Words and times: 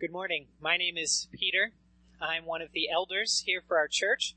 Good 0.00 0.12
morning. 0.12 0.46
My 0.58 0.78
name 0.78 0.96
is 0.96 1.28
Peter. 1.30 1.72
I'm 2.22 2.46
one 2.46 2.62
of 2.62 2.72
the 2.72 2.88
elders 2.88 3.42
here 3.44 3.60
for 3.68 3.76
our 3.76 3.86
church. 3.86 4.34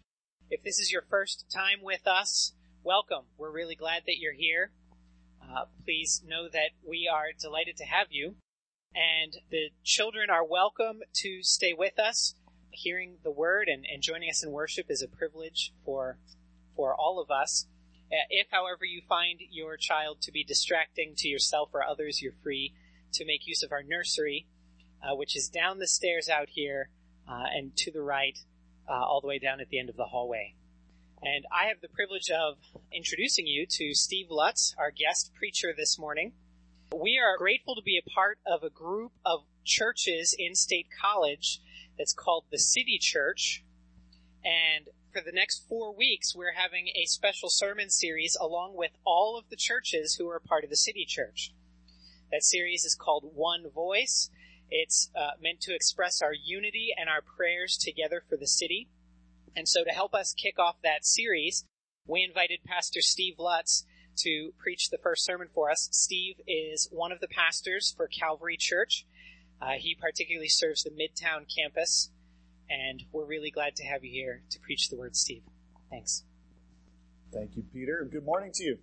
If 0.50 0.62
this 0.62 0.78
is 0.78 0.92
your 0.92 1.06
first 1.10 1.46
time 1.50 1.82
with 1.82 2.06
us, 2.06 2.52
welcome. 2.84 3.28
We're 3.38 3.50
really 3.50 3.76
glad 3.76 4.04
that 4.06 4.18
you're 4.18 4.34
here. 4.34 4.74
Uh, 5.42 5.68
please 5.86 6.22
know 6.28 6.50
that 6.52 6.72
we 6.86 7.10
are 7.10 7.28
delighted 7.40 7.78
to 7.78 7.86
have 7.86 8.08
you. 8.10 8.36
And 8.94 9.38
the 9.52 9.70
children 9.86 10.30
are 10.30 10.44
welcome 10.44 11.00
to 11.22 11.42
stay 11.44 11.74
with 11.74 11.98
us. 11.98 12.36
Hearing 12.72 13.20
the 13.24 13.32
word 13.32 13.70
and, 13.70 13.86
and 13.86 14.04
joining 14.04 14.30
us 14.30 14.44
in 14.44 14.52
worship 14.52 14.88
is 14.90 15.02
a 15.02 15.08
privilege 15.08 15.72
for, 15.86 16.18
for 16.76 16.94
all 16.94 17.22
of 17.22 17.32
us. 17.32 17.68
Uh, 18.12 18.28
if, 18.30 18.48
however, 18.52 18.84
you 18.84 19.02
find 19.08 19.40
your 19.50 19.78
child 19.78 20.20
to 20.24 20.32
be 20.34 20.44
distracting 20.44 21.14
to 21.20 21.30
yourself 21.30 21.70
or 21.72 21.86
others, 21.86 22.22
you're 22.22 22.34
free 22.44 22.74
to 23.14 23.24
make 23.24 23.48
use 23.48 23.64
of 23.64 23.72
our 23.72 23.82
nursery 23.82 24.46
uh, 25.04 25.16
which 25.16 25.36
is 25.36 25.50
down 25.50 25.80
the 25.80 25.88
stairs 25.88 26.30
out 26.30 26.50
here 26.50 26.90
uh, 27.28 27.46
and 27.54 27.76
to 27.78 27.92
the 27.92 28.02
right, 28.02 28.38
uh, 28.90 28.94
all 28.94 29.22
the 29.22 29.28
way 29.28 29.40
down 29.40 29.60
at 29.60 29.70
the 29.70 29.80
end 29.80 29.90
of 29.90 29.98
the 29.98 30.06
hallway. 30.06 30.56
And 31.22 31.46
I 31.52 31.68
have 31.68 31.82
the 31.82 31.88
privilege 31.88 32.30
of 32.30 32.58
introducing 32.92 33.48
you 33.48 33.66
to 33.70 33.94
Steve 33.94 34.28
Lutz, 34.30 34.76
our 34.78 34.92
guest 34.92 35.32
preacher 35.34 35.74
this 35.76 35.98
morning. 35.98 36.34
We 36.94 37.18
are 37.18 37.38
grateful 37.38 37.76
to 37.76 37.82
be 37.82 37.98
a 37.98 38.10
part 38.10 38.40
of 38.46 38.64
a 38.64 38.70
group 38.70 39.14
of 39.26 39.42
churches 39.64 40.36
in 40.38 40.54
State 40.54 40.88
College 41.02 41.62
that's 41.98 42.14
called 42.14 42.46
the 42.52 42.60
City 42.60 42.98
Church. 43.00 43.64
And 44.44 44.90
for 45.14 45.22
the 45.22 45.32
next 45.32 45.68
four 45.70 45.96
weeks, 45.96 46.36
we're 46.36 46.56
having 46.56 46.90
a 46.90 47.06
special 47.06 47.50
sermon 47.50 47.90
series 47.90 48.36
along 48.40 48.76
with 48.76 48.92
all 49.06 49.38
of 49.38 49.50
the 49.50 49.56
churches 49.56 50.16
who 50.16 50.28
are 50.30 50.40
part 50.40 50.64
of 50.64 50.70
the 50.70 50.76
City 50.76 51.06
Church. 51.08 51.54
That 52.32 52.44
series 52.44 52.84
is 52.84 52.96
called 52.96 53.32
One 53.34 53.70
Voice, 53.74 54.30
it's 54.70 55.10
uh, 55.16 55.32
meant 55.42 55.62
to 55.62 55.76
express 55.76 56.22
our 56.22 56.34
unity 56.34 56.90
and 56.98 57.10
our 57.10 57.22
prayers 57.22 57.78
together 57.78 58.24
for 58.28 58.38
the 58.38 58.48
city. 58.48 58.88
And 59.56 59.68
so 59.68 59.84
to 59.84 59.92
help 59.92 60.14
us 60.14 60.34
kick 60.34 60.58
off 60.58 60.78
that 60.84 61.06
series, 61.06 61.66
we 62.08 62.24
invited 62.24 62.60
Pastor 62.66 63.02
Steve 63.02 63.36
Lutz 63.38 63.86
to 64.18 64.52
preach 64.58 64.90
the 64.90 64.98
first 64.98 65.26
sermon 65.26 65.48
for 65.54 65.70
us. 65.70 65.90
Steve 65.92 66.36
is 66.48 66.88
one 66.92 67.12
of 67.12 67.20
the 67.20 67.28
pastors 67.28 67.94
for 67.96 68.08
Calvary 68.08 68.58
Church. 68.58 69.06
Uh, 69.62 69.74
he 69.78 69.96
particularly 69.96 70.50
serves 70.50 70.84
the 70.84 70.90
Midtown 70.90 71.46
campus, 71.56 72.10
and 72.70 73.04
we're 73.12 73.26
really 73.26 73.52
glad 73.52 73.76
to 73.78 73.86
have 73.86 74.04
you 74.04 74.12
here 74.12 74.42
to 74.50 74.60
preach 74.60 74.90
the 74.90 74.98
word, 74.98 75.16
Steve. 75.16 75.44
Thanks. 75.90 76.24
Thank 77.32 77.56
you, 77.56 77.64
Peter. 77.74 78.08
Good 78.12 78.26
morning 78.26 78.52
to 78.56 78.64
you 78.64 78.78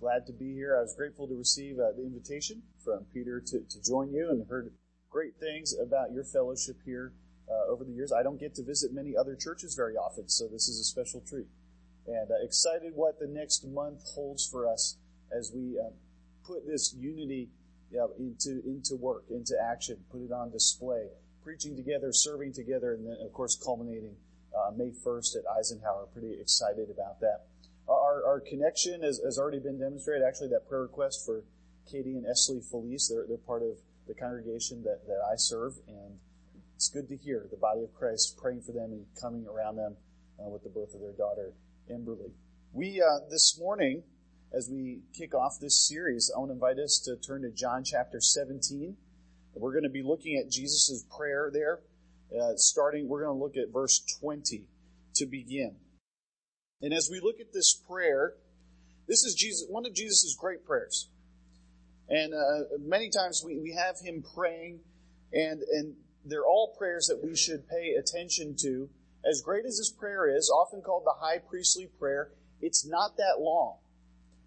glad 0.00 0.26
to 0.26 0.32
be 0.32 0.52
here. 0.52 0.76
I 0.76 0.82
was 0.82 0.94
grateful 0.94 1.26
to 1.28 1.34
receive 1.34 1.78
uh, 1.78 1.92
the 1.96 2.02
invitation 2.02 2.62
from 2.84 3.04
Peter 3.12 3.40
to, 3.40 3.60
to 3.60 3.82
join 3.82 4.12
you 4.12 4.30
and 4.30 4.46
heard 4.48 4.72
great 5.10 5.36
things 5.40 5.74
about 5.80 6.12
your 6.12 6.24
fellowship 6.24 6.76
here 6.84 7.12
uh, 7.50 7.70
over 7.70 7.84
the 7.84 7.92
years. 7.92 8.12
I 8.12 8.22
don't 8.22 8.38
get 8.38 8.54
to 8.56 8.62
visit 8.62 8.92
many 8.92 9.16
other 9.16 9.34
churches 9.34 9.74
very 9.74 9.96
often, 9.96 10.28
so 10.28 10.46
this 10.48 10.68
is 10.68 10.80
a 10.80 10.84
special 10.84 11.22
treat. 11.26 11.46
And 12.06 12.30
uh, 12.30 12.44
excited 12.44 12.92
what 12.94 13.18
the 13.18 13.26
next 13.26 13.66
month 13.66 14.02
holds 14.14 14.46
for 14.46 14.70
us 14.70 14.96
as 15.36 15.52
we 15.54 15.78
uh, 15.78 15.90
put 16.46 16.66
this 16.66 16.94
unity 16.96 17.48
into, 18.18 18.62
into 18.66 18.96
work, 18.96 19.24
into 19.30 19.54
action, 19.62 19.96
put 20.10 20.20
it 20.20 20.32
on 20.32 20.50
display, 20.50 21.06
preaching 21.42 21.76
together, 21.76 22.12
serving 22.12 22.52
together, 22.52 22.92
and 22.92 23.06
then, 23.06 23.16
of 23.24 23.32
course, 23.32 23.56
culminating 23.56 24.16
uh, 24.56 24.70
May 24.76 24.90
1st 24.90 25.36
at 25.36 25.42
Eisenhower. 25.58 26.06
Pretty 26.12 26.38
excited 26.40 26.90
about 26.90 27.20
that. 27.20 27.46
Our, 27.88 28.24
our 28.26 28.40
connection 28.40 29.02
has, 29.02 29.20
has 29.24 29.38
already 29.38 29.60
been 29.60 29.78
demonstrated. 29.78 30.26
Actually, 30.26 30.48
that 30.48 30.68
prayer 30.68 30.82
request 30.82 31.24
for 31.24 31.44
Katie 31.90 32.16
and 32.16 32.26
Esley 32.26 32.64
Felice, 32.68 33.08
they're, 33.08 33.26
they're 33.28 33.36
part 33.36 33.62
of 33.62 33.78
the 34.08 34.14
congregation 34.14 34.82
that, 34.82 35.06
that 35.06 35.20
I 35.30 35.36
serve, 35.36 35.74
and 35.86 36.18
it's 36.74 36.88
good 36.88 37.08
to 37.08 37.16
hear 37.16 37.46
the 37.50 37.56
body 37.56 37.82
of 37.82 37.94
Christ 37.94 38.36
praying 38.40 38.62
for 38.62 38.72
them 38.72 38.92
and 38.92 39.06
coming 39.20 39.46
around 39.46 39.76
them 39.76 39.96
uh, 40.38 40.48
with 40.48 40.62
the 40.62 40.68
birth 40.68 40.94
of 40.94 41.00
their 41.00 41.12
daughter, 41.12 41.52
Emberly. 41.90 42.32
We, 42.72 43.00
uh, 43.00 43.28
this 43.30 43.58
morning, 43.58 44.02
as 44.52 44.68
we 44.70 45.00
kick 45.16 45.34
off 45.34 45.58
this 45.60 45.86
series, 45.86 46.30
I 46.34 46.38
want 46.38 46.50
to 46.50 46.54
invite 46.54 46.78
us 46.78 47.00
to 47.04 47.16
turn 47.16 47.42
to 47.42 47.50
John 47.50 47.84
chapter 47.84 48.20
17. 48.20 48.96
We're 49.54 49.72
going 49.72 49.84
to 49.84 49.90
be 49.90 50.02
looking 50.02 50.36
at 50.36 50.50
Jesus' 50.50 51.04
prayer 51.16 51.50
there. 51.52 51.80
Uh, 52.30 52.56
starting, 52.56 53.08
we're 53.08 53.24
going 53.24 53.36
to 53.36 53.42
look 53.42 53.56
at 53.56 53.72
verse 53.72 54.00
20 54.20 54.64
to 55.14 55.26
begin. 55.26 55.76
And 56.82 56.92
as 56.92 57.08
we 57.10 57.20
look 57.20 57.40
at 57.40 57.52
this 57.52 57.74
prayer, 57.88 58.34
this 59.08 59.24
is 59.24 59.34
Jesus, 59.34 59.66
one 59.68 59.86
of 59.86 59.94
Jesus' 59.94 60.36
great 60.38 60.64
prayers. 60.66 61.08
And 62.08 62.34
uh, 62.34 62.78
many 62.80 63.10
times 63.10 63.42
we, 63.44 63.58
we 63.58 63.72
have 63.72 63.96
him 63.98 64.22
praying, 64.34 64.80
and, 65.32 65.62
and 65.62 65.94
they're 66.24 66.44
all 66.44 66.74
prayers 66.78 67.06
that 67.06 67.22
we 67.24 67.36
should 67.36 67.68
pay 67.68 67.94
attention 67.98 68.56
to. 68.60 68.88
As 69.28 69.40
great 69.40 69.64
as 69.64 69.78
this 69.78 69.90
prayer 69.90 70.36
is, 70.36 70.50
often 70.50 70.82
called 70.82 71.04
the 71.04 71.14
high 71.18 71.38
priestly 71.38 71.88
prayer, 71.98 72.30
it's 72.60 72.86
not 72.86 73.16
that 73.16 73.40
long. 73.40 73.78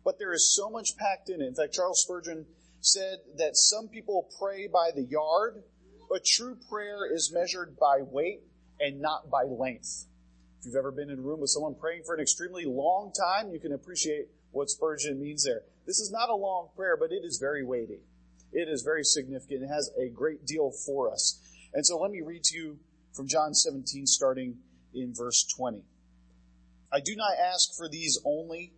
But 0.05 0.19
there 0.19 0.31
is 0.33 0.55
so 0.55 0.69
much 0.69 0.95
packed 0.97 1.29
in 1.29 1.41
it. 1.41 1.47
In 1.47 1.55
fact, 1.55 1.73
Charles 1.73 2.01
Spurgeon 2.01 2.45
said 2.79 3.17
that 3.37 3.57
some 3.57 3.89
people 3.89 4.29
pray 4.39 4.67
by 4.67 4.91
the 4.95 5.03
yard, 5.03 5.63
but 6.09 6.23
true 6.23 6.57
prayer 6.69 7.11
is 7.11 7.31
measured 7.33 7.77
by 7.77 8.01
weight 8.01 8.41
and 8.79 9.01
not 9.01 9.29
by 9.29 9.43
length. 9.43 10.05
If 10.59 10.65
you've 10.65 10.75
ever 10.75 10.91
been 10.91 11.09
in 11.09 11.19
a 11.19 11.21
room 11.21 11.39
with 11.39 11.51
someone 11.51 11.75
praying 11.75 12.03
for 12.05 12.13
an 12.13 12.19
extremely 12.19 12.65
long 12.65 13.13
time, 13.13 13.49
you 13.49 13.59
can 13.59 13.71
appreciate 13.71 14.27
what 14.51 14.69
Spurgeon 14.69 15.17
means 15.17 15.45
there. 15.45 15.61
This 15.85 15.99
is 15.99 16.11
not 16.11 16.29
a 16.29 16.35
long 16.35 16.67
prayer, 16.75 16.97
but 16.97 17.13
it 17.13 17.23
is 17.23 17.37
very 17.37 17.63
weighty. 17.63 18.01
It 18.51 18.67
is 18.67 18.81
very 18.81 19.05
significant. 19.05 19.63
It 19.63 19.67
has 19.67 19.89
a 19.97 20.09
great 20.09 20.45
deal 20.45 20.71
for 20.85 21.11
us. 21.11 21.39
And 21.73 21.85
so 21.85 21.97
let 21.97 22.11
me 22.11 22.21
read 22.21 22.43
to 22.45 22.57
you 22.57 22.79
from 23.13 23.27
John 23.29 23.53
17, 23.53 24.05
starting 24.05 24.57
in 24.93 25.13
verse 25.15 25.45
20. 25.55 25.81
I 26.91 26.99
do 26.99 27.15
not 27.15 27.37
ask 27.37 27.73
for 27.77 27.87
these 27.87 28.19
only, 28.25 28.73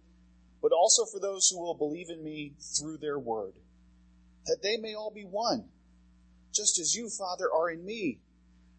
but 0.62 0.72
also 0.72 1.06
for 1.06 1.20
those 1.20 1.50
who 1.50 1.60
will 1.60 1.74
believe 1.74 2.12
in 2.12 2.24
me 2.24 2.54
through 2.78 2.98
their 2.98 3.18
word, 3.18 3.54
that 4.46 4.62
they 4.62 4.78
may 4.78 4.94
all 4.94 5.12
be 5.12 5.24
one, 5.24 5.70
just 6.54 6.78
as 6.78 6.94
you, 6.94 7.10
Father, 7.10 7.50
are 7.52 7.72
in 7.72 7.84
me 7.84 8.20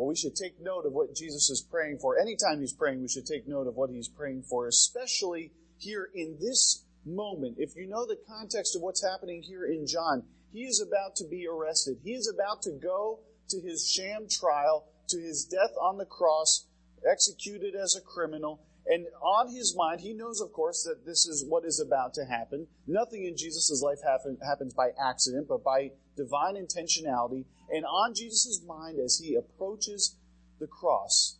Well, 0.00 0.08
we 0.08 0.16
should 0.16 0.34
take 0.34 0.58
note 0.62 0.86
of 0.86 0.94
what 0.94 1.14
Jesus 1.14 1.50
is 1.50 1.60
praying 1.60 1.98
for. 1.98 2.18
Anytime 2.18 2.60
he's 2.60 2.72
praying, 2.72 3.02
we 3.02 3.08
should 3.08 3.26
take 3.26 3.46
note 3.46 3.66
of 3.66 3.74
what 3.74 3.90
he's 3.90 4.08
praying 4.08 4.44
for, 4.48 4.66
especially 4.66 5.52
here 5.76 6.08
in 6.14 6.38
this 6.40 6.86
moment. 7.04 7.56
If 7.58 7.76
you 7.76 7.86
know 7.86 8.06
the 8.06 8.16
context 8.26 8.74
of 8.74 8.80
what's 8.80 9.04
happening 9.04 9.42
here 9.42 9.66
in 9.66 9.86
John, 9.86 10.22
he 10.54 10.60
is 10.60 10.80
about 10.80 11.16
to 11.16 11.28
be 11.28 11.46
arrested. 11.46 11.98
He 12.02 12.12
is 12.12 12.32
about 12.34 12.62
to 12.62 12.70
go 12.82 13.20
to 13.50 13.60
his 13.60 13.86
sham 13.86 14.26
trial, 14.26 14.86
to 15.10 15.20
his 15.20 15.44
death 15.44 15.76
on 15.78 15.98
the 15.98 16.06
cross, 16.06 16.66
executed 17.06 17.74
as 17.74 17.94
a 17.94 18.00
criminal. 18.00 18.62
And 18.86 19.04
on 19.20 19.54
his 19.54 19.76
mind, 19.76 20.00
he 20.00 20.14
knows, 20.14 20.40
of 20.40 20.50
course, 20.54 20.82
that 20.84 21.04
this 21.04 21.26
is 21.26 21.44
what 21.46 21.66
is 21.66 21.78
about 21.78 22.14
to 22.14 22.24
happen. 22.24 22.68
Nothing 22.86 23.26
in 23.26 23.36
Jesus' 23.36 23.82
life 23.84 23.98
happen, 24.02 24.38
happens 24.42 24.72
by 24.72 24.92
accident, 24.98 25.46
but 25.46 25.62
by 25.62 25.90
divine 26.16 26.56
intentionality. 26.56 27.44
And 27.72 27.84
on 27.84 28.14
Jesus' 28.14 28.60
mind 28.66 28.98
as 28.98 29.18
he 29.18 29.34
approaches 29.34 30.16
the 30.58 30.66
cross 30.66 31.38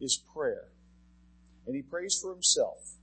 is 0.00 0.22
prayer. 0.34 0.68
And 1.66 1.76
he 1.76 1.82
prays 1.82 2.18
for 2.20 2.32
himself, 2.32 2.96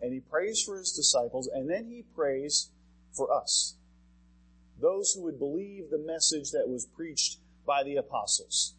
and 0.00 0.12
he 0.12 0.20
prays 0.20 0.62
for 0.62 0.78
his 0.78 0.92
disciples, 0.92 1.48
and 1.52 1.70
then 1.70 1.86
he 1.86 2.04
prays 2.14 2.70
for 3.12 3.32
us. 3.32 3.76
Those 4.80 5.12
who 5.12 5.22
would 5.22 5.38
believe 5.38 5.90
the 5.90 5.98
message 5.98 6.50
that 6.50 6.68
was 6.68 6.86
preached 6.86 7.38
by 7.64 7.84
the 7.84 7.96
apostles. 7.96 8.74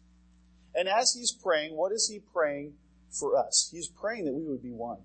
And 0.74 0.88
as 0.88 1.14
he's 1.14 1.32
praying, 1.32 1.74
what 1.74 1.92
is 1.92 2.08
he 2.08 2.20
praying 2.32 2.74
for 3.10 3.36
us? 3.36 3.70
He's 3.72 3.88
praying 3.88 4.26
that 4.26 4.34
we 4.34 4.44
would 4.44 4.62
be 4.62 4.72
one. 4.72 5.00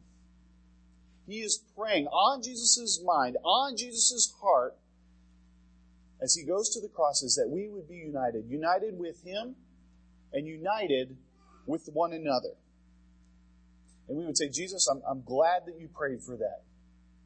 He 1.28 1.42
is 1.42 1.64
praying 1.78 2.08
on 2.08 2.42
Jesus' 2.42 3.02
mind, 3.04 3.38
on 3.44 3.78
Jesus' 3.78 4.34
heart, 4.42 4.78
as 6.22 6.36
he 6.36 6.44
goes 6.44 6.70
to 6.70 6.82
the 6.82 6.90
cross 6.90 7.24
is 7.24 7.36
that 7.36 7.50
we 7.50 7.70
would 7.70 7.88
be 7.88 7.96
united, 7.96 8.46
united 8.50 8.98
with 8.98 9.24
him 9.24 9.56
and 10.34 10.48
united 10.48 11.16
with 11.66 11.90
one 11.94 12.14
another. 12.14 12.56
And 14.08 14.18
we 14.18 14.26
would 14.26 14.38
say, 14.38 14.50
Jesus, 14.50 14.88
I'm, 14.88 15.02
I'm 15.08 15.24
glad 15.24 15.64
that 15.68 15.80
you 15.80 15.88
prayed 15.88 16.22
for 16.24 16.36
that. 16.38 16.64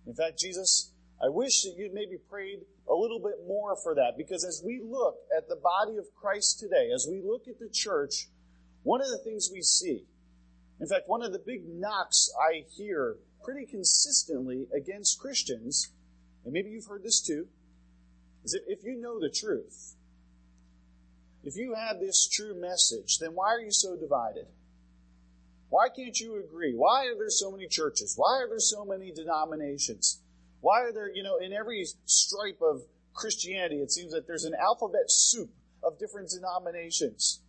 In 0.06 0.14
fact, 0.14 0.38
Jesus, 0.38 0.92
I 1.24 1.30
wish 1.30 1.64
that 1.64 1.76
you'd 1.78 1.94
maybe 1.94 2.18
prayed 2.30 2.60
a 2.90 2.94
little 2.94 3.20
bit 3.20 3.48
more 3.48 3.76
for 3.82 3.96
that 3.96 4.18
because 4.18 4.44
as 4.44 4.62
we 4.64 4.82
look 4.84 5.16
at 5.36 5.48
the 5.48 5.56
body 5.56 5.98
of 5.98 6.06
Christ 6.14 6.60
today, 6.60 6.90
as 6.94 7.08
we 7.10 7.22
look 7.24 7.48
at 7.48 7.60
the 7.60 7.70
church, 7.72 8.28
one 8.84 9.02
of 9.02 9.08
the 9.08 9.20
things 9.24 9.50
we 9.52 9.62
see, 9.62 10.06
in 10.82 10.88
fact, 10.88 11.08
one 11.08 11.24
of 11.24 11.32
the 11.32 11.40
big 11.40 11.62
knocks 11.66 12.30
I 12.38 12.66
hear 12.76 13.18
pretty 13.44 13.66
consistently 13.66 14.68
against 14.76 15.20
Christians, 15.20 15.94
and 16.44 16.52
maybe 16.52 16.70
you've 16.70 16.88
heard 16.88 17.04
this 17.04 17.22
too, 17.22 17.48
is 18.44 18.58
if 18.68 18.84
you 18.84 19.00
know 19.00 19.20
the 19.20 19.30
truth, 19.30 19.96
if 21.44 21.56
you 21.56 21.76
have 21.76 22.00
this 22.00 22.28
true 22.28 22.60
message, 22.60 23.18
then 23.20 23.32
why 23.32 23.52
are 23.54 23.60
you 23.60 23.72
so 23.72 23.98
divided? 23.98 24.48
Why 25.70 25.90
can't 25.90 26.18
you 26.20 26.40
agree? 26.44 26.74
Why 26.76 27.08
are 27.08 27.16
there 27.16 27.30
so 27.30 27.52
many 27.52 27.68
churches? 27.68 28.14
Why 28.16 28.42
are 28.42 28.48
there 28.48 28.60
so 28.60 28.86
many 28.86 29.12
denominations? 29.12 30.22
Why 30.62 30.82
are 30.82 30.94
there, 30.94 31.10
you 31.14 31.24
know, 31.24 31.38
in 31.38 31.52
every 31.52 31.86
stripe 32.06 32.60
of 32.62 32.84
Christianity, 33.14 33.82
it 33.82 33.92
seems 33.92 34.12
that 34.14 34.28
there's 34.28 34.46
an 34.46 34.54
alphabet 34.60 35.10
soup 35.10 35.50
of 35.84 36.00
different 36.00 36.30
denominations. 36.30 37.42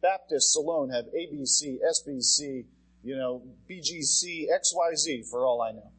Baptists 0.00 0.56
alone 0.56 0.90
have 0.90 1.06
ABC, 1.06 1.78
SBC, 1.80 2.64
you 3.02 3.16
know, 3.16 3.42
BGC, 3.68 4.46
XYZ, 4.48 5.28
for 5.30 5.44
all 5.44 5.62
I 5.62 5.72
know. 5.72 5.90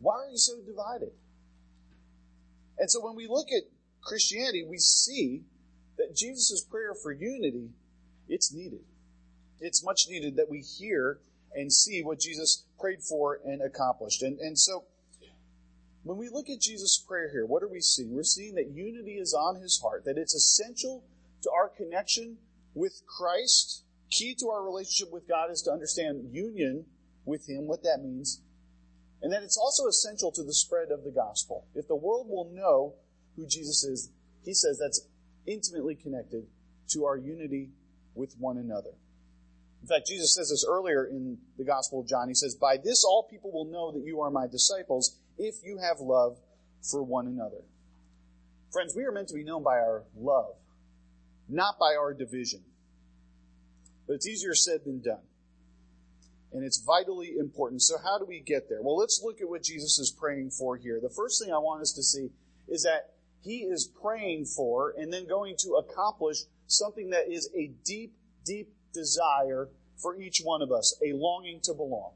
Why 0.00 0.14
are 0.14 0.30
you 0.30 0.38
so 0.38 0.54
divided? 0.66 1.12
And 2.78 2.90
so 2.90 3.00
when 3.04 3.16
we 3.16 3.26
look 3.26 3.48
at 3.50 3.64
Christianity, 4.02 4.64
we 4.68 4.78
see 4.78 5.42
that 5.96 6.14
Jesus' 6.16 6.64
prayer 6.64 6.94
for 6.94 7.12
unity, 7.12 7.70
it's 8.28 8.52
needed. 8.52 8.84
It's 9.60 9.84
much 9.84 10.06
needed 10.08 10.36
that 10.36 10.48
we 10.48 10.60
hear 10.60 11.18
and 11.52 11.72
see 11.72 12.02
what 12.02 12.20
Jesus 12.20 12.64
prayed 12.78 13.02
for 13.02 13.40
and 13.44 13.60
accomplished. 13.62 14.22
And, 14.22 14.38
and 14.38 14.58
so 14.58 14.84
when 16.04 16.16
we 16.16 16.28
look 16.28 16.48
at 16.48 16.60
Jesus' 16.60 17.02
prayer 17.06 17.30
here, 17.30 17.44
what 17.44 17.62
are 17.62 17.68
we 17.68 17.80
seeing? 17.80 18.14
We're 18.14 18.22
seeing 18.22 18.54
that 18.54 18.70
unity 18.70 19.18
is 19.18 19.34
on 19.34 19.60
his 19.60 19.80
heart, 19.82 20.04
that 20.04 20.16
it's 20.16 20.34
essential 20.34 21.04
to 21.42 21.50
our 21.50 21.68
connection 21.68 22.38
with 22.74 23.02
Christ. 23.06 23.84
Key 24.10 24.34
to 24.36 24.48
our 24.48 24.64
relationship 24.64 25.12
with 25.12 25.28
God 25.28 25.50
is 25.50 25.62
to 25.62 25.70
understand 25.70 26.30
union 26.32 26.86
with 27.24 27.48
him, 27.48 27.66
what 27.66 27.82
that 27.82 27.98
means, 28.02 28.40
and 29.22 29.32
that 29.32 29.42
it's 29.42 29.56
also 29.56 29.86
essential 29.86 30.30
to 30.32 30.42
the 30.42 30.54
spread 30.54 30.90
of 30.90 31.04
the 31.04 31.10
gospel. 31.10 31.66
If 31.74 31.88
the 31.88 31.96
world 31.96 32.28
will 32.28 32.50
know 32.52 32.94
who 33.36 33.46
Jesus 33.46 33.84
is, 33.84 34.10
he 34.44 34.54
says 34.54 34.78
that's 34.78 35.06
intimately 35.46 35.94
connected 35.94 36.46
to 36.90 37.04
our 37.04 37.16
unity 37.16 37.70
with 38.14 38.34
one 38.38 38.58
another. 38.58 38.90
In 39.82 39.88
fact, 39.88 40.08
Jesus 40.08 40.34
says 40.34 40.50
this 40.50 40.64
earlier 40.68 41.04
in 41.04 41.38
the 41.56 41.64
Gospel 41.64 42.00
of 42.00 42.08
John. 42.08 42.28
He 42.28 42.34
says, 42.34 42.54
By 42.54 42.76
this 42.76 43.04
all 43.04 43.28
people 43.30 43.52
will 43.52 43.64
know 43.66 43.92
that 43.92 44.04
you 44.04 44.20
are 44.20 44.30
my 44.30 44.46
disciples 44.46 45.18
if 45.38 45.56
you 45.64 45.78
have 45.78 46.00
love 46.00 46.36
for 46.82 47.02
one 47.02 47.26
another. 47.26 47.62
Friends, 48.72 48.94
we 48.94 49.04
are 49.04 49.12
meant 49.12 49.28
to 49.28 49.34
be 49.34 49.44
known 49.44 49.62
by 49.62 49.76
our 49.76 50.04
love, 50.16 50.54
not 51.48 51.78
by 51.78 51.94
our 51.94 52.12
division. 52.12 52.62
But 54.06 54.14
it's 54.14 54.28
easier 54.28 54.54
said 54.54 54.80
than 54.84 55.00
done. 55.00 55.22
And 56.52 56.64
it's 56.64 56.82
vitally 56.84 57.36
important. 57.38 57.82
So, 57.82 57.96
how 58.02 58.18
do 58.18 58.24
we 58.24 58.40
get 58.40 58.68
there? 58.68 58.80
Well, 58.80 58.96
let's 58.96 59.20
look 59.22 59.40
at 59.40 59.48
what 59.48 59.62
Jesus 59.62 59.98
is 59.98 60.10
praying 60.10 60.50
for 60.50 60.76
here. 60.76 60.98
The 61.00 61.10
first 61.14 61.42
thing 61.42 61.52
I 61.52 61.58
want 61.58 61.82
us 61.82 61.92
to 61.92 62.02
see 62.02 62.30
is 62.68 62.82
that 62.84 63.14
he 63.42 63.58
is 63.58 63.90
praying 64.02 64.46
for 64.46 64.94
and 64.96 65.12
then 65.12 65.26
going 65.26 65.56
to 65.60 65.72
accomplish 65.74 66.38
something 66.66 67.10
that 67.10 67.30
is 67.30 67.50
a 67.54 67.72
deep, 67.84 68.14
deep 68.44 68.72
desire 68.92 69.68
for 69.96 70.16
each 70.20 70.40
one 70.42 70.62
of 70.62 70.72
us, 70.72 70.98
a 71.04 71.12
longing 71.12 71.60
to 71.64 71.74
belong. 71.74 72.12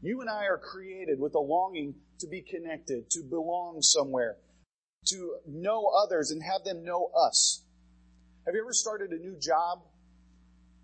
You 0.00 0.20
and 0.20 0.30
I 0.30 0.44
are 0.44 0.58
created 0.58 1.18
with 1.18 1.34
a 1.34 1.40
longing 1.40 1.94
to 2.20 2.26
be 2.26 2.40
connected, 2.40 3.10
to 3.10 3.22
belong 3.22 3.82
somewhere, 3.82 4.36
to 5.06 5.36
know 5.46 5.86
others 5.86 6.30
and 6.30 6.42
have 6.42 6.64
them 6.64 6.84
know 6.84 7.10
us. 7.16 7.64
Have 8.46 8.54
you 8.54 8.62
ever 8.62 8.72
started 8.72 9.10
a 9.10 9.18
new 9.18 9.36
job 9.38 9.82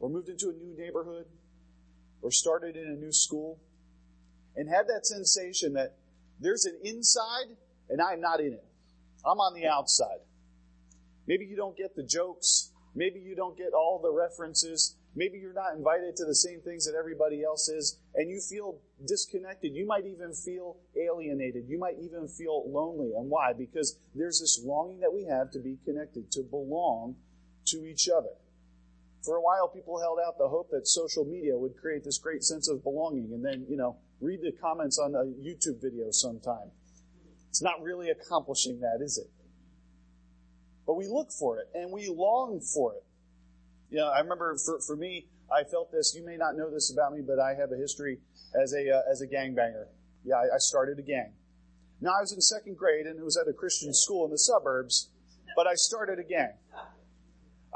or 0.00 0.10
moved 0.10 0.28
into 0.28 0.48
a 0.48 0.52
new 0.52 0.76
neighborhood 0.76 1.26
or 2.24 2.32
started 2.32 2.74
in 2.74 2.86
a 2.88 2.96
new 2.96 3.12
school 3.12 3.60
and 4.56 4.68
had 4.68 4.88
that 4.88 5.06
sensation 5.06 5.74
that 5.74 5.94
there's 6.40 6.64
an 6.64 6.78
inside 6.82 7.54
and 7.90 8.00
I'm 8.00 8.20
not 8.20 8.40
in 8.40 8.54
it? 8.54 8.64
I'm 9.24 9.38
on 9.38 9.54
the 9.54 9.66
outside. 9.66 10.18
Maybe 11.26 11.44
you 11.44 11.54
don't 11.54 11.76
get 11.76 11.94
the 11.94 12.02
jokes. 12.02 12.72
Maybe 12.94 13.20
you 13.20 13.36
don't 13.36 13.56
get 13.56 13.72
all 13.74 14.00
the 14.02 14.10
references. 14.10 14.96
Maybe 15.14 15.38
you're 15.38 15.52
not 15.52 15.74
invited 15.76 16.16
to 16.16 16.24
the 16.24 16.34
same 16.34 16.60
things 16.60 16.86
that 16.86 16.96
everybody 16.98 17.44
else 17.44 17.68
is, 17.68 18.00
and 18.14 18.28
you 18.28 18.40
feel 18.40 18.80
disconnected. 19.06 19.72
You 19.72 19.86
might 19.86 20.06
even 20.06 20.32
feel 20.32 20.78
alienated. 20.96 21.68
You 21.68 21.78
might 21.78 21.96
even 22.00 22.26
feel 22.26 22.64
lonely. 22.68 23.12
And 23.14 23.30
why? 23.30 23.52
Because 23.52 23.96
there's 24.14 24.40
this 24.40 24.60
longing 24.64 25.00
that 25.00 25.14
we 25.14 25.24
have 25.24 25.52
to 25.52 25.60
be 25.60 25.78
connected, 25.84 26.32
to 26.32 26.42
belong 26.42 27.16
to 27.66 27.84
each 27.86 28.08
other. 28.08 28.34
For 29.24 29.36
a 29.36 29.40
while, 29.40 29.68
people 29.68 29.98
held 30.00 30.18
out 30.24 30.36
the 30.36 30.48
hope 30.48 30.70
that 30.70 30.86
social 30.86 31.24
media 31.24 31.56
would 31.56 31.76
create 31.76 32.04
this 32.04 32.18
great 32.18 32.42
sense 32.42 32.68
of 32.68 32.82
belonging, 32.82 33.32
and 33.32 33.44
then, 33.44 33.64
you 33.68 33.76
know, 33.76 33.96
read 34.20 34.40
the 34.42 34.52
comments 34.52 34.98
on 34.98 35.14
a 35.14 35.24
YouTube 35.24 35.80
video 35.80 36.10
sometime. 36.10 36.70
It's 37.48 37.62
not 37.62 37.82
really 37.82 38.10
accomplishing 38.10 38.80
that, 38.80 38.98
is 39.00 39.16
it? 39.16 39.30
But 40.86 40.94
we 40.94 41.06
look 41.06 41.30
for 41.30 41.58
it 41.58 41.68
and 41.74 41.90
we 41.92 42.08
long 42.08 42.60
for 42.60 42.94
it. 42.94 43.04
You 43.90 43.98
know, 43.98 44.08
I 44.08 44.18
remember 44.20 44.58
for, 44.58 44.80
for 44.80 44.96
me, 44.96 45.28
I 45.50 45.62
felt 45.64 45.92
this. 45.92 46.14
You 46.14 46.26
may 46.26 46.36
not 46.36 46.56
know 46.56 46.70
this 46.70 46.92
about 46.92 47.12
me, 47.14 47.22
but 47.26 47.38
I 47.38 47.54
have 47.54 47.70
a 47.72 47.76
history 47.76 48.18
as 48.60 48.74
a 48.74 48.90
uh, 48.90 49.00
as 49.10 49.20
a 49.20 49.26
gangbanger. 49.26 49.86
Yeah, 50.24 50.36
I, 50.36 50.56
I 50.56 50.58
started 50.58 50.98
a 50.98 51.02
gang. 51.02 51.32
Now 52.00 52.10
I 52.18 52.20
was 52.20 52.32
in 52.32 52.40
second 52.40 52.76
grade 52.76 53.06
and 53.06 53.18
it 53.18 53.24
was 53.24 53.36
at 53.36 53.48
a 53.48 53.52
Christian 53.52 53.94
school 53.94 54.24
in 54.24 54.30
the 54.30 54.38
suburbs, 54.38 55.10
but 55.56 55.66
I 55.66 55.74
started 55.74 56.18
a 56.18 56.24
gang. 56.24 56.54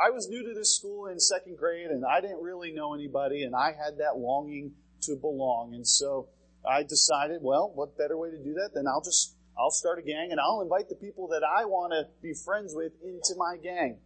I 0.00 0.10
was 0.10 0.28
new 0.28 0.46
to 0.46 0.54
this 0.54 0.76
school 0.76 1.06
in 1.06 1.18
second 1.18 1.56
grade 1.56 1.90
and 1.90 2.04
I 2.04 2.20
didn't 2.20 2.40
really 2.40 2.72
know 2.72 2.94
anybody 2.94 3.42
and 3.42 3.54
I 3.54 3.72
had 3.72 3.98
that 3.98 4.16
longing 4.16 4.72
to 5.02 5.16
belong. 5.16 5.74
And 5.74 5.86
so 5.86 6.28
I 6.68 6.82
decided, 6.84 7.40
well, 7.42 7.72
what 7.74 7.98
better 7.98 8.16
way 8.16 8.30
to 8.30 8.38
do 8.38 8.54
that 8.54 8.70
than 8.74 8.86
I'll 8.86 9.02
just 9.02 9.34
I'll 9.58 9.72
start 9.72 9.98
a 9.98 10.02
gang 10.02 10.28
and 10.30 10.38
I'll 10.38 10.60
invite 10.60 10.88
the 10.88 10.94
people 10.94 11.28
that 11.28 11.42
I 11.42 11.64
want 11.64 11.92
to 11.92 12.06
be 12.22 12.32
friends 12.32 12.74
with 12.76 12.92
into 13.02 13.34
my 13.36 13.56
gang. 13.60 13.98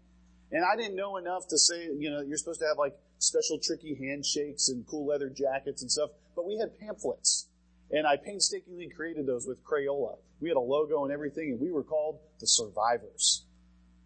And 0.50 0.64
I 0.64 0.76
didn't 0.76 0.96
know 0.96 1.18
enough 1.18 1.46
to 1.48 1.58
say, 1.58 1.84
you 1.84 2.10
know, 2.10 2.22
you're 2.22 2.38
supposed 2.38 2.60
to 2.60 2.66
have 2.66 2.78
like 2.78 2.94
special 3.18 3.58
tricky 3.58 3.94
handshakes 3.94 4.68
and 4.68 4.86
cool 4.86 5.06
leather 5.06 5.28
jackets 5.28 5.82
and 5.82 5.90
stuff, 5.90 6.10
but 6.34 6.46
we 6.46 6.56
had 6.58 6.78
pamphlets. 6.78 7.48
And 7.90 8.06
I 8.06 8.16
painstakingly 8.16 8.88
created 8.88 9.26
those 9.26 9.46
with 9.46 9.62
Crayola. 9.62 10.16
We 10.40 10.48
had 10.48 10.56
a 10.56 10.60
logo 10.60 11.04
and 11.04 11.12
everything, 11.12 11.50
and 11.50 11.60
we 11.60 11.70
were 11.70 11.82
called 11.82 12.20
the 12.40 12.46
Survivors. 12.46 13.44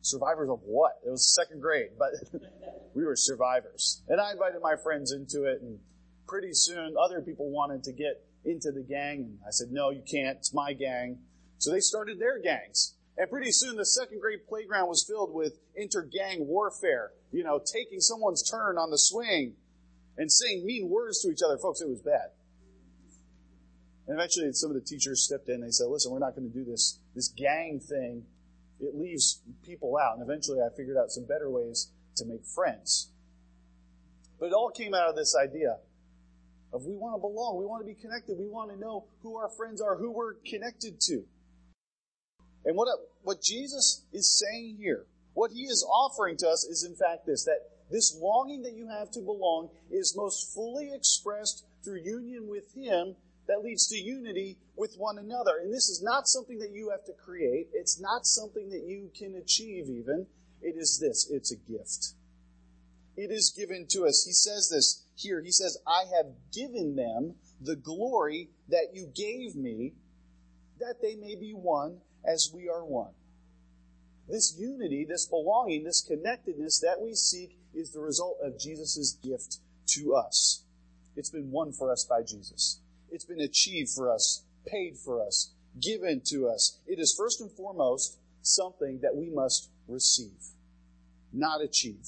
Survivors 0.06 0.48
of 0.48 0.60
what? 0.62 1.00
It 1.04 1.10
was 1.10 1.34
second 1.34 1.60
grade, 1.60 1.90
but 1.98 2.10
we 2.94 3.04
were 3.04 3.16
survivors. 3.16 4.02
And 4.08 4.20
I 4.20 4.30
invited 4.30 4.62
my 4.62 4.76
friends 4.76 5.10
into 5.10 5.44
it, 5.44 5.60
and 5.62 5.80
pretty 6.28 6.52
soon 6.52 6.94
other 6.96 7.20
people 7.20 7.50
wanted 7.50 7.82
to 7.84 7.92
get 7.92 8.24
into 8.44 8.70
the 8.70 8.82
gang. 8.82 9.24
And 9.24 9.38
I 9.44 9.50
said, 9.50 9.72
no, 9.72 9.90
you 9.90 10.02
can't. 10.08 10.38
It's 10.38 10.54
my 10.54 10.74
gang. 10.74 11.18
So 11.58 11.72
they 11.72 11.80
started 11.80 12.20
their 12.20 12.40
gangs. 12.40 12.94
And 13.18 13.28
pretty 13.28 13.50
soon 13.50 13.74
the 13.74 13.84
second 13.84 14.20
grade 14.20 14.46
playground 14.48 14.88
was 14.88 15.04
filled 15.04 15.34
with 15.34 15.58
inter-gang 15.74 16.46
warfare. 16.46 17.10
You 17.32 17.42
know, 17.42 17.58
taking 17.58 17.98
someone's 17.98 18.48
turn 18.48 18.78
on 18.78 18.90
the 18.90 18.98
swing 18.98 19.54
and 20.16 20.30
saying 20.30 20.64
mean 20.64 20.88
words 20.88 21.20
to 21.22 21.30
each 21.30 21.40
other. 21.44 21.58
Folks, 21.58 21.80
it 21.80 21.88
was 21.88 22.00
bad. 22.00 22.30
And 24.06 24.16
eventually 24.16 24.52
some 24.52 24.70
of 24.70 24.76
the 24.76 24.82
teachers 24.82 25.24
stepped 25.24 25.48
in 25.48 25.56
and 25.56 25.64
they 25.64 25.70
said, 25.70 25.88
listen, 25.88 26.12
we're 26.12 26.20
not 26.20 26.36
going 26.36 26.48
to 26.48 26.56
do 26.56 26.64
this, 26.64 27.00
this 27.16 27.26
gang 27.28 27.80
thing. 27.80 28.24
It 28.80 28.94
leaves 28.94 29.42
people 29.64 29.96
out. 29.96 30.18
And 30.18 30.22
eventually 30.22 30.58
I 30.60 30.74
figured 30.76 30.96
out 30.96 31.10
some 31.10 31.24
better 31.24 31.50
ways 31.50 31.90
to 32.16 32.24
make 32.26 32.44
friends. 32.44 33.10
But 34.38 34.46
it 34.46 34.52
all 34.52 34.70
came 34.70 34.94
out 34.94 35.08
of 35.08 35.16
this 35.16 35.34
idea 35.34 35.78
of 36.72 36.84
we 36.84 36.94
want 36.94 37.16
to 37.16 37.20
belong. 37.20 37.58
We 37.58 37.64
want 37.64 37.86
to 37.86 37.86
be 37.86 37.98
connected. 37.98 38.36
We 38.38 38.48
want 38.48 38.70
to 38.70 38.78
know 38.78 39.06
who 39.22 39.36
our 39.36 39.48
friends 39.48 39.80
are, 39.80 39.96
who 39.96 40.10
we're 40.10 40.34
connected 40.46 41.00
to. 41.00 41.24
And 42.64 42.76
what, 42.76 42.88
what 43.22 43.40
Jesus 43.40 44.04
is 44.12 44.38
saying 44.38 44.76
here, 44.78 45.06
what 45.34 45.52
he 45.52 45.62
is 45.62 45.86
offering 45.88 46.36
to 46.38 46.48
us 46.48 46.64
is 46.64 46.84
in 46.84 46.96
fact 46.96 47.26
this, 47.26 47.44
that 47.44 47.60
this 47.90 48.18
longing 48.20 48.62
that 48.62 48.74
you 48.74 48.88
have 48.88 49.10
to 49.12 49.20
belong 49.20 49.70
is 49.90 50.14
most 50.16 50.52
fully 50.52 50.90
expressed 50.92 51.64
through 51.84 52.00
union 52.02 52.48
with 52.48 52.74
him 52.74 53.14
that 53.48 53.62
leads 53.62 53.86
to 53.88 53.96
unity 53.96 54.58
with 54.76 54.96
one 54.96 55.18
another. 55.18 55.58
And 55.62 55.72
this 55.72 55.88
is 55.88 56.02
not 56.02 56.28
something 56.28 56.58
that 56.58 56.72
you 56.72 56.90
have 56.90 57.04
to 57.04 57.12
create. 57.12 57.68
It's 57.72 58.00
not 58.00 58.26
something 58.26 58.70
that 58.70 58.84
you 58.84 59.10
can 59.16 59.34
achieve 59.34 59.88
even. 59.88 60.26
It 60.60 60.76
is 60.76 60.98
this. 61.00 61.28
It's 61.30 61.52
a 61.52 61.56
gift. 61.56 62.14
It 63.16 63.30
is 63.30 63.54
given 63.56 63.86
to 63.90 64.04
us. 64.04 64.24
He 64.26 64.32
says 64.32 64.68
this 64.70 65.04
here. 65.14 65.40
He 65.40 65.52
says, 65.52 65.78
I 65.86 66.04
have 66.16 66.32
given 66.52 66.96
them 66.96 67.36
the 67.60 67.76
glory 67.76 68.50
that 68.68 68.88
you 68.92 69.06
gave 69.06 69.56
me 69.56 69.94
that 70.78 70.96
they 71.00 71.14
may 71.14 71.34
be 71.34 71.52
one 71.52 71.98
as 72.24 72.50
we 72.52 72.68
are 72.68 72.84
one. 72.84 73.12
This 74.28 74.56
unity, 74.58 75.06
this 75.08 75.26
belonging, 75.26 75.84
this 75.84 76.02
connectedness 76.02 76.80
that 76.80 77.00
we 77.00 77.14
seek 77.14 77.56
is 77.72 77.92
the 77.92 78.00
result 78.00 78.38
of 78.42 78.58
Jesus' 78.58 79.16
gift 79.22 79.58
to 79.94 80.14
us. 80.14 80.64
It's 81.14 81.30
been 81.30 81.50
won 81.50 81.72
for 81.72 81.90
us 81.92 82.04
by 82.04 82.22
Jesus. 82.22 82.80
It's 83.16 83.24
been 83.24 83.40
achieved 83.40 83.92
for 83.94 84.12
us, 84.12 84.44
paid 84.66 84.98
for 84.98 85.26
us, 85.26 85.54
given 85.80 86.20
to 86.26 86.48
us. 86.48 86.78
It 86.86 86.98
is 86.98 87.14
first 87.16 87.40
and 87.40 87.50
foremost 87.50 88.18
something 88.42 89.00
that 89.00 89.16
we 89.16 89.30
must 89.30 89.70
receive, 89.88 90.36
not 91.32 91.62
achieve. 91.62 92.06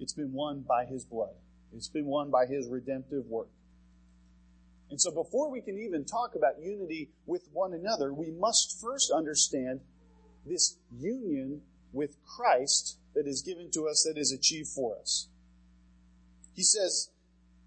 It's 0.00 0.14
been 0.14 0.32
won 0.32 0.64
by 0.66 0.86
his 0.86 1.04
blood. 1.04 1.34
It's 1.76 1.90
been 1.90 2.06
won 2.06 2.30
by 2.30 2.46
his 2.46 2.66
redemptive 2.66 3.26
work. 3.26 3.50
And 4.88 4.98
so 4.98 5.10
before 5.10 5.50
we 5.50 5.60
can 5.60 5.76
even 5.76 6.06
talk 6.06 6.34
about 6.34 6.62
unity 6.62 7.10
with 7.26 7.46
one 7.52 7.74
another, 7.74 8.10
we 8.14 8.30
must 8.30 8.80
first 8.80 9.10
understand 9.10 9.80
this 10.46 10.78
union 10.98 11.60
with 11.92 12.16
Christ 12.24 12.96
that 13.14 13.26
is 13.26 13.42
given 13.42 13.70
to 13.72 13.86
us, 13.88 14.02
that 14.08 14.18
is 14.18 14.32
achieved 14.32 14.68
for 14.68 14.96
us. 14.98 15.28
He 16.54 16.62
says 16.62 17.10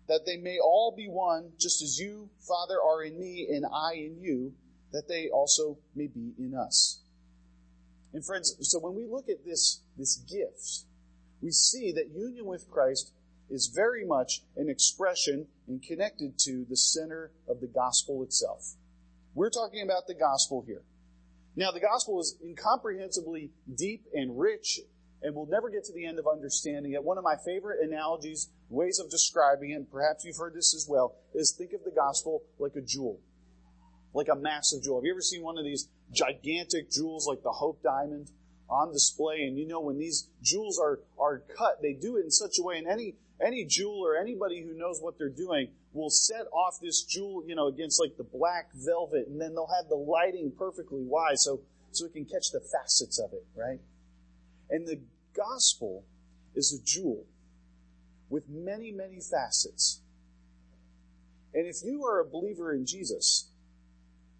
that 0.08 0.26
they 0.26 0.38
may 0.38 0.58
all 0.60 0.94
be 0.96 1.08
one, 1.08 1.52
just 1.60 1.82
as 1.82 2.00
you, 2.00 2.30
Father, 2.40 2.78
are 2.82 3.04
in 3.04 3.20
me 3.20 3.48
and 3.52 3.66
I 3.66 3.94
in 3.94 4.20
you, 4.22 4.54
that 4.92 5.08
they 5.08 5.30
also 5.30 5.78
may 5.96 6.08
be 6.08 6.34
in 6.38 6.56
us. 6.56 7.02
And 8.14 8.26
friends, 8.26 8.56
so 8.62 8.80
when 8.80 8.96
we 8.96 9.06
look 9.06 9.30
at 9.30 9.46
this, 9.46 9.82
this 9.98 10.16
gift, 10.16 10.86
we 11.42 11.52
see 11.52 11.92
that 11.92 12.10
union 12.16 12.46
with 12.46 12.70
Christ 12.72 13.12
is 13.50 13.72
very 13.74 14.06
much 14.06 14.42
an 14.56 14.70
expression 14.70 15.48
and 15.68 15.82
connected 15.82 16.38
to 16.40 16.66
the 16.70 16.78
center 16.78 17.32
of 17.48 17.60
the 17.60 17.68
gospel 17.68 18.24
itself. 18.24 18.76
We're 19.34 19.50
talking 19.50 19.82
about 19.84 20.08
the 20.08 20.16
gospel 20.16 20.64
here. 20.66 20.84
Now, 21.56 21.72
the 21.72 21.80
gospel 21.80 22.20
is 22.20 22.38
incomprehensibly 22.44 23.52
deep 23.74 24.06
and 24.14 24.40
rich, 24.40 24.80
and 25.22 25.36
we'll 25.36 25.48
never 25.48 25.70
get 25.70 25.84
to 25.86 25.94
the 25.94 26.06
end 26.06 26.20
of 26.20 26.28
understanding 26.28 26.94
it. 26.94 27.04
One 27.04 27.18
of 27.18 27.24
my 27.24 27.36
favorite 27.44 27.84
analogies, 27.84 28.50
ways 28.70 29.00
of 29.00 29.10
describing 29.10 29.72
it, 29.72 29.76
and 29.76 29.92
perhaps 29.92 30.24
you've 30.24 30.38
heard 30.38 30.54
this 30.54 30.76
as 30.76 30.88
well, 30.90 31.16
is 31.34 31.52
think 31.52 31.74
of 31.74 31.84
the 31.84 31.92
gospel 31.92 32.44
like 32.60 32.76
a 32.76 32.82
jewel, 32.82 33.20
like 34.14 34.28
a 34.32 34.36
massive 34.36 34.84
jewel. 34.84 34.98
Have 34.98 35.06
you 35.06 35.12
ever 35.12 35.22
seen 35.22 35.44
one 35.44 35.58
of 35.58 35.66
these 35.66 35.90
gigantic 36.12 36.92
jewels 36.92 37.28
like 37.28 37.44
the 37.44 37.52
Hope 37.52 37.82
Diamond 37.82 38.32
on 38.70 38.92
display? 38.92 39.44
And 39.44 39.58
you 39.58 39.68
know, 39.68 39.80
when 39.80 39.98
these 39.98 40.28
jewels 40.44 40.80
are, 40.80 41.00
are 41.20 41.42
cut, 41.58 41.82
they 41.82 41.94
do 41.94 42.18
it 42.18 42.26
in 42.26 42.32
such 42.32 42.60
a 42.60 42.64
way, 42.64 42.78
and 42.78 42.88
any 42.88 43.16
any 43.40 43.66
jeweler, 43.66 44.16
anybody 44.16 44.62
who 44.64 44.74
knows 44.74 45.00
what 45.00 45.18
they're 45.18 45.30
doing, 45.30 45.70
will 45.94 46.10
set 46.10 46.48
off 46.52 46.80
this 46.82 47.04
jewel, 47.04 47.44
you 47.46 47.56
know, 47.56 47.68
against 47.68 48.00
like 48.00 48.18
the 48.18 48.24
black 48.24 48.70
velvet, 48.74 49.28
and 49.28 49.40
then 49.40 49.54
they'll 49.54 49.70
have 49.80 49.90
the 49.90 49.96
lighting 49.96 50.52
perfectly 50.58 51.04
wide 51.04 51.38
so, 51.38 51.60
so 51.92 52.06
it 52.06 52.14
can 52.14 52.26
catch 52.26 52.52
the 52.52 52.60
facets 52.60 53.20
of 53.20 53.34
it, 53.34 53.46
right? 53.56 53.80
And 54.70 54.88
the 54.88 55.02
gospel 55.36 56.06
is 56.56 56.74
a 56.74 56.84
jewel 56.84 57.26
with 58.30 58.50
many, 58.50 58.92
many 58.92 59.20
facets. 59.20 60.02
And 61.54 61.66
if 61.66 61.78
you 61.84 62.04
are 62.06 62.20
a 62.20 62.26
believer 62.26 62.74
in 62.74 62.86
Jesus, 62.86 63.50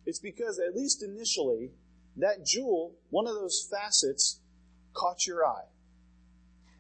it's 0.06 0.20
because, 0.20 0.60
at 0.60 0.76
least 0.76 1.04
initially, 1.04 1.72
that 2.18 2.46
jewel, 2.46 2.96
one 3.10 3.28
of 3.28 3.36
those 3.36 3.68
facets, 3.72 4.40
caught 4.94 5.26
your 5.26 5.46
eye. 5.46 5.68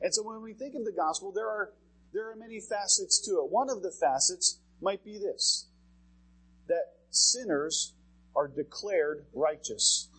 And 0.02 0.14
so 0.14 0.24
when 0.24 0.42
we 0.42 0.54
think 0.54 0.76
of 0.76 0.86
the 0.86 0.92
gospel, 0.92 1.32
there 1.32 1.48
are 1.48 1.74
there 2.14 2.32
are 2.32 2.36
many 2.36 2.60
facets 2.60 3.20
to 3.26 3.32
it. 3.32 3.52
One 3.52 3.70
of 3.70 3.84
the 3.84 3.92
facets 3.92 4.60
might 4.82 5.04
be 5.04 5.18
this 5.18 5.68
that 6.68 6.94
sinners 7.10 7.94
are 8.36 8.48
declared 8.48 9.26
righteous, 9.34 10.10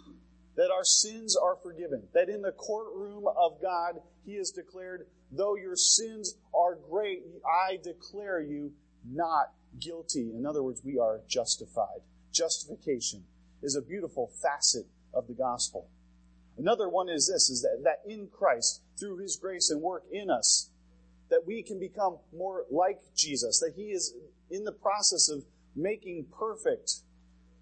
that 0.58 0.72
our 0.72 0.84
sins 0.84 1.36
are 1.36 1.56
forgiven, 1.62 2.02
that 2.12 2.28
in 2.28 2.42
the 2.42 2.50
courtroom 2.50 3.24
of 3.28 3.62
God, 3.62 4.00
He 4.26 4.32
is 4.32 4.50
declared, 4.50 5.06
though 5.30 5.54
your 5.54 5.76
sins 5.76 6.36
are 6.52 6.74
great, 6.74 7.22
I 7.46 7.78
declare 7.80 8.40
you 8.40 8.72
not 9.08 9.52
guilty. 9.80 10.32
In 10.36 10.44
other 10.44 10.64
words, 10.64 10.82
we 10.84 10.98
are 10.98 11.20
justified. 11.28 12.00
Justification 12.32 13.22
is 13.62 13.76
a 13.76 13.82
beautiful 13.82 14.32
facet 14.42 14.86
of 15.14 15.28
the 15.28 15.32
gospel. 15.32 15.88
Another 16.58 16.88
one 16.88 17.08
is 17.08 17.30
this, 17.32 17.48
is 17.48 17.62
that, 17.62 17.84
that 17.84 18.10
in 18.10 18.26
Christ, 18.26 18.82
through 18.98 19.18
His 19.18 19.36
grace 19.36 19.70
and 19.70 19.80
work 19.80 20.02
in 20.10 20.28
us, 20.28 20.70
that 21.30 21.42
we 21.46 21.62
can 21.62 21.78
become 21.78 22.18
more 22.36 22.64
like 22.68 22.98
Jesus, 23.16 23.60
that 23.60 23.74
He 23.76 23.90
is 23.90 24.12
in 24.50 24.64
the 24.64 24.72
process 24.72 25.30
of 25.30 25.44
making 25.76 26.26
perfect 26.36 27.02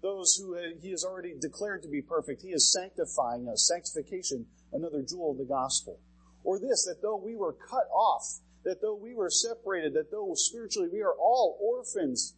those 0.07 0.37
who 0.37 0.55
uh, 0.55 0.61
He 0.81 0.91
has 0.91 1.03
already 1.03 1.33
declared 1.39 1.83
to 1.83 1.89
be 1.89 2.01
perfect. 2.01 2.41
He 2.41 2.49
is 2.49 2.71
sanctifying 2.71 3.49
us. 3.49 3.67
Sanctification, 3.67 4.45
another 4.71 5.03
jewel 5.03 5.31
of 5.31 5.37
the 5.37 5.43
gospel. 5.43 5.99
Or 6.43 6.59
this, 6.59 6.85
that 6.85 7.01
though 7.01 7.17
we 7.17 7.35
were 7.35 7.53
cut 7.53 7.89
off, 7.93 8.39
that 8.63 8.81
though 8.81 8.95
we 8.95 9.13
were 9.13 9.29
separated, 9.29 9.93
that 9.93 10.11
though 10.11 10.31
spiritually 10.35 10.87
we 10.91 11.01
are 11.01 11.13
all 11.13 11.59
orphans, 11.61 12.35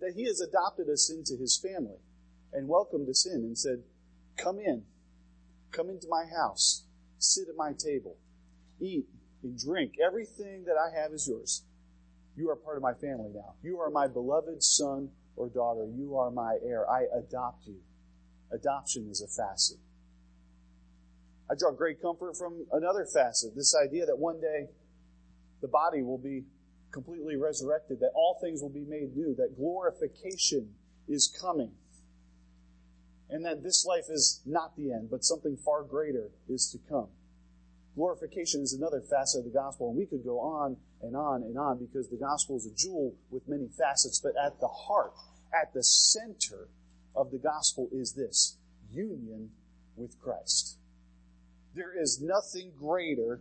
that 0.00 0.14
He 0.16 0.24
has 0.24 0.40
adopted 0.40 0.88
us 0.88 1.10
into 1.10 1.40
His 1.40 1.58
family 1.62 2.00
and 2.52 2.68
welcomed 2.68 3.08
us 3.08 3.24
in 3.24 3.40
and 3.40 3.56
said, 3.56 3.84
Come 4.36 4.58
in, 4.58 4.82
come 5.70 5.88
into 5.88 6.08
my 6.10 6.24
house, 6.24 6.84
sit 7.18 7.48
at 7.48 7.56
my 7.56 7.72
table, 7.72 8.16
eat, 8.80 9.06
and 9.44 9.58
drink. 9.58 9.92
Everything 10.04 10.64
that 10.64 10.76
I 10.76 11.00
have 11.00 11.12
is 11.12 11.28
yours. 11.28 11.62
You 12.36 12.50
are 12.50 12.56
part 12.56 12.76
of 12.76 12.82
my 12.82 12.94
family 12.94 13.30
now. 13.32 13.54
You 13.62 13.78
are 13.78 13.90
my 13.90 14.08
beloved 14.08 14.62
son 14.62 15.10
or 15.36 15.48
daughter. 15.48 15.86
You 15.86 16.16
are 16.16 16.30
my 16.30 16.56
heir. 16.64 16.88
I 16.90 17.04
adopt 17.16 17.66
you. 17.66 17.76
Adoption 18.52 19.08
is 19.10 19.20
a 19.20 19.28
facet. 19.28 19.78
I 21.50 21.54
draw 21.58 21.70
great 21.72 22.02
comfort 22.02 22.36
from 22.36 22.66
another 22.72 23.06
facet 23.06 23.54
this 23.54 23.74
idea 23.76 24.06
that 24.06 24.18
one 24.18 24.40
day 24.40 24.68
the 25.62 25.68
body 25.68 26.02
will 26.02 26.18
be 26.18 26.44
completely 26.92 27.36
resurrected, 27.36 28.00
that 28.00 28.12
all 28.14 28.38
things 28.40 28.62
will 28.62 28.70
be 28.70 28.84
made 28.84 29.14
new, 29.16 29.34
that 29.36 29.56
glorification 29.56 30.74
is 31.08 31.32
coming, 31.40 31.72
and 33.28 33.44
that 33.44 33.62
this 33.62 33.84
life 33.84 34.06
is 34.08 34.40
not 34.46 34.76
the 34.76 34.92
end, 34.92 35.08
but 35.10 35.24
something 35.24 35.56
far 35.56 35.82
greater 35.82 36.30
is 36.48 36.70
to 36.70 36.78
come. 36.88 37.08
Glorification 37.94 38.62
is 38.62 38.72
another 38.72 39.00
facet 39.00 39.40
of 39.40 39.44
the 39.44 39.50
gospel, 39.50 39.88
and 39.88 39.98
we 39.98 40.06
could 40.06 40.24
go 40.24 40.40
on 40.40 40.76
and 41.02 41.16
on 41.16 41.42
and 41.42 41.58
on 41.58 41.78
because 41.78 42.08
the 42.08 42.16
gospel 42.16 42.56
is 42.56 42.66
a 42.66 42.74
jewel 42.74 43.14
with 43.30 43.48
many 43.48 43.68
facets, 43.68 44.20
but 44.22 44.32
at 44.42 44.58
the 44.60 44.68
heart, 44.68 45.12
at 45.52 45.72
the 45.74 45.82
center 45.82 46.68
of 47.14 47.30
the 47.30 47.38
gospel 47.38 47.88
is 47.92 48.12
this 48.12 48.56
union 48.92 49.50
with 49.96 50.18
Christ. 50.20 50.78
There 51.74 51.92
is 52.00 52.20
nothing 52.22 52.72
greater 52.78 53.40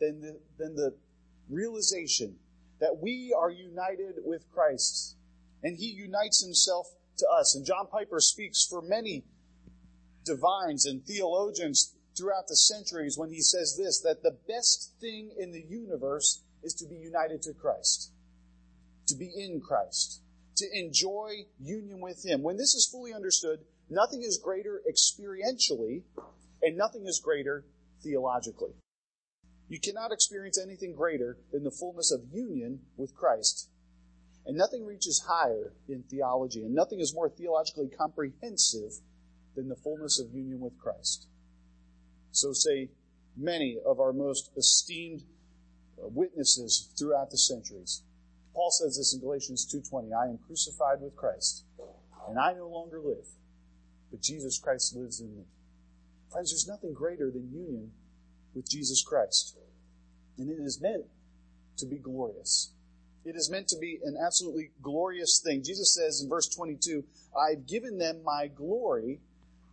than 0.00 0.20
the, 0.20 0.38
than 0.58 0.76
the 0.76 0.94
realization 1.48 2.36
that 2.80 2.98
we 3.00 3.34
are 3.36 3.50
united 3.50 4.16
with 4.24 4.44
Christ, 4.52 5.16
and 5.62 5.76
He 5.76 5.86
unites 5.86 6.42
Himself 6.44 6.88
to 7.18 7.26
us. 7.28 7.54
And 7.54 7.64
John 7.64 7.86
Piper 7.90 8.20
speaks 8.20 8.66
for 8.68 8.82
many 8.82 9.24
divines 10.24 10.86
and 10.86 11.04
theologians 11.04 11.94
throughout 12.16 12.46
the 12.48 12.56
centuries 12.56 13.18
when 13.18 13.30
he 13.30 13.40
says 13.40 13.76
this 13.76 14.00
that 14.00 14.22
the 14.22 14.36
best 14.48 14.92
thing 15.00 15.30
in 15.38 15.52
the 15.52 15.64
universe 15.68 16.42
is 16.64 16.74
to 16.74 16.86
be 16.86 16.96
united 16.96 17.42
to 17.42 17.52
Christ, 17.52 18.10
to 19.06 19.14
be 19.14 19.30
in 19.36 19.60
Christ, 19.60 20.22
to 20.56 20.66
enjoy 20.72 21.46
union 21.60 22.00
with 22.00 22.24
Him. 22.24 22.42
When 22.42 22.56
this 22.56 22.74
is 22.74 22.88
fully 22.90 23.12
understood, 23.12 23.60
nothing 23.90 24.22
is 24.22 24.40
greater 24.42 24.80
experientially 24.90 26.02
and 26.62 26.76
nothing 26.76 27.06
is 27.06 27.20
greater 27.22 27.64
theologically. 28.02 28.72
You 29.68 29.80
cannot 29.80 30.12
experience 30.12 30.60
anything 30.60 30.94
greater 30.94 31.38
than 31.52 31.64
the 31.64 31.70
fullness 31.70 32.12
of 32.12 32.32
union 32.32 32.80
with 32.96 33.14
Christ. 33.14 33.68
And 34.46 34.56
nothing 34.56 34.84
reaches 34.84 35.24
higher 35.26 35.72
in 35.88 36.02
theology, 36.02 36.64
and 36.64 36.74
nothing 36.74 37.00
is 37.00 37.14
more 37.14 37.30
theologically 37.30 37.88
comprehensive 37.88 38.92
than 39.54 39.68
the 39.68 39.76
fullness 39.76 40.20
of 40.20 40.34
union 40.34 40.60
with 40.60 40.78
Christ. 40.78 41.28
So 42.30 42.52
say 42.52 42.90
many 43.36 43.78
of 43.84 44.00
our 44.00 44.12
most 44.12 44.50
esteemed 44.56 45.22
Uh, 46.02 46.08
witnesses 46.08 46.90
throughout 46.98 47.30
the 47.30 47.38
centuries. 47.38 48.02
Paul 48.52 48.70
says 48.70 48.96
this 48.96 49.14
in 49.14 49.20
Galatians 49.20 49.64
2:20, 49.66 50.12
I 50.12 50.28
am 50.28 50.38
crucified 50.38 51.00
with 51.00 51.16
Christ, 51.16 51.64
and 52.28 52.38
I 52.38 52.52
no 52.52 52.68
longer 52.68 53.00
live, 53.00 53.26
but 54.10 54.20
Jesus 54.20 54.58
Christ 54.58 54.94
lives 54.94 55.20
in 55.20 55.36
me. 55.36 55.44
Friends, 56.30 56.50
there's 56.50 56.66
nothing 56.66 56.92
greater 56.92 57.30
than 57.30 57.52
union 57.52 57.92
with 58.54 58.68
Jesus 58.68 59.02
Christ. 59.02 59.56
And 60.36 60.50
it 60.50 60.58
is 60.60 60.80
meant 60.80 61.04
to 61.76 61.86
be 61.86 61.96
glorious. 61.96 62.72
It 63.24 63.36
is 63.36 63.50
meant 63.50 63.68
to 63.68 63.78
be 63.78 64.00
an 64.04 64.16
absolutely 64.16 64.70
glorious 64.82 65.40
thing. 65.40 65.62
Jesus 65.62 65.94
says 65.94 66.20
in 66.20 66.28
verse 66.28 66.48
22, 66.48 67.04
I've 67.36 67.66
given 67.66 67.98
them 67.98 68.22
my 68.24 68.48
glory 68.48 69.20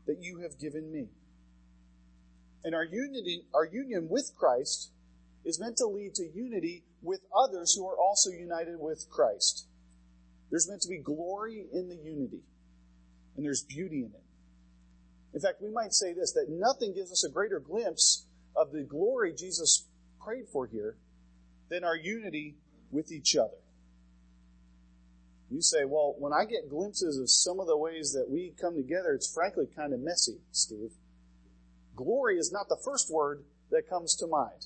that 0.05 0.21
you 0.21 0.39
have 0.39 0.59
given 0.59 0.91
me. 0.91 1.09
And 2.63 2.75
our 2.75 2.85
unity, 2.85 3.45
our 3.53 3.65
union 3.65 4.07
with 4.07 4.33
Christ 4.37 4.91
is 5.45 5.60
meant 5.60 5.77
to 5.77 5.86
lead 5.86 6.13
to 6.15 6.27
unity 6.27 6.83
with 7.01 7.21
others 7.36 7.74
who 7.74 7.88
are 7.88 7.98
also 7.98 8.29
united 8.29 8.79
with 8.79 9.10
Christ. 9.10 9.67
There's 10.50 10.69
meant 10.69 10.81
to 10.81 10.89
be 10.89 10.98
glory 10.98 11.65
in 11.71 11.89
the 11.89 11.95
unity, 11.95 12.41
and 13.36 13.45
there's 13.45 13.63
beauty 13.63 14.00
in 14.00 14.12
it. 14.13 14.24
In 15.33 15.39
fact, 15.39 15.62
we 15.62 15.71
might 15.71 15.93
say 15.93 16.13
this 16.13 16.33
that 16.33 16.48
nothing 16.50 16.93
gives 16.93 17.12
us 17.12 17.24
a 17.24 17.31
greater 17.31 17.60
glimpse 17.60 18.25
of 18.55 18.71
the 18.71 18.83
glory 18.83 19.33
Jesus 19.33 19.88
prayed 20.24 20.48
for 20.51 20.67
here 20.67 20.98
than 21.69 21.83
our 21.83 21.95
unity 21.95 22.55
with 22.91 23.12
each 23.12 23.36
other. 23.36 23.57
You 25.50 25.62
say, 25.62 25.86
well, 25.86 26.15
when 26.17 26.33
I 26.33 26.45
get 26.45 26.69
glimpses 26.69 27.17
of 27.17 27.29
some 27.29 27.60
of 27.60 27.67
the 27.67 27.77
ways 27.77 28.13
that 28.13 28.29
we 28.29 28.53
come 28.60 28.75
together, 28.75 29.13
it's 29.13 29.33
frankly 29.33 29.67
kind 29.74 29.93
of 29.93 30.00
messy, 30.00 30.38
Steve 30.51 30.91
glory 31.95 32.38
is 32.38 32.51
not 32.51 32.67
the 32.69 32.81
first 32.83 33.12
word 33.12 33.43
that 33.69 33.89
comes 33.89 34.15
to 34.15 34.27
mind. 34.27 34.65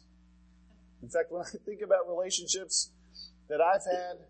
In 1.05 1.11
fact, 1.11 1.31
when 1.31 1.43
I 1.43 1.45
think 1.65 1.81
about 1.81 2.09
relationships 2.09 2.89
that 3.47 3.61
I've 3.61 3.85
had, 3.85 4.25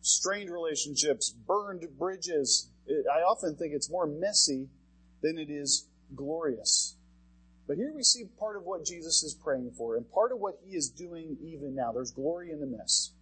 strained 0.00 0.48
relationships, 0.48 1.28
burned 1.46 1.84
bridges, 1.98 2.70
it, 2.86 3.04
I 3.14 3.20
often 3.20 3.54
think 3.54 3.74
it's 3.74 3.90
more 3.90 4.06
messy 4.06 4.70
than 5.22 5.36
it 5.36 5.50
is 5.50 5.86
glorious. 6.14 6.96
But 7.68 7.76
here 7.76 7.92
we 7.94 8.02
see 8.02 8.24
part 8.38 8.56
of 8.56 8.62
what 8.62 8.86
Jesus 8.86 9.22
is 9.22 9.34
praying 9.34 9.72
for 9.76 9.96
and 9.96 10.10
part 10.10 10.32
of 10.32 10.38
what 10.38 10.58
he 10.64 10.74
is 10.74 10.88
doing 10.88 11.36
even 11.42 11.74
now. 11.74 11.92
There's 11.92 12.12
glory 12.12 12.50
in 12.50 12.60
the 12.60 12.66
mess. 12.66 13.12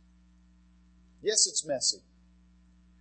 Yes, 1.21 1.49
it's 1.49 1.67
messy. 1.67 2.05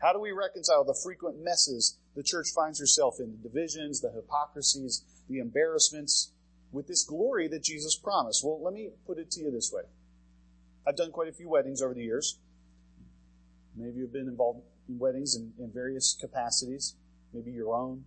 How 0.01 0.11
do 0.11 0.19
we 0.19 0.31
reconcile 0.31 0.83
the 0.83 0.99
frequent 1.03 1.37
messes 1.39 1.99
the 2.15 2.23
church 2.23 2.47
finds 2.55 2.79
herself 2.79 3.19
in? 3.19 3.37
The 3.43 3.49
divisions, 3.49 4.01
the 4.01 4.11
hypocrisies, 4.11 5.03
the 5.29 5.37
embarrassments, 5.37 6.31
with 6.71 6.87
this 6.87 7.03
glory 7.03 7.47
that 7.49 7.63
Jesus 7.63 7.95
promised? 7.95 8.43
Well, 8.43 8.61
let 8.63 8.73
me 8.73 8.89
put 9.05 9.17
it 9.17 9.31
to 9.31 9.41
you 9.41 9.51
this 9.51 9.71
way. 9.73 9.83
I've 10.87 10.95
done 10.95 11.11
quite 11.11 11.27
a 11.27 11.33
few 11.33 11.49
weddings 11.49 11.81
over 11.81 11.93
the 11.93 12.03
years. 12.03 12.39
Many 13.75 13.89
of 13.89 13.95
you 13.95 14.03
have 14.03 14.13
been 14.13 14.27
involved 14.27 14.61
in 14.89 14.99
weddings 14.99 15.35
in, 15.35 15.53
in 15.59 15.71
various 15.71 16.17
capacities, 16.19 16.95
maybe 17.33 17.51
your 17.51 17.73
own, 17.73 18.03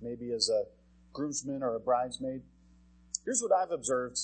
maybe 0.00 0.32
as 0.32 0.48
a 0.48 0.64
groomsman 1.12 1.62
or 1.62 1.74
a 1.74 1.80
bridesmaid. 1.80 2.42
Here's 3.24 3.42
what 3.42 3.52
I've 3.52 3.72
observed 3.72 4.18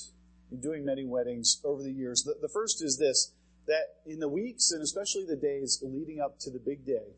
in 0.51 0.61
doing 0.61 0.85
many 0.85 1.05
weddings 1.05 1.61
over 1.65 1.83
the 1.83 1.93
years. 1.93 2.23
The, 2.23 2.37
the 2.41 2.49
first 2.49 2.83
is 2.83 2.99
this 2.99 3.33
that 3.67 3.97
in 4.07 4.21
the 4.21 4.29
weeks 4.29 4.71
and 4.71 4.81
especially 4.81 5.25
the 5.25 5.37
days 5.37 5.83
leading 5.83 6.21
up 6.21 6.39
to 6.39 6.51
the 6.51 6.61
big 6.61 6.87
day, 6.87 7.15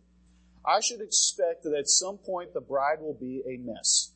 I 0.64 0.80
should 0.80 1.00
expect 1.00 1.62
that 1.64 1.74
at 1.74 1.88
some 1.88 2.18
point 2.18 2.54
the 2.54 2.60
bride 2.60 3.00
will 3.00 3.14
be 3.14 3.42
a 3.46 3.58
mess. 3.58 4.12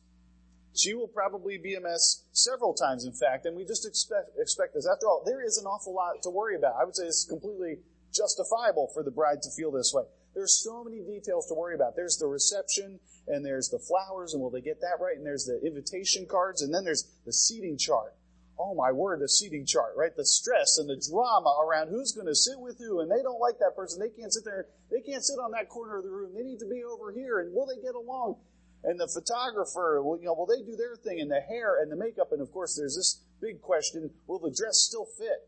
She 0.75 0.93
will 0.93 1.07
probably 1.07 1.57
be 1.57 1.75
a 1.75 1.81
mess 1.81 2.25
several 2.31 2.73
times, 2.73 3.05
in 3.05 3.13
fact, 3.13 3.45
and 3.45 3.55
we 3.55 3.63
just 3.63 3.85
expect, 3.85 4.31
expect 4.39 4.73
this. 4.73 4.87
After 4.91 5.07
all, 5.07 5.23
there 5.25 5.45
is 5.45 5.57
an 5.57 5.65
awful 5.65 5.93
lot 5.93 6.21
to 6.23 6.29
worry 6.31 6.55
about. 6.55 6.75
I 6.81 6.85
would 6.85 6.95
say 6.95 7.05
it's 7.05 7.25
completely 7.25 7.77
justifiable 8.11 8.89
for 8.93 9.03
the 9.03 9.11
bride 9.11 9.41
to 9.43 9.51
feel 9.51 9.71
this 9.71 9.93
way. 9.93 10.03
There's 10.33 10.63
so 10.63 10.83
many 10.83 11.01
details 11.01 11.47
to 11.47 11.53
worry 11.53 11.75
about. 11.75 11.95
There's 11.95 12.17
the 12.17 12.25
reception, 12.25 12.99
and 13.27 13.45
there's 13.45 13.69
the 13.69 13.77
flowers, 13.77 14.33
and 14.33 14.41
will 14.41 14.49
they 14.49 14.61
get 14.61 14.81
that 14.81 14.97
right? 14.99 15.15
And 15.15 15.25
there's 15.25 15.45
the 15.45 15.61
invitation 15.65 16.25
cards, 16.25 16.63
and 16.63 16.73
then 16.73 16.83
there's 16.83 17.05
the 17.25 17.33
seating 17.33 17.77
chart. 17.77 18.15
Oh 18.57 18.73
my 18.73 18.91
word, 18.91 19.19
the 19.21 19.29
seating 19.29 19.65
chart, 19.65 19.93
right? 19.95 20.15
The 20.15 20.25
stress 20.25 20.77
and 20.77 20.89
the 20.89 21.01
drama 21.09 21.53
around 21.61 21.89
who's 21.89 22.13
going 22.13 22.27
to 22.27 22.35
sit 22.35 22.59
with 22.59 22.77
who, 22.79 22.99
and 23.01 23.11
they 23.11 23.21
don't 23.21 23.39
like 23.39 23.59
that 23.59 23.75
person. 23.75 23.99
They 23.99 24.09
can't 24.09 24.33
sit 24.33 24.45
there. 24.45 24.67
They 24.89 25.01
can't 25.01 25.23
sit 25.23 25.37
on 25.37 25.51
that 25.51 25.69
corner 25.69 25.97
of 25.97 26.03
the 26.03 26.11
room. 26.11 26.33
They 26.33 26.43
need 26.43 26.59
to 26.59 26.69
be 26.69 26.83
over 26.83 27.11
here, 27.11 27.39
and 27.39 27.53
will 27.53 27.65
they 27.65 27.81
get 27.81 27.95
along? 27.95 28.37
And 28.83 28.99
the 28.99 29.07
photographer, 29.07 30.01
well, 30.03 30.19
you 30.19 30.25
know, 30.25 30.33
will 30.33 30.45
they 30.45 30.61
do 30.61 30.75
their 30.75 30.95
thing, 30.95 31.21
and 31.21 31.31
the 31.31 31.39
hair 31.39 31.81
and 31.81 31.91
the 31.91 31.95
makeup, 31.95 32.31
and 32.31 32.41
of 32.41 32.51
course, 32.51 32.75
there's 32.75 32.95
this 32.95 33.23
big 33.39 33.61
question: 33.61 34.11
Will 34.27 34.39
the 34.39 34.51
dress 34.51 34.79
still 34.79 35.05
fit? 35.05 35.47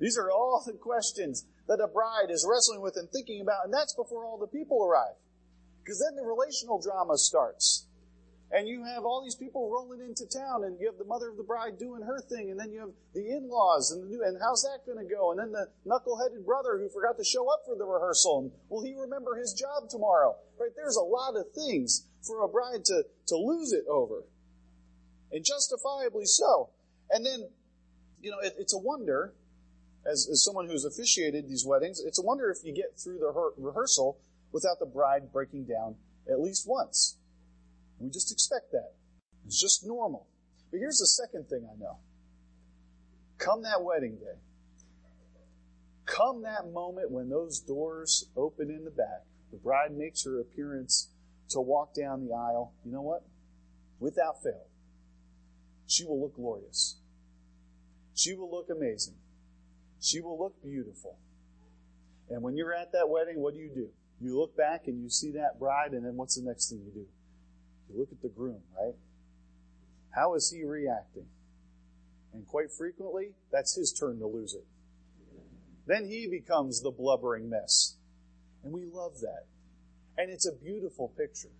These 0.00 0.18
are 0.18 0.30
all 0.30 0.60
the 0.66 0.72
questions 0.72 1.46
that 1.68 1.78
a 1.78 1.86
bride 1.86 2.30
is 2.30 2.46
wrestling 2.48 2.82
with 2.82 2.96
and 2.96 3.08
thinking 3.10 3.40
about, 3.40 3.64
and 3.64 3.72
that's 3.72 3.94
before 3.94 4.24
all 4.24 4.38
the 4.38 4.50
people 4.50 4.82
arrive. 4.82 5.14
Because 5.78 6.02
then 6.02 6.16
the 6.16 6.26
relational 6.26 6.80
drama 6.82 7.16
starts. 7.16 7.86
And 8.50 8.68
you 8.68 8.84
have 8.84 9.04
all 9.04 9.22
these 9.22 9.34
people 9.34 9.70
rolling 9.70 10.00
into 10.00 10.26
town, 10.26 10.64
and 10.64 10.78
you 10.78 10.86
have 10.86 10.98
the 10.98 11.08
mother 11.08 11.30
of 11.30 11.38
the 11.38 11.42
bride 11.42 11.78
doing 11.78 12.02
her 12.02 12.20
thing, 12.20 12.50
and 12.50 12.60
then 12.60 12.70
you 12.70 12.80
have 12.80 12.92
the 13.14 13.24
in-laws, 13.30 13.92
and, 13.92 14.02
the, 14.02 14.08
new, 14.08 14.22
and 14.22 14.36
how's 14.42 14.60
that 14.62 14.84
going 14.84 14.98
to 14.98 15.08
go? 15.08 15.30
And 15.30 15.40
then 15.40 15.52
the 15.52 15.70
knuckle-headed 15.86 16.44
brother 16.44 16.76
who 16.76 16.90
forgot 16.90 17.16
to 17.16 17.24
show 17.24 17.48
up 17.48 17.62
for 17.64 17.76
the 17.76 17.86
rehearsal, 17.86 18.40
and 18.40 18.52
will 18.68 18.84
he 18.84 18.92
remember 18.92 19.36
his 19.36 19.54
job 19.54 19.88
tomorrow? 19.88 20.36
Right? 20.60 20.74
There's 20.76 20.96
a 20.96 21.06
lot 21.06 21.34
of 21.34 21.50
things 21.54 22.10
for 22.22 22.44
a 22.44 22.48
bride 22.48 22.84
to, 22.86 23.04
to 23.26 23.36
lose 23.36 23.72
it 23.72 23.84
over. 23.88 24.24
And 25.30 25.44
justifiably 25.44 26.26
so. 26.26 26.70
And 27.10 27.24
then, 27.24 27.48
you 28.20 28.30
know, 28.30 28.38
it, 28.42 28.54
it's 28.58 28.74
a 28.74 28.78
wonder, 28.78 29.34
as, 30.10 30.28
as 30.30 30.44
someone 30.44 30.68
who's 30.68 30.84
officiated 30.84 31.48
these 31.48 31.64
weddings, 31.66 32.00
it's 32.00 32.18
a 32.18 32.22
wonder 32.22 32.50
if 32.50 32.58
you 32.64 32.74
get 32.74 32.98
through 32.98 33.18
the 33.18 33.52
rehearsal 33.56 34.18
without 34.52 34.78
the 34.78 34.86
bride 34.86 35.32
breaking 35.32 35.64
down 35.64 35.96
at 36.30 36.40
least 36.40 36.64
once. 36.66 37.16
We 37.98 38.10
just 38.10 38.32
expect 38.32 38.72
that. 38.72 38.92
It's 39.46 39.60
just 39.60 39.86
normal. 39.86 40.26
But 40.70 40.78
here's 40.78 40.98
the 40.98 41.06
second 41.06 41.48
thing 41.48 41.68
I 41.70 41.78
know. 41.78 41.98
Come 43.38 43.62
that 43.62 43.82
wedding 43.82 44.16
day, 44.16 44.38
come 46.06 46.42
that 46.42 46.72
moment 46.72 47.10
when 47.10 47.28
those 47.28 47.60
doors 47.60 48.28
open 48.36 48.70
in 48.70 48.84
the 48.84 48.90
back, 48.90 49.24
the 49.50 49.58
bride 49.58 49.92
makes 49.92 50.24
her 50.24 50.40
appearance 50.40 51.08
to 51.52 51.60
walk 51.60 51.94
down 51.94 52.26
the 52.26 52.34
aisle, 52.34 52.72
you 52.84 52.92
know 52.92 53.02
what? 53.02 53.22
Without 54.00 54.42
fail, 54.42 54.66
she 55.86 56.04
will 56.04 56.20
look 56.20 56.34
glorious. 56.34 56.96
She 58.14 58.34
will 58.34 58.50
look 58.50 58.68
amazing. 58.70 59.14
She 60.00 60.20
will 60.20 60.38
look 60.38 60.62
beautiful. 60.62 61.16
And 62.28 62.42
when 62.42 62.56
you're 62.56 62.74
at 62.74 62.92
that 62.92 63.08
wedding, 63.08 63.40
what 63.40 63.54
do 63.54 63.60
you 63.60 63.70
do? 63.74 63.88
You 64.20 64.38
look 64.38 64.56
back 64.56 64.86
and 64.86 65.02
you 65.02 65.08
see 65.08 65.32
that 65.32 65.58
bride, 65.58 65.92
and 65.92 66.04
then 66.04 66.16
what's 66.16 66.36
the 66.36 66.42
next 66.42 66.70
thing 66.70 66.80
you 66.84 66.92
do? 66.92 67.06
You 67.90 67.98
look 68.00 68.12
at 68.12 68.22
the 68.22 68.28
groom, 68.28 68.60
right? 68.78 68.94
How 70.10 70.34
is 70.34 70.50
he 70.50 70.64
reacting? 70.64 71.26
And 72.32 72.46
quite 72.46 72.70
frequently, 72.70 73.32
that's 73.50 73.74
his 73.74 73.92
turn 73.92 74.18
to 74.20 74.26
lose 74.26 74.54
it. 74.54 74.64
Then 75.86 76.06
he 76.06 76.28
becomes 76.28 76.80
the 76.80 76.90
blubbering 76.90 77.50
mess. 77.50 77.96
And 78.62 78.72
we 78.72 78.84
love 78.84 79.20
that. 79.20 79.46
And 80.18 80.30
it's 80.30 80.46
a 80.46 80.52
beautiful 80.52 81.12
picture. 81.16 81.52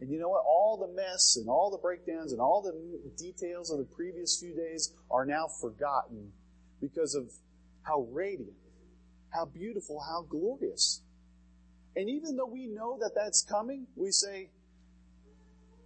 And 0.00 0.10
you 0.10 0.18
know 0.18 0.28
what? 0.28 0.42
All 0.46 0.76
the 0.76 0.92
mess 0.94 1.36
and 1.36 1.48
all 1.48 1.70
the 1.70 1.78
breakdowns 1.78 2.32
and 2.32 2.40
all 2.40 2.62
the 2.62 3.10
details 3.16 3.70
of 3.70 3.78
the 3.78 3.84
previous 3.84 4.38
few 4.40 4.54
days 4.54 4.92
are 5.10 5.24
now 5.24 5.46
forgotten 5.60 6.32
because 6.80 7.14
of 7.14 7.30
how 7.82 8.08
radiant, 8.10 8.56
how 9.30 9.44
beautiful, 9.44 10.00
how 10.00 10.26
glorious 10.28 11.02
and 11.94 12.08
even 12.08 12.36
though 12.36 12.46
we 12.46 12.66
know 12.66 12.98
that 13.00 13.12
that's 13.14 13.44
coming, 13.44 13.86
we 13.96 14.10
say, 14.10 14.50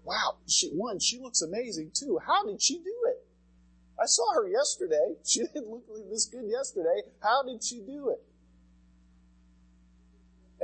wow, 0.05 0.37
she, 0.49 0.69
one, 0.71 1.01
she 1.01 1.19
looks 1.19 1.43
amazing 1.43 1.91
too. 1.95 2.21
How 2.25 2.45
did 2.47 2.63
she 2.63 2.79
do 2.79 2.95
it? 3.09 3.27
I 3.99 4.07
saw 4.07 4.35
her 4.35 4.49
yesterday. 4.49 5.17
She 5.25 5.41
didn't 5.55 5.69
look 5.69 5.85
this 6.11 6.27
good 6.27 6.49
yesterday. 6.49 7.03
How 7.23 7.43
did 7.43 7.65
she 7.65 7.81
do 7.81 8.11
it? 8.11 8.23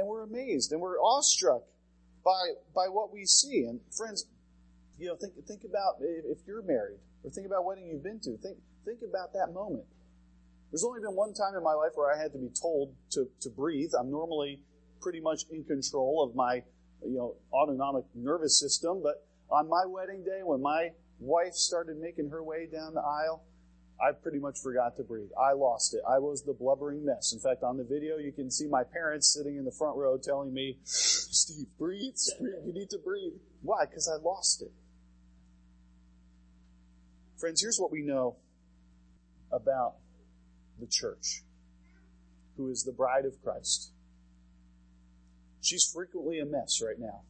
And 0.02 0.10
we're 0.10 0.24
amazed 0.24 0.72
and 0.72 0.80
we're 0.80 0.98
awestruck 0.98 1.62
by, 2.24 2.58
by 2.74 2.88
what 2.88 3.12
we 3.12 3.24
see. 3.24 3.66
And 3.68 3.78
friends, 3.96 4.26
you 4.98 5.06
know, 5.06 5.14
think, 5.14 5.34
think 5.46 5.62
about 5.62 6.02
if 6.02 6.38
you're 6.44 6.62
married 6.62 6.98
or 7.22 7.30
think 7.30 7.46
about 7.46 7.64
wedding 7.64 7.86
you've 7.86 8.02
been 8.02 8.18
to. 8.18 8.36
Think, 8.42 8.58
think 8.84 8.98
about 9.08 9.32
that 9.34 9.54
moment. 9.54 9.84
There's 10.72 10.82
only 10.82 11.00
been 11.00 11.14
one 11.14 11.34
time 11.34 11.54
in 11.56 11.62
my 11.62 11.74
life 11.74 11.92
where 11.94 12.12
I 12.12 12.20
had 12.20 12.32
to 12.32 12.38
be 12.38 12.50
told 12.60 12.96
to, 13.12 13.28
to 13.42 13.48
breathe. 13.48 13.90
I'm 13.96 14.10
normally 14.10 14.64
pretty 15.00 15.20
much 15.20 15.42
in 15.52 15.62
control 15.62 16.26
of 16.28 16.34
my, 16.34 16.64
you 17.06 17.16
know, 17.16 17.36
autonomic 17.52 18.04
nervous 18.12 18.58
system. 18.58 19.02
But 19.04 19.24
on 19.50 19.68
my 19.68 19.84
wedding 19.86 20.24
day, 20.24 20.40
when 20.42 20.62
my 20.62 20.90
wife 21.20 21.54
started 21.54 21.98
making 21.98 22.30
her 22.30 22.42
way 22.42 22.66
down 22.66 22.94
the 22.94 23.02
aisle, 23.02 23.44
I 24.02 24.10
pretty 24.10 24.40
much 24.40 24.58
forgot 24.58 24.96
to 24.96 25.04
breathe. 25.04 25.30
I 25.40 25.52
lost 25.52 25.94
it. 25.94 26.00
I 26.08 26.18
was 26.18 26.42
the 26.42 26.52
blubbering 26.52 27.04
mess. 27.04 27.32
In 27.32 27.38
fact, 27.38 27.62
on 27.62 27.76
the 27.76 27.84
video, 27.84 28.18
you 28.18 28.32
can 28.32 28.50
see 28.50 28.66
my 28.66 28.82
parents 28.82 29.32
sitting 29.32 29.56
in 29.56 29.64
the 29.64 29.70
front 29.70 29.96
row 29.96 30.18
telling 30.18 30.52
me, 30.52 30.78
Steve, 30.82 31.66
breathe, 31.78 32.14
breathe. 32.40 32.54
You 32.66 32.72
need 32.72 32.90
to 32.90 32.98
breathe. 32.98 33.34
Why? 33.62 33.84
Because 33.88 34.10
I 34.12 34.20
lost 34.20 34.60
it. 34.62 34.72
Friends, 37.38 37.62
here's 37.62 37.78
what 37.78 37.92
we 37.92 38.02
know 38.02 38.36
about 39.52 39.94
the 40.80 40.88
church, 40.90 41.42
who 42.56 42.70
is 42.70 42.82
the 42.82 42.92
bride 42.92 43.24
of 43.24 43.40
Christ. 43.44 43.92
She's 45.60 45.88
frequently 45.94 46.40
a 46.40 46.44
mess 46.44 46.82
right 46.84 46.98
now. 46.98 47.22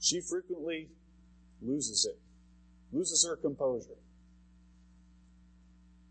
She 0.00 0.22
frequently 0.22 0.88
loses 1.60 2.06
it, 2.06 2.18
loses 2.92 3.26
her 3.28 3.36
composure. 3.36 3.98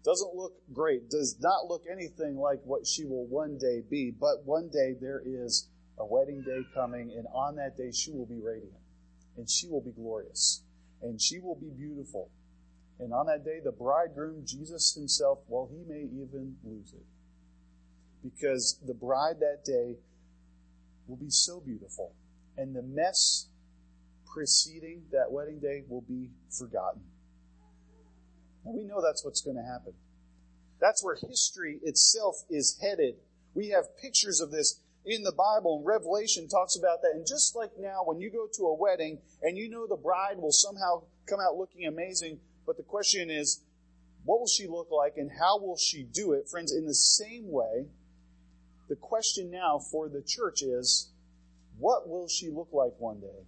Doesn't 0.05 0.35
look 0.35 0.53
great, 0.71 1.09
does 1.09 1.35
not 1.39 1.65
look 1.67 1.83
anything 1.91 2.37
like 2.37 2.61
what 2.63 2.85
she 2.85 3.05
will 3.05 3.25
one 3.25 3.57
day 3.57 3.81
be, 3.89 4.11
but 4.11 4.45
one 4.45 4.69
day 4.69 4.93
there 5.01 5.21
is 5.25 5.67
a 5.97 6.05
wedding 6.05 6.43
day 6.43 6.61
coming, 6.75 7.11
and 7.11 7.25
on 7.33 7.55
that 7.55 7.75
day 7.75 7.91
she 7.91 8.11
will 8.11 8.27
be 8.27 8.39
radiant, 8.39 8.77
and 9.35 9.49
she 9.49 9.67
will 9.67 9.81
be 9.81 9.91
glorious, 9.91 10.61
and 11.01 11.19
she 11.19 11.39
will 11.39 11.55
be 11.55 11.71
beautiful. 11.71 12.29
And 12.99 13.13
on 13.13 13.25
that 13.25 13.43
day, 13.43 13.59
the 13.63 13.71
bridegroom, 13.71 14.43
Jesus 14.45 14.93
himself, 14.93 15.39
well, 15.47 15.69
he 15.69 15.83
may 15.83 16.03
even 16.03 16.55
lose 16.63 16.93
it. 16.93 17.05
Because 18.23 18.79
the 18.85 18.93
bride 18.93 19.39
that 19.39 19.65
day 19.65 19.97
will 21.07 21.17
be 21.17 21.29
so 21.29 21.59
beautiful. 21.59 22.13
And 22.57 22.75
the 22.75 22.81
mess 22.81 23.47
preceding 24.33 25.03
that 25.11 25.31
wedding 25.31 25.59
day 25.59 25.83
will 25.89 26.01
be 26.01 26.29
forgotten. 26.49 27.01
And 28.65 28.75
we 28.75 28.83
know 28.83 29.01
that's 29.01 29.23
what's 29.23 29.41
going 29.41 29.57
to 29.57 29.63
happen. 29.63 29.93
That's 30.79 31.03
where 31.03 31.15
history 31.15 31.79
itself 31.83 32.35
is 32.49 32.77
headed. 32.81 33.15
We 33.53 33.69
have 33.69 33.97
pictures 33.97 34.41
of 34.41 34.51
this 34.51 34.81
in 35.05 35.23
the 35.23 35.31
Bible, 35.31 35.77
and 35.77 35.85
Revelation 35.85 36.47
talks 36.47 36.75
about 36.75 37.01
that. 37.03 37.11
And 37.13 37.25
just 37.27 37.55
like 37.55 37.71
now, 37.79 38.03
when 38.03 38.19
you 38.19 38.31
go 38.31 38.47
to 38.57 38.63
a 38.63 38.75
wedding 38.75 39.19
and 39.41 39.57
you 39.57 39.69
know 39.69 39.87
the 39.87 39.95
bride 39.95 40.37
will 40.37 40.51
somehow 40.51 41.03
come 41.27 41.39
out 41.39 41.57
looking 41.57 41.85
amazing, 41.85 42.39
but 42.65 42.77
the 42.77 42.83
question 42.83 43.29
is, 43.29 43.61
What 44.25 44.39
will 44.39 44.47
she 44.47 44.67
look 44.67 44.89
like 44.91 45.17
and 45.17 45.31
how 45.39 45.59
will 45.59 45.77
she 45.77 46.03
do 46.03 46.33
it? 46.33 46.49
Friends, 46.49 46.73
in 46.73 46.85
the 46.85 46.95
same 46.95 47.51
way, 47.51 47.85
the 48.89 48.95
question 48.95 49.51
now 49.51 49.79
for 49.79 50.09
the 50.09 50.21
church 50.21 50.63
is 50.63 51.11
what 51.77 52.07
will 52.09 52.27
she 52.27 52.49
look 52.49 52.69
like 52.71 52.93
one 52.97 53.19
day? 53.19 53.45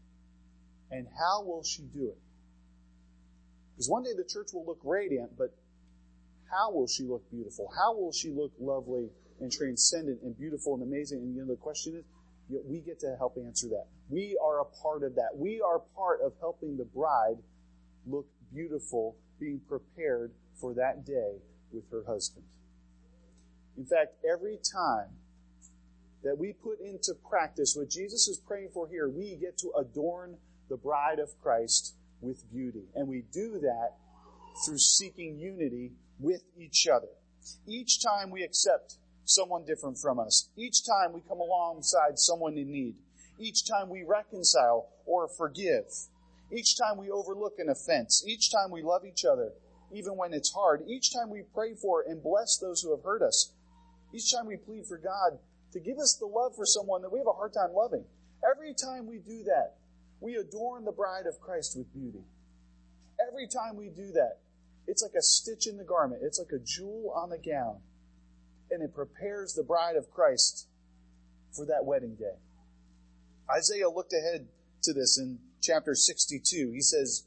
And 0.91 1.07
how 1.17 1.43
will 1.43 1.63
she 1.63 1.83
do 1.83 2.09
it? 2.09 2.17
Because 3.77 3.89
one 3.89 4.01
day 4.01 4.09
the 4.17 4.23
church 4.23 4.49
will 4.53 4.65
look 4.65 4.79
radiant, 4.83 5.37
but 5.37 5.53
how 6.49 6.71
will 6.71 6.87
she 6.87 7.03
look 7.03 7.29
beautiful? 7.29 7.69
How 7.77 7.95
will 7.95 8.11
she 8.11 8.31
look 8.31 8.51
lovely 8.59 9.11
and 9.39 9.51
transcendent 9.51 10.23
and 10.23 10.35
beautiful 10.35 10.73
and 10.73 10.81
amazing? 10.81 11.19
And 11.19 11.35
you 11.35 11.41
know, 11.41 11.53
the 11.53 11.61
question 11.61 11.93
is, 11.93 12.03
you 12.49 12.55
know, 12.55 12.63
we 12.65 12.79
get 12.79 12.99
to 13.01 13.15
help 13.19 13.37
answer 13.37 13.67
that. 13.67 13.85
We 14.09 14.35
are 14.43 14.61
a 14.61 14.65
part 14.65 15.03
of 15.03 15.13
that. 15.15 15.29
We 15.35 15.61
are 15.61 15.79
part 15.95 16.21
of 16.25 16.33
helping 16.39 16.75
the 16.77 16.85
bride 16.85 17.37
look 18.07 18.25
beautiful, 18.51 19.15
being 19.39 19.61
prepared 19.69 20.31
for 20.59 20.73
that 20.73 21.05
day 21.05 21.35
with 21.71 21.83
her 21.91 22.03
husband. 22.07 22.45
In 23.77 23.85
fact, 23.85 24.15
every 24.27 24.57
time 24.57 25.09
that 26.23 26.35
we 26.35 26.51
put 26.51 26.79
into 26.79 27.13
practice 27.29 27.75
what 27.75 27.91
Jesus 27.91 28.27
is 28.27 28.39
praying 28.39 28.69
for 28.73 28.87
here, 28.87 29.07
we 29.07 29.35
get 29.35 29.55
to 29.59 29.71
adorn 29.77 30.37
the 30.67 30.77
bride 30.77 31.19
of 31.19 31.29
Christ 31.43 31.93
with 32.21 32.49
beauty. 32.51 32.85
And 32.95 33.07
we 33.07 33.23
do 33.31 33.59
that 33.59 33.95
through 34.65 34.79
seeking 34.79 35.37
unity 35.37 35.91
with 36.19 36.43
each 36.57 36.87
other. 36.87 37.09
Each 37.67 38.03
time 38.03 38.31
we 38.31 38.43
accept 38.43 38.97
someone 39.25 39.65
different 39.65 39.97
from 39.97 40.19
us, 40.19 40.49
each 40.55 40.85
time 40.85 41.13
we 41.13 41.21
come 41.21 41.39
alongside 41.39 42.17
someone 42.17 42.57
in 42.57 42.71
need, 42.71 42.95
each 43.39 43.67
time 43.67 43.89
we 43.89 44.03
reconcile 44.03 44.89
or 45.05 45.27
forgive, 45.27 45.85
each 46.51 46.77
time 46.77 46.97
we 46.97 47.09
overlook 47.09 47.59
an 47.59 47.69
offense, 47.69 48.23
each 48.25 48.51
time 48.51 48.71
we 48.71 48.81
love 48.81 49.05
each 49.05 49.25
other, 49.25 49.51
even 49.91 50.15
when 50.17 50.33
it's 50.33 50.53
hard, 50.53 50.81
each 50.87 51.13
time 51.13 51.29
we 51.29 51.43
pray 51.53 51.73
for 51.73 52.03
and 52.07 52.23
bless 52.23 52.57
those 52.57 52.81
who 52.81 52.91
have 52.95 53.03
hurt 53.03 53.21
us, 53.21 53.51
each 54.13 54.31
time 54.33 54.47
we 54.47 54.57
plead 54.57 54.85
for 54.85 54.97
God 54.97 55.39
to 55.73 55.79
give 55.79 55.97
us 55.97 56.15
the 56.19 56.25
love 56.25 56.55
for 56.55 56.65
someone 56.65 57.01
that 57.01 57.11
we 57.11 57.19
have 57.19 57.27
a 57.27 57.33
hard 57.33 57.53
time 57.53 57.73
loving. 57.73 58.05
Every 58.49 58.73
time 58.73 59.07
we 59.07 59.17
do 59.17 59.43
that, 59.43 59.75
we 60.19 60.35
adorn 60.35 60.85
the 60.85 60.91
bride 60.91 61.25
of 61.27 61.39
Christ 61.39 61.77
with 61.77 61.93
beauty. 61.93 62.23
Every 63.27 63.47
time 63.47 63.77
we 63.77 63.89
do 63.89 64.11
that, 64.13 64.39
it's 64.87 65.03
like 65.03 65.15
a 65.17 65.21
stitch 65.21 65.67
in 65.67 65.77
the 65.77 65.83
garment. 65.83 66.21
It's 66.23 66.39
like 66.39 66.51
a 66.51 66.63
jewel 66.63 67.13
on 67.15 67.29
the 67.29 67.37
gown. 67.37 67.81
And 68.71 68.81
it 68.83 68.93
prepares 68.93 69.53
the 69.53 69.63
bride 69.63 69.95
of 69.95 70.09
Christ 70.09 70.67
for 71.55 71.65
that 71.65 71.85
wedding 71.85 72.15
day. 72.15 72.37
Isaiah 73.49 73.89
looked 73.89 74.13
ahead 74.13 74.47
to 74.83 74.93
this 74.93 75.17
in 75.17 75.39
chapter 75.61 75.95
62. 75.95 76.71
He 76.73 76.81
says, 76.81 77.23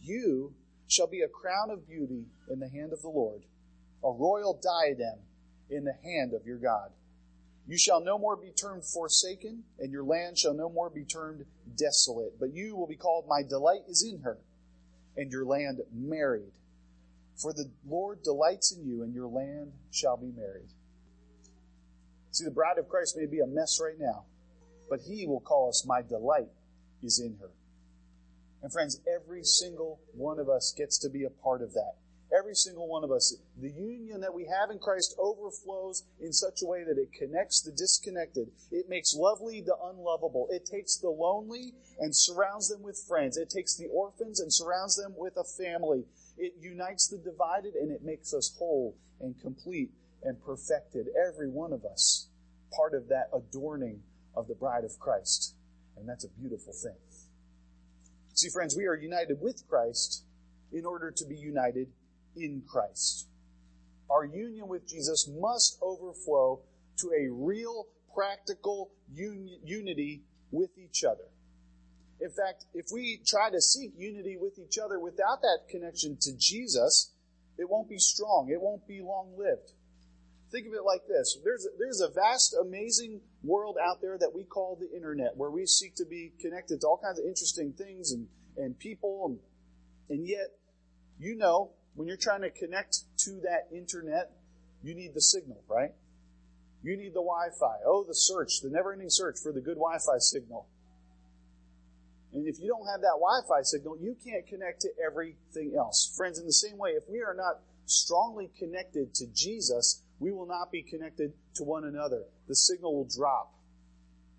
You 0.00 0.54
shall 0.86 1.06
be 1.06 1.22
a 1.22 1.28
crown 1.28 1.70
of 1.70 1.86
beauty 1.86 2.26
in 2.50 2.58
the 2.58 2.68
hand 2.68 2.92
of 2.92 3.02
the 3.02 3.08
Lord, 3.08 3.42
a 4.04 4.10
royal 4.10 4.60
diadem 4.62 5.20
in 5.70 5.84
the 5.84 5.96
hand 6.04 6.34
of 6.34 6.46
your 6.46 6.58
God. 6.58 6.90
You 7.66 7.78
shall 7.78 8.00
no 8.02 8.18
more 8.18 8.36
be 8.36 8.50
termed 8.50 8.84
forsaken, 8.84 9.64
and 9.78 9.92
your 9.92 10.04
land 10.04 10.38
shall 10.38 10.54
no 10.54 10.68
more 10.68 10.90
be 10.90 11.04
termed 11.04 11.44
desolate, 11.76 12.38
but 12.38 12.52
you 12.52 12.76
will 12.76 12.88
be 12.88 12.96
called, 12.96 13.26
My 13.28 13.42
delight 13.42 13.82
is 13.88 14.02
in 14.02 14.22
her, 14.22 14.38
and 15.16 15.30
your 15.30 15.44
land 15.44 15.80
married. 15.92 16.52
For 17.36 17.52
the 17.52 17.70
Lord 17.86 18.22
delights 18.22 18.72
in 18.72 18.84
you, 18.84 19.02
and 19.02 19.14
your 19.14 19.28
land 19.28 19.72
shall 19.90 20.16
be 20.16 20.32
married. 20.32 20.68
See, 22.32 22.44
the 22.44 22.50
bride 22.50 22.78
of 22.78 22.88
Christ 22.88 23.16
may 23.16 23.26
be 23.26 23.40
a 23.40 23.46
mess 23.46 23.80
right 23.82 23.98
now, 23.98 24.24
but 24.88 25.00
he 25.00 25.26
will 25.26 25.40
call 25.40 25.68
us, 25.68 25.84
My 25.86 26.02
delight 26.02 26.48
is 27.02 27.20
in 27.20 27.36
her. 27.40 27.50
And 28.62 28.72
friends, 28.72 29.00
every 29.12 29.44
single 29.44 30.00
one 30.14 30.38
of 30.38 30.48
us 30.48 30.74
gets 30.76 30.98
to 30.98 31.08
be 31.08 31.24
a 31.24 31.30
part 31.30 31.62
of 31.62 31.74
that. 31.74 31.94
Every 32.36 32.54
single 32.54 32.88
one 32.88 33.04
of 33.04 33.10
us. 33.10 33.36
The 33.60 33.70
union 33.70 34.20
that 34.20 34.32
we 34.32 34.46
have 34.46 34.70
in 34.70 34.78
Christ 34.78 35.14
overflows 35.18 36.04
in 36.18 36.32
such 36.32 36.62
a 36.62 36.66
way 36.66 36.82
that 36.82 36.96
it 36.96 37.12
connects 37.12 37.60
the 37.60 37.72
disconnected. 37.72 38.50
It 38.70 38.88
makes 38.88 39.14
lovely 39.14 39.60
the 39.60 39.76
unlovable. 39.84 40.48
It 40.50 40.64
takes 40.64 40.96
the 40.96 41.10
lonely 41.10 41.74
and 41.98 42.16
surrounds 42.16 42.68
them 42.68 42.82
with 42.82 43.04
friends. 43.06 43.36
It 43.36 43.50
takes 43.50 43.76
the 43.76 43.88
orphans 43.88 44.40
and 44.40 44.52
surrounds 44.52 44.96
them 44.96 45.14
with 45.16 45.36
a 45.36 45.44
family. 45.44 46.04
It 46.38 46.54
unites 46.58 47.08
the 47.08 47.18
divided 47.18 47.74
and 47.74 47.92
it 47.92 48.02
makes 48.02 48.32
us 48.32 48.54
whole 48.58 48.96
and 49.20 49.38
complete 49.40 49.90
and 50.22 50.42
perfected. 50.42 51.08
Every 51.28 51.48
one 51.48 51.72
of 51.72 51.84
us 51.84 52.28
part 52.74 52.94
of 52.94 53.08
that 53.08 53.28
adorning 53.34 54.00
of 54.34 54.48
the 54.48 54.54
bride 54.54 54.84
of 54.84 54.98
Christ. 54.98 55.54
And 55.96 56.08
that's 56.08 56.24
a 56.24 56.28
beautiful 56.28 56.72
thing. 56.72 56.96
See, 58.34 58.48
friends, 58.48 58.74
we 58.74 58.86
are 58.86 58.96
united 58.96 59.40
with 59.40 59.62
Christ 59.68 60.24
in 60.72 60.86
order 60.86 61.10
to 61.10 61.26
be 61.26 61.36
united 61.36 61.88
in 62.36 62.62
Christ. 62.68 63.28
Our 64.10 64.24
union 64.24 64.68
with 64.68 64.86
Jesus 64.86 65.28
must 65.28 65.78
overflow 65.80 66.60
to 66.98 67.08
a 67.08 67.32
real, 67.32 67.86
practical 68.14 68.90
un- 69.18 69.48
unity 69.64 70.22
with 70.50 70.70
each 70.76 71.02
other. 71.04 71.28
In 72.20 72.30
fact, 72.30 72.66
if 72.74 72.86
we 72.92 73.20
try 73.26 73.50
to 73.50 73.60
seek 73.60 73.94
unity 73.96 74.36
with 74.36 74.58
each 74.58 74.78
other 74.78 75.00
without 75.00 75.40
that 75.42 75.60
connection 75.68 76.16
to 76.20 76.32
Jesus, 76.38 77.12
it 77.58 77.68
won't 77.68 77.88
be 77.88 77.98
strong. 77.98 78.48
It 78.52 78.60
won't 78.60 78.86
be 78.86 79.00
long 79.00 79.36
lived. 79.36 79.72
Think 80.52 80.66
of 80.66 80.74
it 80.74 80.84
like 80.84 81.06
this. 81.08 81.38
There's 81.42 81.64
a, 81.64 81.70
there's 81.78 82.00
a 82.00 82.08
vast, 82.12 82.54
amazing 82.60 83.22
world 83.42 83.76
out 83.82 84.02
there 84.02 84.18
that 84.18 84.32
we 84.34 84.44
call 84.44 84.76
the 84.78 84.94
internet, 84.94 85.36
where 85.36 85.50
we 85.50 85.66
seek 85.66 85.94
to 85.96 86.04
be 86.04 86.32
connected 86.40 86.82
to 86.82 86.86
all 86.86 87.00
kinds 87.02 87.18
of 87.18 87.24
interesting 87.24 87.72
things 87.72 88.12
and, 88.12 88.28
and 88.58 88.78
people. 88.78 89.38
And, 90.10 90.18
and 90.18 90.28
yet, 90.28 90.48
you 91.18 91.36
know, 91.36 91.70
when 91.94 92.08
you're 92.08 92.16
trying 92.16 92.42
to 92.42 92.50
connect 92.50 93.04
to 93.18 93.40
that 93.42 93.68
internet, 93.74 94.32
you 94.82 94.94
need 94.94 95.14
the 95.14 95.20
signal, 95.20 95.62
right? 95.68 95.92
You 96.82 96.96
need 96.96 97.10
the 97.10 97.22
Wi-Fi. 97.22 97.76
Oh, 97.86 98.04
the 98.06 98.14
search, 98.14 98.60
the 98.62 98.70
never-ending 98.70 99.10
search 99.10 99.38
for 99.42 99.52
the 99.52 99.60
good 99.60 99.76
Wi-Fi 99.76 100.18
signal. 100.18 100.66
And 102.32 102.48
if 102.48 102.58
you 102.58 102.68
don't 102.68 102.86
have 102.86 103.02
that 103.02 103.18
Wi-Fi 103.20 103.62
signal, 103.62 103.98
you 104.00 104.16
can't 104.24 104.46
connect 104.46 104.80
to 104.80 104.88
everything 105.04 105.74
else. 105.76 106.12
Friends, 106.16 106.38
in 106.38 106.46
the 106.46 106.52
same 106.52 106.78
way, 106.78 106.90
if 106.90 107.04
we 107.08 107.20
are 107.20 107.34
not 107.34 107.60
strongly 107.84 108.50
connected 108.58 109.14
to 109.14 109.26
Jesus, 109.34 110.02
we 110.18 110.32
will 110.32 110.46
not 110.46 110.72
be 110.72 110.82
connected 110.82 111.32
to 111.56 111.64
one 111.64 111.84
another. 111.84 112.24
The 112.48 112.56
signal 112.56 112.96
will 112.96 113.08
drop. 113.14 113.54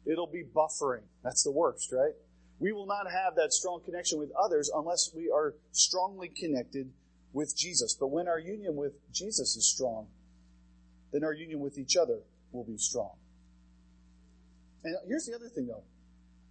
It'll 0.05 0.27
be 0.27 0.43
buffering. 0.43 1.03
That's 1.23 1.43
the 1.43 1.51
worst, 1.51 1.91
right? 1.93 2.13
We 2.59 2.71
will 2.71 2.87
not 2.87 3.05
have 3.11 3.35
that 3.35 3.53
strong 3.53 3.81
connection 3.85 4.19
with 4.19 4.31
others 4.41 4.71
unless 4.73 5.11
we 5.15 5.29
are 5.29 5.53
strongly 5.71 6.29
connected 6.29 6.89
with 7.33 7.57
Jesus. 7.57 7.97
But 7.99 8.07
when 8.07 8.27
our 8.27 8.39
union 8.39 8.75
with 8.75 8.93
Jesus 9.11 9.55
is 9.55 9.69
strong, 9.69 10.07
then 11.11 11.23
our 11.23 11.33
union 11.33 11.59
with 11.59 11.77
each 11.77 11.97
other 11.97 12.19
will 12.51 12.63
be 12.63 12.77
strong. 12.77 13.15
And 14.83 14.95
here's 15.07 15.25
the 15.25 15.35
other 15.35 15.49
thing 15.49 15.67
though. 15.67 15.83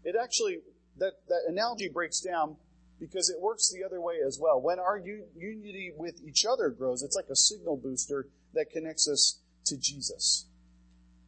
It 0.05 0.17
actually, 0.21 0.59
that, 0.99 1.13
that 1.29 1.43
analogy 1.49 1.89
breaks 1.89 2.21
down 2.21 2.57
because 2.99 3.31
it 3.31 3.41
works 3.41 3.73
the 3.73 3.85
other 3.85 4.01
way 4.01 4.15
as 4.27 4.39
well. 4.41 4.61
When 4.61 4.79
our 4.79 4.99
unity 4.99 5.93
with 5.97 6.21
each 6.27 6.45
other 6.45 6.71
grows, 6.71 7.03
it's 7.03 7.17
like 7.17 7.31
a 7.31 7.37
signal 7.37 7.77
booster 7.77 8.29
that 8.55 8.71
connects 8.71 9.09
us 9.09 9.41
to 9.67 9.77
Jesus. 9.77 10.47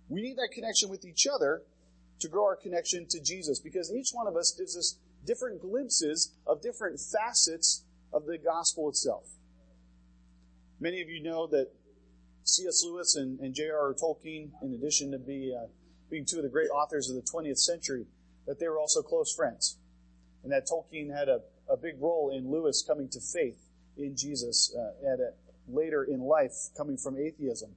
We 0.09 0.23
need 0.23 0.37
that 0.37 0.51
connection 0.53 0.89
with 0.89 1.05
each 1.05 1.27
other 1.33 1.63
to 2.21 2.29
grow 2.29 2.45
our 2.45 2.57
connection 2.57 3.07
to 3.11 3.21
Jesus 3.21 3.61
because 3.61 3.93
each 3.93 4.11
one 4.13 4.27
of 4.27 4.37
us 4.37 4.55
gives 4.57 4.77
us 4.77 4.99
different 5.27 5.61
glimpses 5.61 6.33
of 6.47 6.63
different 6.63 7.01
facets 7.01 7.85
of 8.13 8.27
the 8.27 8.39
gospel 8.39 8.89
itself. 8.89 9.25
Many 10.81 11.01
of 11.01 11.09
you 11.09 11.23
know 11.23 11.47
that 11.49 11.69
C.S. 12.45 12.85
Lewis 12.85 13.17
and, 13.17 13.39
and 13.41 13.55
J.R.R. 13.55 13.95
Tolkien, 13.95 14.51
in 14.63 14.75
addition 14.75 15.13
to 15.13 15.19
be, 15.19 15.55
uh, 15.57 15.67
being 16.11 16.25
two 16.27 16.39
of 16.39 16.43
the 16.43 16.49
great 16.49 16.69
authors 16.69 17.09
of 17.09 17.17
the 17.17 17.23
20th 17.23 17.59
century, 17.59 18.07
that 18.47 18.59
they 18.59 18.69
were 18.69 18.79
also 18.79 19.01
close 19.01 19.35
friends. 19.35 19.79
And 20.43 20.53
that 20.53 20.67
Tolkien 20.67 21.17
had 21.17 21.29
a, 21.29 21.41
a 21.71 21.77
big 21.77 22.01
role 22.01 22.31
in 22.35 22.51
Lewis 22.51 22.85
coming 22.87 23.09
to 23.11 23.21
faith 23.21 23.59
in 23.97 24.17
Jesus 24.17 24.75
uh, 24.77 25.13
at 25.13 25.21
a, 25.21 25.33
later 25.69 26.05
in 26.05 26.21
life, 26.21 26.53
coming 26.77 26.99
from 26.99 27.17
atheism. 27.17 27.71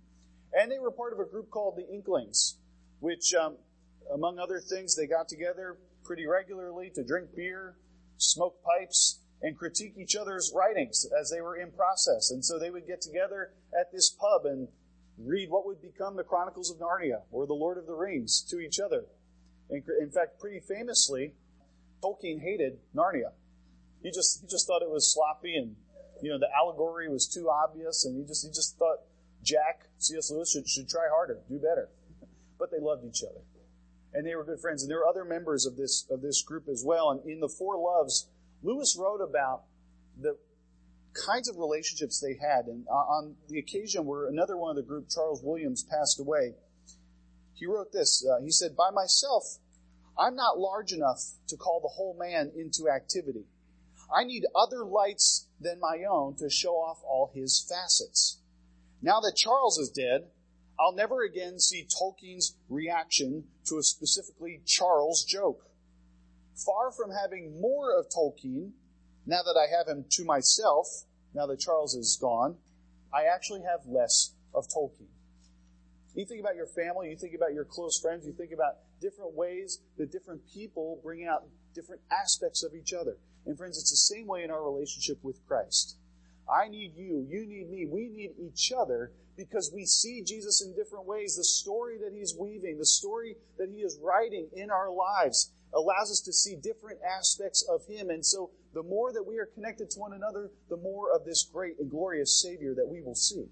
And 0.54 0.72
they 0.72 0.80
were 0.80 0.92
part 0.92 1.14
of 1.14 1.20
a 1.20 1.26
group 1.26 1.50
called 1.50 1.78
the 1.78 1.88
Inklings, 1.94 2.58
which, 3.00 3.34
um, 3.34 3.58
among 4.14 4.40
other 4.40 4.60
things, 4.60 4.96
they 4.96 5.08
got 5.08 5.30
together 5.30 5.78
pretty 6.04 6.26
regularly 6.26 6.92
to 6.96 7.04
drink 7.04 7.36
beer, 7.36 7.76
smoke 8.18 8.56
pipes, 8.64 9.20
and 9.42 9.58
critique 9.58 9.94
each 9.98 10.16
other's 10.16 10.52
writings 10.56 11.06
as 11.20 11.30
they 11.30 11.42
were 11.42 11.56
in 11.56 11.72
process. 11.72 12.32
And 12.32 12.44
so 12.44 12.58
they 12.58 12.72
would 12.72 12.88
get 12.88 13.02
together 13.02 13.52
at 13.78 13.92
this 13.92 14.10
pub 14.10 14.46
and 14.46 14.68
read 15.18 15.50
what 15.50 15.66
would 15.66 15.82
become 15.82 16.16
the 16.16 16.24
Chronicles 16.24 16.72
of 16.72 16.78
Narnia 16.78 17.22
or 17.32 17.46
the 17.46 17.54
Lord 17.54 17.78
of 17.78 17.86
the 17.86 17.94
Rings 17.94 18.42
to 18.50 18.60
each 18.60 18.80
other. 18.80 19.06
In 19.70 20.12
fact, 20.12 20.40
pretty 20.40 20.60
famously, 20.60 21.34
Tolkien 22.02 22.42
hated 22.42 22.80
Narnia. 22.96 23.32
He 24.02 24.12
just 24.12 24.42
he 24.42 24.48
just 24.48 24.66
thought 24.68 24.82
it 24.82 24.90
was 24.90 25.12
sloppy 25.14 25.56
and 25.56 25.76
you 26.22 26.30
know 26.30 26.40
the 26.40 26.50
allegory 26.56 27.10
was 27.10 27.28
too 27.28 27.50
obvious, 27.50 28.06
and 28.06 28.18
he 28.18 28.26
just 28.26 28.46
he 28.46 28.50
just 28.50 28.78
thought 28.78 29.00
Jack 29.44 29.88
C.S. 29.98 30.32
Lewis 30.32 30.52
should 30.52 30.68
should 30.68 30.90
try 30.90 31.08
harder, 31.10 31.40
do 31.50 31.58
better. 31.58 31.90
But 32.58 32.72
they 32.72 32.80
loved 32.80 33.06
each 33.06 33.24
other, 33.24 33.42
and 34.14 34.26
they 34.26 34.36
were 34.36 34.44
good 34.44 34.60
friends. 34.60 34.82
And 34.82 34.90
there 34.90 35.00
were 35.00 35.08
other 35.08 35.26
members 35.26 35.66
of 35.66 35.76
this 35.76 36.06
of 36.10 36.22
this 36.22 36.42
group 36.42 36.68
as 36.68 36.84
well. 36.86 37.12
And 37.12 37.30
in 37.30 37.40
the 37.40 37.50
Four 37.50 37.78
Loves, 37.78 38.28
Lewis 38.64 38.98
wrote 39.00 39.22
about 39.22 39.64
the 40.20 40.38
kinds 41.26 41.50
of 41.50 41.58
relationships 41.58 42.20
they 42.20 42.36
had. 42.40 42.66
And 42.68 42.88
on 42.88 43.36
the 43.50 43.60
occasion 43.60 44.06
where 44.06 44.28
another 44.28 44.58
one 44.58 44.72
of 44.72 44.76
the 44.76 44.88
group, 44.88 45.10
Charles 45.10 45.42
Williams, 45.44 45.84
passed 45.84 46.20
away, 46.20 46.56
he 47.54 47.66
wrote 47.66 47.92
this. 47.92 48.26
Uh, 48.26 48.42
he 48.42 48.52
said, 48.52 48.76
By 48.76 48.92
myself, 48.92 49.44
I'm 50.18 50.36
not 50.36 50.60
large 50.60 50.94
enough 50.94 51.22
to 51.48 51.58
call 51.58 51.80
the 51.82 51.94
whole 51.96 52.16
man 52.18 52.52
into 52.56 52.90
activity. 52.90 53.46
I 54.14 54.24
need 54.24 54.46
other 54.56 54.86
lights 54.86 55.48
than 55.60 55.80
my 55.80 56.04
own 56.10 56.36
to 56.38 56.50
show 56.50 56.76
off 56.76 57.00
all 57.04 57.32
his 57.34 57.66
facets. 57.68 58.40
Now 59.02 59.20
that 59.20 59.36
Charles 59.36 59.78
is 59.78 59.90
dead, 59.90 60.30
I'll 60.80 60.94
never 60.94 61.24
again 61.24 61.60
see 61.60 61.86
Tolkien's 61.86 62.56
reaction 62.70 63.46
to 63.66 63.78
a 63.78 63.84
specifically 63.84 64.62
Charles 64.66 65.24
joke. 65.24 65.68
Far 66.66 66.92
from 66.92 67.12
having 67.12 67.62
more 67.62 67.94
of 67.98 68.08
Tolkien, 68.10 68.72
now 69.28 69.44
that 69.44 69.56
I 69.56 69.68
have 69.78 69.88
him 69.88 70.06
to 70.10 70.26
myself, 70.26 70.88
now 71.34 71.46
that 71.46 71.60
Charles 71.60 71.94
is 71.94 72.18
gone, 72.20 72.58
I 73.14 73.26
actually 73.26 73.62
have 73.62 73.86
less 73.86 74.34
of 74.56 74.68
Tolkien. 74.68 75.08
You 76.16 76.26
think 76.26 76.40
about 76.40 76.56
your 76.56 76.66
family, 76.66 77.12
you 77.12 77.16
think 77.16 77.36
about 77.36 77.54
your 77.54 77.64
close 77.64 78.00
friends, 78.00 78.26
you 78.26 78.34
think 78.34 78.52
about 78.52 78.78
different 79.00 79.36
ways 79.36 79.80
that 79.98 80.12
different 80.12 80.42
people 80.52 81.00
bring 81.04 81.28
out 81.28 81.46
different 81.76 82.02
aspects 82.12 82.64
of 82.64 82.74
each 82.74 82.92
other. 82.92 83.18
And 83.46 83.56
friends, 83.56 83.78
it's 83.78 83.92
the 83.92 84.16
same 84.16 84.26
way 84.26 84.44
in 84.44 84.50
our 84.50 84.64
relationship 84.64 85.24
with 85.24 85.46
Christ. 85.48 85.98
I 86.50 86.70
need 86.70 86.96
you, 86.96 87.26
you 87.30 87.46
need 87.46 87.70
me, 87.70 87.86
we 87.86 88.10
need 88.10 88.32
each 88.40 88.72
other 88.76 89.12
because 89.36 89.72
we 89.72 89.86
see 89.86 90.24
Jesus 90.24 90.66
in 90.66 90.74
different 90.74 91.06
ways. 91.06 91.36
The 91.36 91.44
story 91.44 91.98
that 92.00 92.14
he's 92.14 92.36
weaving, 92.36 92.80
the 92.80 92.86
story 92.86 93.36
that 93.60 93.70
he 93.70 93.82
is 93.82 94.00
writing 94.02 94.48
in 94.56 94.72
our 94.72 94.90
lives 94.90 95.52
allows 95.74 96.12
us 96.12 96.22
to 96.26 96.34
see 96.34 96.56
different 96.56 97.00
aspects 97.04 97.68
of 97.70 97.86
him. 97.88 98.10
And 98.10 98.26
so 98.26 98.52
the 98.74 98.84
more 98.84 99.12
that 99.14 99.26
we 99.26 99.38
are 99.38 99.46
connected 99.46 99.90
to 99.92 100.00
one 100.00 100.14
another, 100.14 100.52
the 100.70 100.78
more 100.78 101.14
of 101.14 101.26
this 101.26 101.44
great 101.44 101.80
and 101.80 101.90
glorious 101.90 102.42
Savior 102.42 102.74
that 102.76 102.88
we 102.88 103.02
will 103.02 103.16
see. 103.16 103.46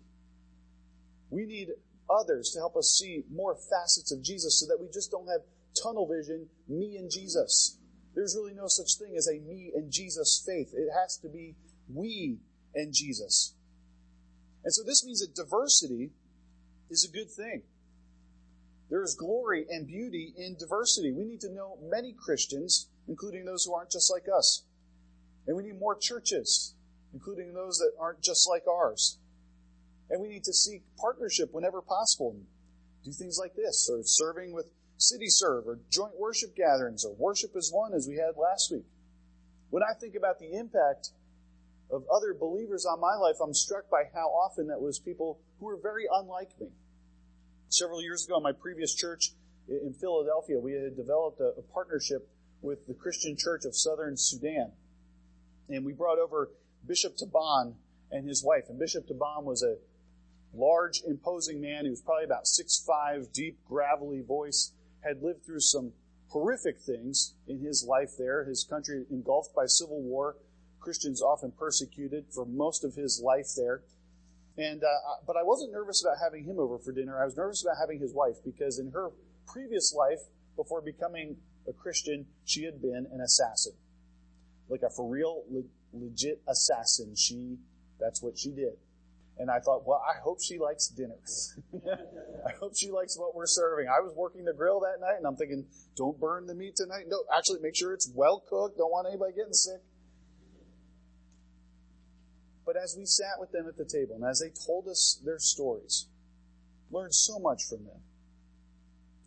We 1.29 1.45
need 1.45 1.69
others 2.09 2.51
to 2.53 2.59
help 2.59 2.75
us 2.75 2.97
see 2.99 3.23
more 3.31 3.55
facets 3.55 4.11
of 4.11 4.23
Jesus 4.23 4.59
so 4.59 4.67
that 4.67 4.79
we 4.79 4.87
just 4.93 5.11
don't 5.11 5.27
have 5.27 5.41
tunnel 5.81 6.07
vision, 6.07 6.47
me 6.67 6.95
and 6.97 7.11
Jesus. 7.11 7.77
There's 8.13 8.35
really 8.35 8.53
no 8.53 8.67
such 8.67 8.97
thing 8.97 9.15
as 9.17 9.27
a 9.27 9.39
me 9.39 9.71
and 9.75 9.91
Jesus 9.91 10.41
faith. 10.45 10.73
It 10.73 10.89
has 10.95 11.17
to 11.17 11.29
be 11.29 11.55
we 11.93 12.39
and 12.73 12.93
Jesus. 12.93 13.55
And 14.63 14.73
so 14.73 14.83
this 14.83 15.05
means 15.05 15.19
that 15.19 15.35
diversity 15.35 16.11
is 16.89 17.07
a 17.07 17.11
good 17.11 17.29
thing. 17.29 17.63
There 18.89 19.03
is 19.03 19.15
glory 19.15 19.65
and 19.69 19.87
beauty 19.87 20.33
in 20.37 20.55
diversity. 20.57 21.11
We 21.11 21.25
need 21.25 21.41
to 21.41 21.51
know 21.51 21.77
many 21.81 22.13
Christians, 22.13 22.89
including 23.07 23.45
those 23.45 23.65
who 23.65 23.73
aren't 23.73 23.91
just 23.91 24.11
like 24.11 24.25
us. 24.35 24.63
And 25.47 25.57
we 25.57 25.63
need 25.63 25.79
more 25.79 25.95
churches, 25.95 26.75
including 27.13 27.53
those 27.53 27.77
that 27.77 27.93
aren't 27.99 28.21
just 28.21 28.47
like 28.49 28.67
ours. 28.67 29.17
And 30.09 30.21
we 30.21 30.27
need 30.27 30.43
to 30.43 30.53
seek 30.53 30.83
partnership 30.97 31.49
whenever 31.51 31.81
possible 31.81 32.31
and 32.31 32.45
do 33.03 33.11
things 33.11 33.39
like 33.39 33.55
this, 33.55 33.89
or 33.91 34.01
serving 34.03 34.53
with 34.53 34.67
City 34.97 35.27
Serve, 35.29 35.67
or 35.67 35.79
joint 35.89 36.17
worship 36.19 36.55
gatherings, 36.55 37.03
or 37.03 37.13
worship 37.15 37.55
as 37.55 37.71
one 37.71 37.93
as 37.93 38.07
we 38.07 38.15
had 38.15 38.37
last 38.37 38.71
week. 38.71 38.85
When 39.71 39.83
I 39.83 39.93
think 39.99 40.15
about 40.15 40.39
the 40.39 40.53
impact 40.53 41.09
of 41.91 42.03
other 42.13 42.33
believers 42.33 42.85
on 42.85 42.99
my 42.99 43.15
life, 43.15 43.35
I'm 43.41 43.53
struck 43.53 43.89
by 43.89 44.03
how 44.13 44.27
often 44.27 44.67
that 44.67 44.81
was 44.81 44.99
people 44.99 45.39
who 45.59 45.65
were 45.65 45.77
very 45.81 46.05
unlike 46.11 46.51
me. 46.59 46.67
Several 47.69 48.01
years 48.01 48.25
ago 48.25 48.37
in 48.37 48.43
my 48.43 48.51
previous 48.51 48.93
church 48.93 49.31
in 49.67 49.93
Philadelphia, 49.93 50.59
we 50.59 50.73
had 50.73 50.95
developed 50.95 51.39
a, 51.39 51.53
a 51.57 51.61
partnership 51.73 52.29
with 52.61 52.87
the 52.87 52.93
Christian 52.93 53.35
Church 53.37 53.65
of 53.65 53.75
Southern 53.75 54.15
Sudan. 54.17 54.71
And 55.69 55.85
we 55.85 55.93
brought 55.93 56.19
over 56.19 56.51
Bishop 56.87 57.15
Taban 57.17 57.73
and 58.11 58.27
his 58.27 58.43
wife. 58.43 58.65
And 58.69 58.79
Bishop 58.79 59.07
Taban 59.07 59.43
was 59.43 59.63
a 59.63 59.77
large, 60.53 61.01
imposing 61.05 61.59
man. 61.59 61.85
He 61.85 61.89
was 61.89 62.01
probably 62.01 62.25
about 62.25 62.47
six 62.47 62.83
five, 62.85 63.33
deep, 63.33 63.57
gravelly 63.67 64.21
voice, 64.21 64.71
had 65.01 65.21
lived 65.21 65.43
through 65.45 65.59
some 65.59 65.91
horrific 66.29 66.79
things 66.79 67.33
in 67.47 67.59
his 67.59 67.85
life 67.87 68.11
there. 68.17 68.45
His 68.45 68.63
country 68.63 69.05
engulfed 69.09 69.55
by 69.55 69.65
civil 69.65 70.01
war, 70.01 70.37
Christians 70.79 71.21
often 71.21 71.51
persecuted 71.51 72.25
for 72.33 72.45
most 72.45 72.83
of 72.83 72.95
his 72.95 73.21
life 73.23 73.49
there. 73.57 73.81
And 74.57 74.83
uh, 74.83 74.87
but 75.27 75.35
I 75.35 75.43
wasn't 75.43 75.73
nervous 75.73 76.03
about 76.03 76.17
having 76.23 76.45
him 76.45 76.59
over 76.59 76.77
for 76.77 76.91
dinner. 76.91 77.21
I 77.21 77.25
was 77.25 77.35
nervous 77.35 77.63
about 77.63 77.75
having 77.79 77.99
his 77.99 78.13
wife 78.13 78.37
because 78.43 78.79
in 78.79 78.91
her 78.91 79.09
previous 79.45 79.93
life, 79.93 80.19
before 80.55 80.81
becoming 80.81 81.37
a 81.67 81.73
Christian, 81.73 82.27
she 82.45 82.63
had 82.63 82.81
been 82.81 83.07
an 83.11 83.19
assassin, 83.19 83.73
like 84.69 84.81
a 84.81 84.89
for 84.89 85.09
real, 85.09 85.43
le- 85.51 85.63
legit 85.93 86.41
assassin. 86.47 87.15
She 87.17 87.57
that's 87.99 88.21
what 88.21 88.37
she 88.37 88.51
did. 88.51 88.77
And 89.37 89.51
I 89.51 89.59
thought, 89.59 89.85
well, 89.85 90.01
I 90.01 90.17
hope 90.21 90.41
she 90.41 90.57
likes 90.57 90.87
dinner. 90.87 91.17
I 92.47 92.51
hope 92.57 92.71
she 92.77 92.89
likes 92.89 93.19
what 93.19 93.35
we're 93.35 93.47
serving. 93.47 93.87
I 93.89 93.99
was 93.99 94.13
working 94.15 94.45
the 94.45 94.53
grill 94.53 94.79
that 94.79 95.01
night 95.01 95.17
and 95.17 95.27
I'm 95.27 95.35
thinking, 95.35 95.65
don't 95.97 96.17
burn 96.17 96.47
the 96.47 96.55
meat 96.55 96.77
tonight. 96.77 97.05
No, 97.07 97.17
actually 97.35 97.59
make 97.59 97.75
sure 97.75 97.93
it's 97.93 98.09
well 98.15 98.41
cooked. 98.47 98.77
Don't 98.77 98.91
want 98.91 99.07
anybody 99.09 99.33
getting 99.33 99.51
sick. 99.51 99.81
But 102.65 102.75
as 102.77 102.95
we 102.97 103.05
sat 103.05 103.39
with 103.39 103.51
them 103.51 103.67
at 103.67 103.77
the 103.77 103.85
table 103.85 104.15
and 104.15 104.25
as 104.25 104.39
they 104.39 104.51
told 104.65 104.87
us 104.87 105.21
their 105.23 105.39
stories, 105.39 106.07
learned 106.91 107.13
so 107.13 107.39
much 107.39 107.63
from 107.67 107.85
them. 107.85 108.01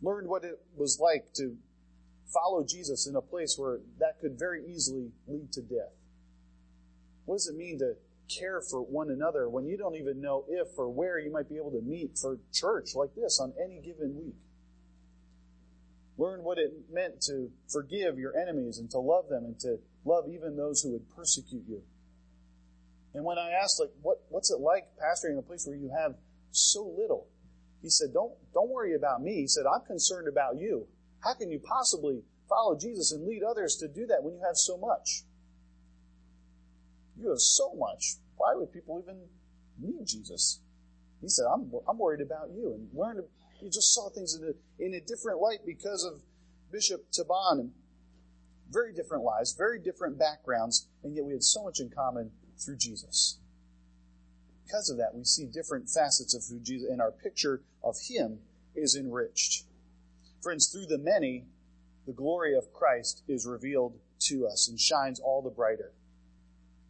Learned 0.01 0.27
what 0.27 0.43
it 0.43 0.59
was 0.75 0.99
like 0.99 1.33
to 1.35 1.57
follow 2.33 2.63
Jesus 2.63 3.07
in 3.07 3.15
a 3.15 3.21
place 3.21 3.55
where 3.57 3.79
that 3.99 4.19
could 4.21 4.37
very 4.37 4.65
easily 4.65 5.11
lead 5.27 5.51
to 5.53 5.61
death. 5.61 5.95
What 7.25 7.35
does 7.35 7.47
it 7.47 7.55
mean 7.55 7.79
to 7.79 7.95
care 8.29 8.61
for 8.61 8.81
one 8.81 9.09
another 9.09 9.49
when 9.49 9.65
you 9.65 9.77
don't 9.77 9.95
even 9.95 10.21
know 10.21 10.45
if 10.47 10.67
or 10.77 10.89
where 10.89 11.19
you 11.19 11.31
might 11.31 11.49
be 11.49 11.57
able 11.57 11.71
to 11.71 11.81
meet 11.81 12.17
for 12.17 12.37
church 12.53 12.95
like 12.95 13.15
this 13.15 13.39
on 13.39 13.53
any 13.61 13.81
given 13.81 14.15
week. 14.15 14.35
Learn 16.17 16.43
what 16.43 16.57
it 16.57 16.71
meant 16.91 17.21
to 17.21 17.49
forgive 17.67 18.19
your 18.19 18.37
enemies 18.37 18.77
and 18.77 18.89
to 18.91 18.99
love 18.99 19.29
them 19.29 19.45
and 19.45 19.59
to 19.61 19.77
love 20.05 20.25
even 20.29 20.55
those 20.55 20.81
who 20.81 20.91
would 20.91 21.09
persecute 21.15 21.63
you. 21.67 21.81
And 23.13 23.23
when 23.23 23.37
I 23.37 23.51
asked, 23.51 23.79
like, 23.79 23.91
what, 24.01 24.21
what's 24.29 24.51
it 24.51 24.59
like 24.59 24.85
pastoring 25.01 25.33
in 25.33 25.39
a 25.39 25.41
place 25.41 25.65
where 25.65 25.75
you 25.75 25.91
have 25.97 26.15
so 26.51 26.93
little? 26.97 27.27
He 27.81 27.89
said, 27.89 28.13
don't, 28.13 28.33
don't 28.53 28.69
worry 28.69 28.95
about 28.95 29.21
me. 29.21 29.35
He 29.41 29.47
said, 29.47 29.63
I'm 29.65 29.85
concerned 29.85 30.27
about 30.27 30.57
you. 30.57 30.87
How 31.23 31.33
can 31.33 31.49
you 31.49 31.59
possibly 31.59 32.21
follow 32.47 32.77
Jesus 32.77 33.11
and 33.11 33.25
lead 33.25 33.41
others 33.43 33.77
to 33.77 33.87
do 33.87 34.05
that 34.07 34.23
when 34.23 34.35
you 34.35 34.41
have 34.45 34.57
so 34.57 34.77
much? 34.77 35.23
You 37.17 37.29
have 37.29 37.39
so 37.39 37.73
much. 37.75 38.15
Why 38.37 38.53
would 38.55 38.71
people 38.71 39.01
even 39.03 39.21
need 39.79 40.05
Jesus? 40.05 40.61
He 41.21 41.29
said, 41.29 41.45
I'm, 41.51 41.71
I'm 41.87 41.97
worried 41.97 42.21
about 42.21 42.51
you. 42.51 42.73
And 42.73 42.87
learned, 42.93 43.23
he 43.59 43.67
just 43.67 43.93
saw 43.93 44.09
things 44.09 44.35
in 44.35 44.43
a, 44.47 44.83
in 44.83 44.93
a 44.93 45.01
different 45.01 45.41
light 45.41 45.59
because 45.65 46.03
of 46.03 46.21
Bishop 46.71 47.11
Taban. 47.11 47.71
Very 48.71 48.93
different 48.93 49.23
lives, 49.23 49.55
very 49.57 49.79
different 49.79 50.19
backgrounds, 50.19 50.87
and 51.03 51.15
yet 51.15 51.25
we 51.25 51.33
had 51.33 51.43
so 51.43 51.63
much 51.63 51.79
in 51.79 51.89
common 51.89 52.31
through 52.59 52.77
Jesus. 52.77 53.37
Because 54.65 54.89
of 54.89 54.97
that, 54.97 55.15
we 55.15 55.23
see 55.23 55.45
different 55.45 55.89
facets 55.89 56.35
of 56.35 56.43
who 56.47 56.59
Jesus, 56.59 56.89
and 56.89 57.01
our 57.01 57.11
picture 57.11 57.61
of 57.83 57.95
Him 58.07 58.39
is 58.75 58.95
enriched. 58.95 59.63
Friends, 60.41 60.67
through 60.67 60.85
the 60.85 60.97
many, 60.97 61.45
the 62.05 62.13
glory 62.13 62.55
of 62.55 62.71
Christ 62.71 63.23
is 63.27 63.45
revealed 63.45 63.97
to 64.19 64.47
us 64.47 64.67
and 64.67 64.79
shines 64.79 65.19
all 65.19 65.41
the 65.41 65.49
brighter. 65.49 65.91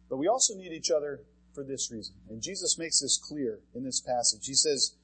But 0.08 0.18
we 0.18 0.28
also 0.28 0.54
need 0.54 0.72
each 0.72 0.90
other 0.90 1.20
for 1.54 1.64
this 1.64 1.90
reason. 1.90 2.14
And 2.28 2.42
Jesus 2.42 2.78
makes 2.78 3.00
this 3.00 3.18
clear 3.18 3.60
in 3.74 3.84
this 3.84 4.00
passage. 4.00 4.46
He 4.46 4.54
says, 4.54 4.94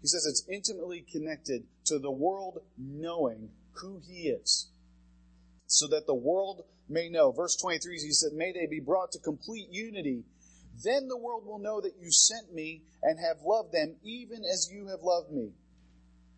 he 0.00 0.08
says 0.08 0.26
it's 0.26 0.44
intimately 0.48 1.04
connected 1.10 1.64
to 1.86 1.98
the 1.98 2.10
world 2.10 2.60
knowing 2.76 3.50
who 3.72 4.00
he 4.06 4.28
is. 4.28 4.68
So 5.74 5.88
that 5.88 6.06
the 6.06 6.14
world 6.14 6.62
may 6.88 7.08
know. 7.08 7.32
Verse 7.32 7.56
23, 7.60 7.98
he 7.98 8.12
said, 8.12 8.32
May 8.32 8.52
they 8.52 8.66
be 8.66 8.80
brought 8.80 9.10
to 9.12 9.18
complete 9.18 9.68
unity. 9.70 10.24
Then 10.82 11.08
the 11.08 11.18
world 11.18 11.46
will 11.46 11.58
know 11.58 11.80
that 11.80 11.96
you 12.00 12.10
sent 12.10 12.52
me 12.52 12.82
and 13.02 13.18
have 13.18 13.42
loved 13.44 13.72
them 13.72 13.96
even 14.04 14.44
as 14.44 14.70
you 14.70 14.88
have 14.88 15.02
loved 15.02 15.32
me. 15.32 15.50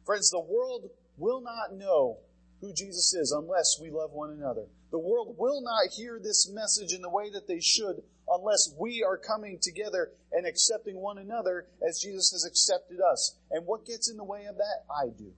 Friends, 0.05 0.31
the 0.31 0.40
world 0.40 0.90
will 1.16 1.40
not 1.40 1.77
know 1.77 2.18
who 2.61 2.72
Jesus 2.72 3.12
is 3.14 3.33
unless 3.33 3.79
we 3.81 3.90
love 3.90 4.12
one 4.12 4.31
another. 4.31 4.66
The 4.90 4.99
world 4.99 5.37
will 5.38 5.61
not 5.62 5.92
hear 5.96 6.18
this 6.22 6.51
message 6.51 6.94
in 6.94 7.03
the 7.03 7.11
way 7.11 7.31
that 7.31 7.49
they 7.49 7.61
should 7.61 8.03
unless 8.29 8.72
we 8.79 9.05
are 9.07 9.18
coming 9.18 9.59
together 9.61 10.12
and 10.33 10.46
accepting 10.46 10.96
one 10.96 11.18
another 11.18 11.66
as 11.87 12.01
Jesus 12.01 12.31
has 12.33 12.44
accepted 12.44 12.99
us. 13.01 13.37
And 13.51 13.66
what 13.66 13.85
gets 13.85 14.11
in 14.11 14.16
the 14.16 14.25
way 14.25 14.44
of 14.46 14.57
that? 14.57 14.85
I 14.90 15.09
do. 15.16 15.33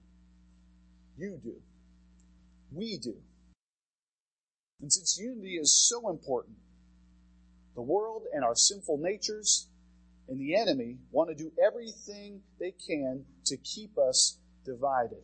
You 1.17 1.39
do. 1.43 1.55
We 2.71 2.97
do. 2.97 3.15
And 4.81 4.91
since 4.91 5.17
unity 5.19 5.55
is 5.55 5.87
so 5.89 6.09
important, 6.09 6.57
the 7.75 7.81
world 7.81 8.23
and 8.33 8.43
our 8.43 8.55
sinful 8.55 8.97
natures 8.97 9.67
and 10.27 10.39
the 10.39 10.55
enemy 10.55 10.97
want 11.11 11.29
to 11.29 11.35
do 11.35 11.51
everything 11.63 12.41
they 12.59 12.71
can 12.71 13.25
to 13.45 13.57
keep 13.57 13.97
us 13.97 14.37
divided. 14.65 15.23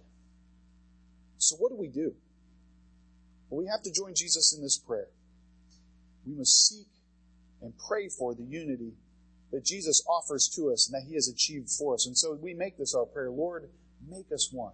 So, 1.38 1.56
what 1.58 1.70
do 1.70 1.76
we 1.76 1.88
do? 1.88 2.16
Well, 3.50 3.60
we 3.60 3.68
have 3.68 3.84
to 3.84 3.92
join 3.92 4.14
Jesus 4.16 4.54
in 4.56 4.64
this 4.64 4.78
prayer. 4.78 5.08
We 6.26 6.34
must 6.34 6.68
seek 6.68 6.88
and 7.62 7.74
pray 7.88 8.10
for 8.10 8.34
the 8.34 8.44
unity 8.44 8.94
that 9.52 9.64
Jesus 9.64 10.04
offers 10.10 10.50
to 10.56 10.72
us 10.72 10.90
and 10.90 10.96
that 10.96 11.08
he 11.08 11.14
has 11.16 11.28
achieved 11.28 11.70
for 11.70 11.94
us. 11.94 12.08
And 12.08 12.18
so 12.18 12.34
we 12.34 12.54
make 12.54 12.78
this 12.78 12.96
our 12.96 13.06
prayer. 13.06 13.30
Lord, 13.30 13.70
make 14.10 14.32
us 14.34 14.50
one. 14.52 14.74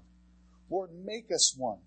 Lord, 0.70 0.92
make 1.04 1.32
us 1.32 1.54
one. 1.58 1.80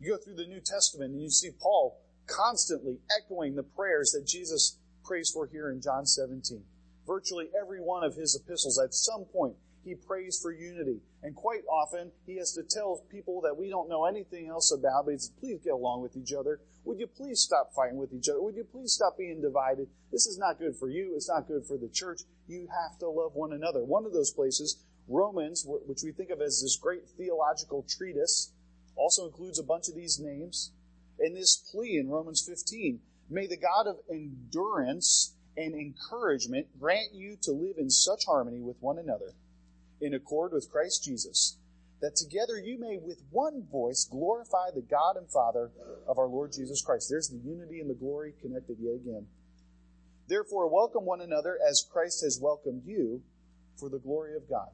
You 0.00 0.12
go 0.12 0.22
through 0.22 0.36
the 0.36 0.46
New 0.46 0.60
Testament 0.60 1.12
and 1.12 1.22
you 1.22 1.30
see 1.30 1.50
Paul 1.50 2.00
constantly 2.26 2.98
echoing 3.18 3.54
the 3.54 3.62
prayers 3.62 4.12
that 4.12 4.26
Jesus 4.26 4.78
prays 5.04 5.30
for 5.32 5.46
here 5.46 5.70
in 5.70 5.80
John 5.80 6.06
17. 6.06 6.62
Virtually 7.06 7.48
every 7.58 7.80
one 7.80 8.02
of 8.04 8.16
his 8.16 8.34
epistles 8.34 8.80
at 8.82 8.92
some 8.92 9.24
point 9.24 9.56
he 9.86 9.94
prays 9.94 10.38
for 10.42 10.52
unity. 10.52 11.00
And 11.22 11.34
quite 11.34 11.62
often, 11.70 12.10
he 12.26 12.36
has 12.38 12.52
to 12.54 12.62
tell 12.68 13.04
people 13.08 13.40
that 13.42 13.56
we 13.56 13.70
don't 13.70 13.88
know 13.88 14.04
anything 14.04 14.48
else 14.48 14.72
about, 14.76 15.06
but 15.06 15.12
he 15.12 15.18
says, 15.18 15.32
please 15.38 15.60
get 15.62 15.74
along 15.74 16.02
with 16.02 16.16
each 16.16 16.32
other. 16.36 16.60
Would 16.84 16.98
you 16.98 17.06
please 17.06 17.40
stop 17.40 17.70
fighting 17.72 17.96
with 17.96 18.12
each 18.12 18.28
other? 18.28 18.42
Would 18.42 18.56
you 18.56 18.64
please 18.64 18.92
stop 18.92 19.16
being 19.16 19.40
divided? 19.40 19.86
This 20.10 20.26
is 20.26 20.38
not 20.38 20.58
good 20.58 20.74
for 20.76 20.90
you. 20.90 21.14
It's 21.14 21.28
not 21.28 21.46
good 21.46 21.64
for 21.66 21.78
the 21.78 21.88
church. 21.88 22.22
You 22.48 22.66
have 22.66 22.98
to 22.98 23.08
love 23.08 23.34
one 23.34 23.52
another. 23.52 23.84
One 23.84 24.04
of 24.04 24.12
those 24.12 24.32
places, 24.32 24.82
Romans, 25.06 25.64
which 25.64 26.02
we 26.04 26.10
think 26.10 26.30
of 26.30 26.40
as 26.40 26.60
this 26.60 26.76
great 26.82 27.08
theological 27.16 27.86
treatise, 27.88 28.52
also 28.96 29.26
includes 29.26 29.58
a 29.58 29.64
bunch 29.64 29.88
of 29.88 29.94
these 29.94 30.18
names. 30.18 30.72
And 31.18 31.36
this 31.36 31.56
plea 31.56 31.98
in 31.98 32.10
Romans 32.10 32.44
15, 32.46 33.00
may 33.30 33.46
the 33.46 33.56
God 33.56 33.86
of 33.86 33.96
endurance 34.10 35.34
and 35.56 35.74
encouragement 35.74 36.66
grant 36.78 37.14
you 37.14 37.36
to 37.42 37.52
live 37.52 37.76
in 37.78 37.90
such 37.90 38.26
harmony 38.26 38.60
with 38.60 38.76
one 38.80 38.98
another 38.98 39.32
in 40.00 40.12
accord 40.12 40.52
with 40.52 40.70
Christ 40.70 41.04
Jesus, 41.04 41.56
that 42.00 42.16
together 42.16 42.58
you 42.58 42.78
may 42.78 42.98
with 42.98 43.22
one 43.30 43.62
voice 43.70 44.06
glorify 44.10 44.70
the 44.74 44.82
God 44.82 45.16
and 45.16 45.30
Father 45.30 45.70
of 46.06 46.18
our 46.18 46.28
Lord 46.28 46.52
Jesus 46.52 46.82
Christ. 46.82 47.08
There's 47.08 47.28
the 47.28 47.38
unity 47.38 47.80
and 47.80 47.88
the 47.88 47.94
glory 47.94 48.34
connected 48.42 48.76
yet 48.78 48.96
again. 48.96 49.26
Therefore, 50.28 50.68
welcome 50.68 51.06
one 51.06 51.20
another 51.20 51.58
as 51.66 51.86
Christ 51.90 52.22
has 52.24 52.38
welcomed 52.40 52.82
you 52.84 53.22
for 53.76 53.88
the 53.88 53.98
glory 53.98 54.36
of 54.36 54.48
God. 54.50 54.68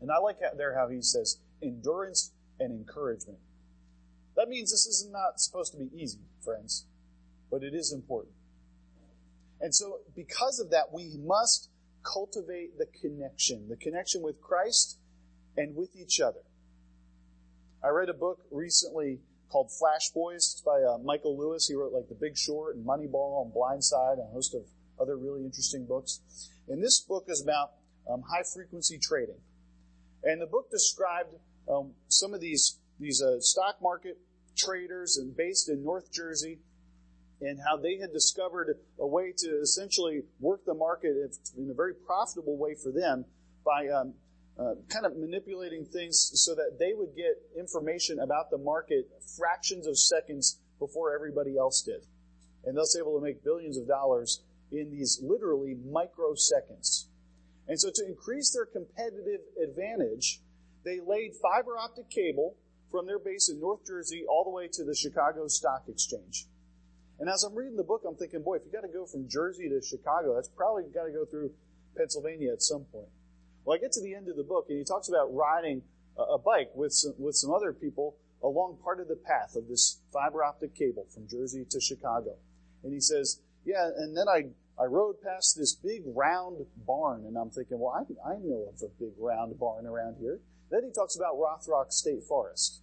And 0.00 0.10
I 0.10 0.18
like 0.18 0.38
there 0.56 0.74
how 0.74 0.88
he 0.88 1.00
says 1.00 1.38
endurance 1.62 2.32
and 2.60 2.72
encouragement. 2.72 3.38
That 4.36 4.48
means 4.48 4.70
this 4.70 4.86
is 4.86 5.08
not 5.10 5.40
supposed 5.40 5.72
to 5.72 5.78
be 5.78 5.90
easy, 5.94 6.20
friends, 6.44 6.86
but 7.50 7.62
it 7.62 7.74
is 7.74 7.92
important. 7.92 8.34
And 9.60 9.74
so, 9.74 10.00
because 10.14 10.58
of 10.58 10.70
that, 10.70 10.92
we 10.92 11.16
must 11.18 11.70
cultivate 12.02 12.78
the 12.78 12.86
connection, 13.00 13.68
the 13.68 13.76
connection 13.76 14.22
with 14.22 14.40
Christ 14.40 14.98
and 15.56 15.74
with 15.74 15.94
each 15.96 16.20
other. 16.20 16.40
I 17.82 17.88
read 17.88 18.08
a 18.08 18.14
book 18.14 18.40
recently 18.50 19.20
called 19.50 19.70
Flash 19.70 20.10
Boys. 20.10 20.52
It's 20.52 20.60
by 20.60 20.82
uh, 20.82 20.98
Michael 20.98 21.38
Lewis. 21.38 21.68
He 21.68 21.74
wrote 21.74 21.92
like 21.92 22.08
The 22.08 22.14
Big 22.14 22.36
Short 22.36 22.76
and 22.76 22.84
Moneyball 22.84 23.44
and 23.44 23.54
Blindside 23.54 24.14
and 24.14 24.28
a 24.28 24.32
host 24.32 24.54
of 24.54 24.62
other 25.00 25.16
really 25.16 25.44
interesting 25.44 25.86
books. 25.86 26.20
And 26.68 26.82
this 26.82 27.00
book 27.00 27.26
is 27.28 27.42
about 27.42 27.72
um, 28.10 28.22
high 28.22 28.42
frequency 28.42 28.98
trading. 28.98 29.38
And 30.22 30.40
the 30.40 30.46
book 30.46 30.70
described 30.70 31.34
um, 31.68 31.92
some 32.08 32.34
of 32.34 32.40
these 32.40 32.78
these 33.00 33.22
uh, 33.22 33.40
stock 33.40 33.76
market 33.82 34.18
traders 34.56 35.16
and 35.16 35.36
based 35.36 35.68
in 35.68 35.82
North 35.82 36.12
Jersey 36.12 36.58
and 37.40 37.58
how 37.66 37.76
they 37.76 37.98
had 37.98 38.12
discovered 38.12 38.78
a 38.98 39.06
way 39.06 39.32
to 39.36 39.48
essentially 39.60 40.22
work 40.40 40.64
the 40.64 40.74
market 40.74 41.16
in 41.56 41.70
a 41.70 41.74
very 41.74 41.94
profitable 41.94 42.56
way 42.56 42.74
for 42.74 42.92
them 42.92 43.24
by 43.64 43.88
um, 43.88 44.14
uh, 44.58 44.74
kind 44.88 45.04
of 45.04 45.16
manipulating 45.16 45.84
things 45.84 46.30
so 46.34 46.54
that 46.54 46.76
they 46.78 46.92
would 46.94 47.16
get 47.16 47.42
information 47.58 48.20
about 48.20 48.50
the 48.50 48.58
market 48.58 49.10
fractions 49.36 49.86
of 49.86 49.98
seconds 49.98 50.60
before 50.78 51.14
everybody 51.14 51.56
else 51.58 51.82
did. 51.82 52.06
And 52.64 52.76
thus 52.76 52.96
able 52.96 53.18
to 53.18 53.24
make 53.24 53.44
billions 53.44 53.76
of 53.76 53.86
dollars 53.86 54.42
in 54.70 54.90
these 54.90 55.20
literally 55.22 55.76
microseconds. 55.86 57.06
And 57.68 57.80
so 57.80 57.90
to 57.94 58.06
increase 58.06 58.52
their 58.52 58.66
competitive 58.66 59.40
advantage, 59.62 60.40
they 60.84 61.00
laid 61.00 61.32
fiber 61.40 61.76
optic 61.78 62.10
cable 62.10 62.56
from 62.90 63.06
their 63.06 63.18
base 63.18 63.48
in 63.48 63.60
North 63.60 63.86
Jersey 63.86 64.24
all 64.28 64.44
the 64.44 64.50
way 64.50 64.68
to 64.72 64.84
the 64.84 64.94
Chicago 64.94 65.48
Stock 65.48 65.84
Exchange. 65.88 66.46
And 67.18 67.28
as 67.28 67.42
I'm 67.44 67.54
reading 67.54 67.76
the 67.76 67.84
book, 67.84 68.02
I'm 68.06 68.16
thinking, 68.16 68.42
boy, 68.42 68.56
if 68.56 68.62
you 68.66 68.72
got 68.72 68.86
to 68.86 68.92
go 68.92 69.06
from 69.06 69.28
Jersey 69.28 69.68
to 69.68 69.80
Chicago, 69.84 70.34
that's 70.34 70.48
probably 70.48 70.84
got 70.94 71.04
to 71.04 71.12
go 71.12 71.24
through 71.24 71.52
Pennsylvania 71.96 72.52
at 72.52 72.62
some 72.62 72.84
point. 72.92 73.08
Well, 73.64 73.76
I 73.76 73.80
get 73.80 73.92
to 73.92 74.02
the 74.02 74.14
end 74.14 74.28
of 74.28 74.36
the 74.36 74.42
book, 74.42 74.66
and 74.68 74.78
he 74.78 74.84
talks 74.84 75.08
about 75.08 75.34
riding 75.34 75.82
a 76.18 76.38
bike 76.38 76.70
with 76.74 76.92
some, 76.92 77.14
with 77.18 77.34
some 77.34 77.52
other 77.52 77.72
people 77.72 78.16
along 78.42 78.78
part 78.84 79.00
of 79.00 79.08
the 79.08 79.16
path 79.16 79.56
of 79.56 79.68
this 79.68 80.00
fiber 80.12 80.44
optic 80.44 80.74
cable 80.74 81.06
from 81.12 81.26
Jersey 81.26 81.64
to 81.70 81.80
Chicago. 81.80 82.36
And 82.82 82.92
he 82.92 83.00
says, 83.00 83.40
yeah, 83.64 83.88
and 83.96 84.16
then 84.16 84.28
I, 84.28 84.50
I 84.80 84.84
rode 84.86 85.22
past 85.22 85.56
this 85.56 85.74
big 85.74 86.02
round 86.04 86.66
barn, 86.86 87.24
and 87.26 87.36
I'm 87.38 87.50
thinking, 87.50 87.78
well, 87.78 87.94
I, 87.94 88.28
I 88.28 88.36
know 88.36 88.68
of 88.68 88.82
a 88.82 88.88
big 89.00 89.14
round 89.18 89.58
barn 89.58 89.86
around 89.86 90.16
here. 90.20 90.40
Then 90.74 90.82
he 90.82 90.90
talks 90.90 91.14
about 91.14 91.38
Rothrock 91.38 91.92
State 91.92 92.24
Forest. 92.24 92.80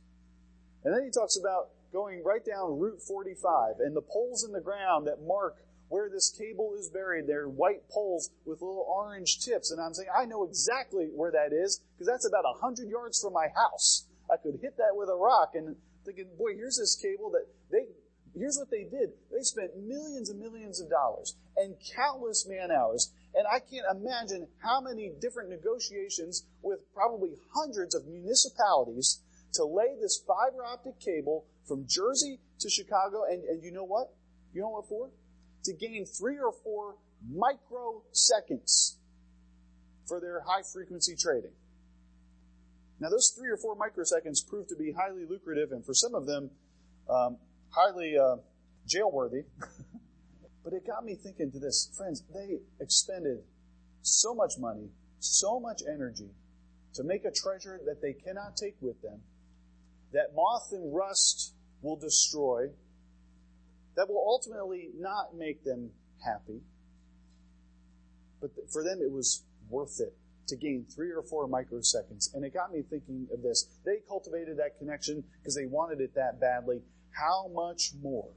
And 0.86 0.96
then 0.96 1.04
he 1.04 1.12
talks 1.12 1.38
about 1.38 1.72
going 1.92 2.24
right 2.24 2.44
down 2.44 2.80
Route 2.80 3.02
45, 3.02 3.82
and 3.82 3.94
the 3.94 4.02
poles 4.02 4.46
in 4.46 4.54
the 4.54 4.62
ground 4.62 5.08
that 5.08 5.22
mark 5.22 5.58
where 5.90 6.10
this 6.10 6.30
cable 6.32 6.74
is 6.80 6.90
buried, 6.90 7.28
they're 7.28 7.50
white 7.50 7.90
poles 7.90 8.30
with 8.46 8.62
little 8.62 8.88
orange 8.88 9.44
tips. 9.44 9.72
And 9.72 9.82
I'm 9.82 9.94
saying, 9.94 10.08
I 10.18 10.24
know 10.24 10.46
exactly 10.46 11.10
where 11.14 11.32
that 11.32 11.52
is, 11.52 11.82
because 11.94 12.08
that's 12.08 12.26
about 12.26 12.46
100 12.46 12.88
yards 12.88 13.20
from 13.20 13.34
my 13.34 13.48
house. 13.54 14.08
I 14.32 14.38
could 14.38 14.62
hit 14.62 14.78
that 14.78 14.96
with 14.96 15.10
a 15.10 15.16
rock, 15.16 15.52
and 15.54 15.76
thinking, 16.06 16.30
boy, 16.38 16.56
here's 16.56 16.78
this 16.78 16.96
cable 16.96 17.30
that 17.32 17.46
they, 17.70 17.88
here's 18.34 18.58
what 18.58 18.72
they 18.72 18.86
did. 18.86 19.12
They 19.36 19.44
spent 19.44 19.76
millions 19.76 20.30
and 20.30 20.40
millions 20.40 20.80
of 20.80 20.90
dollars 20.90 21.36
and 21.58 21.76
countless 21.94 22.48
man 22.48 22.72
hours. 22.72 23.12
And 23.34 23.48
I 23.48 23.60
can't 23.60 23.86
imagine 23.90 24.48
how 24.62 24.82
many 24.82 25.12
different 25.22 25.50
negotiations 25.50 26.46
with 26.62 26.80
probably 26.94 27.32
hundreds 27.54 27.96
of 27.96 28.06
municipalities 28.06 29.22
to 29.54 29.66
lay 29.66 29.96
this 30.00 30.22
fiber 30.28 30.66
optic 30.66 31.00
cable 31.00 31.46
from 31.68 31.86
Jersey 31.88 32.40
to 32.60 32.70
Chicago. 32.70 33.24
And, 33.30 33.44
and 33.46 33.64
you 33.64 33.72
know 33.72 33.86
what? 33.86 34.14
You 34.54 34.62
know 34.62 34.70
what 34.70 34.88
for? 34.90 35.10
To 35.66 35.74
gain 35.74 36.06
three 36.06 36.38
or 36.38 36.52
four 36.52 36.96
microseconds 37.34 38.96
for 40.08 40.20
their 40.20 40.42
high 40.42 40.64
frequency 40.64 41.16
trading. 41.16 41.52
Now, 43.00 43.10
those 43.10 43.34
three 43.36 43.50
or 43.50 43.58
four 43.58 43.76
microseconds 43.76 44.48
proved 44.48 44.70
to 44.70 44.76
be 44.76 44.92
highly 44.92 45.26
lucrative 45.26 45.72
and 45.72 45.86
for 45.86 45.94
some 45.94 46.14
of 46.14 46.26
them, 46.26 46.52
um, 47.10 47.38
highly 47.70 48.18
uh, 48.18 48.38
jail 48.88 49.12
worthy. 49.12 49.44
but 50.64 50.74
it 50.74 50.86
got 50.86 51.04
me 51.04 51.16
thinking 51.16 51.52
to 51.52 51.60
this. 51.60 51.92
Friends, 51.98 52.24
they 52.34 52.60
expended 52.80 53.40
so 54.02 54.34
much 54.34 54.54
money, 54.60 54.90
so 55.20 55.60
much 55.60 55.82
energy 55.88 56.30
to 56.94 57.04
make 57.04 57.26
a 57.26 57.32
treasure 57.32 57.80
that 57.86 58.02
they 58.02 58.14
cannot 58.14 58.58
take 58.58 58.76
with 58.82 59.02
them 59.02 59.22
that 60.14 60.36
moth 60.36 60.70
and 60.72 60.94
rust 60.94 61.54
will 61.82 61.96
destroy, 61.96 62.68
that 63.96 64.08
will 64.08 64.24
ultimately 64.28 64.90
not 64.98 65.36
make 65.36 65.64
them 65.64 65.92
happy. 66.24 66.62
But 68.40 68.52
for 68.72 68.84
them, 68.84 69.00
it 69.02 69.12
was 69.12 69.44
worth 69.70 70.00
it 70.00 70.14
to 70.48 70.56
gain 70.56 70.86
three 70.94 71.12
or 71.12 71.22
four 71.22 71.48
microseconds. 71.48 72.34
And 72.34 72.44
it 72.44 72.54
got 72.54 72.72
me 72.72 72.82
thinking 72.82 73.28
of 73.34 73.42
this. 73.42 73.68
They 73.86 73.98
cultivated 74.08 74.58
that 74.58 74.78
connection 74.80 75.24
because 75.40 75.56
they 75.56 75.66
wanted 75.66 76.02
it 76.02 76.16
that 76.16 76.40
badly. 76.42 76.82
How 77.12 77.50
much 77.54 77.92
more 78.02 78.30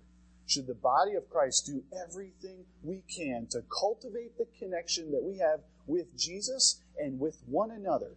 should 0.47 0.67
the 0.67 0.75
body 0.75 1.15
of 1.15 1.31
Christ 1.31 1.67
do 1.67 1.83
everything 2.05 2.65
we 2.83 3.03
can 3.15 3.47
to 3.51 3.63
cultivate 3.63 4.37
the 4.37 4.47
connection 4.59 5.11
that 5.13 5.23
we 5.23 5.39
have 5.39 5.61
with 5.87 6.17
Jesus 6.19 6.81
and 6.99 7.19
with 7.19 7.43
one 7.47 7.71
another? 7.71 8.17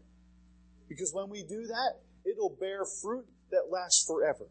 Because 0.89 1.13
when 1.13 1.29
we 1.29 1.43
do 1.43 1.67
that, 1.67 1.99
it'll 2.25 2.55
bear 2.59 2.85
fruit 2.85 3.25
that 3.51 3.71
lasts 3.71 4.05
forever. 4.05 4.47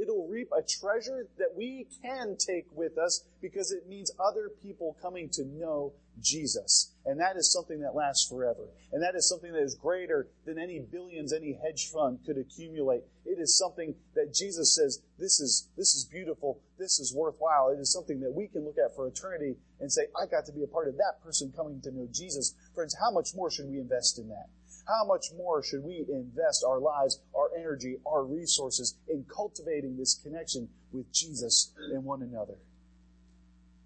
It'll 0.00 0.26
reap 0.28 0.48
a 0.56 0.62
treasure 0.62 1.28
that 1.38 1.54
we 1.56 1.86
can 2.02 2.36
take 2.36 2.66
with 2.74 2.98
us 2.98 3.24
because 3.40 3.72
it 3.72 3.88
means 3.88 4.10
other 4.18 4.50
people 4.62 4.96
coming 5.00 5.28
to 5.30 5.44
know 5.44 5.92
Jesus. 6.20 6.92
And 7.04 7.18
that 7.20 7.36
is 7.36 7.52
something 7.52 7.80
that 7.80 7.94
lasts 7.94 8.28
forever. 8.28 8.68
And 8.92 9.02
that 9.02 9.14
is 9.14 9.28
something 9.28 9.52
that 9.52 9.62
is 9.62 9.74
greater 9.74 10.28
than 10.44 10.58
any 10.58 10.78
billions 10.80 11.32
any 11.32 11.58
hedge 11.62 11.90
fund 11.90 12.20
could 12.24 12.38
accumulate. 12.38 13.02
It 13.24 13.38
is 13.38 13.56
something 13.56 13.94
that 14.14 14.34
Jesus 14.34 14.74
says, 14.74 15.02
this 15.18 15.40
is, 15.40 15.68
this 15.76 15.94
is 15.94 16.04
beautiful. 16.04 16.60
This 16.78 16.98
is 16.98 17.14
worthwhile. 17.14 17.70
It 17.70 17.80
is 17.80 17.92
something 17.92 18.20
that 18.20 18.32
we 18.32 18.48
can 18.48 18.64
look 18.64 18.76
at 18.78 18.94
for 18.94 19.06
eternity 19.06 19.56
and 19.80 19.90
say, 19.90 20.02
I 20.20 20.26
got 20.26 20.46
to 20.46 20.52
be 20.52 20.62
a 20.62 20.68
part 20.68 20.88
of 20.88 20.96
that 20.96 21.22
person 21.22 21.52
coming 21.54 21.80
to 21.82 21.90
know 21.90 22.08
Jesus. 22.12 22.54
Friends, 22.74 22.96
how 23.00 23.10
much 23.10 23.34
more 23.34 23.50
should 23.50 23.68
we 23.68 23.78
invest 23.78 24.18
in 24.18 24.28
that? 24.28 24.46
How 24.86 25.04
much 25.06 25.26
more 25.36 25.62
should 25.62 25.84
we 25.84 26.04
invest 26.08 26.64
our 26.66 26.80
lives, 26.80 27.20
our 27.36 27.50
energy, 27.56 27.96
our 28.06 28.24
resources 28.24 28.96
in 29.08 29.24
cultivating 29.24 29.96
this 29.96 30.18
connection 30.22 30.68
with 30.92 31.12
Jesus 31.12 31.72
and 31.92 32.04
one 32.04 32.22
another? 32.22 32.56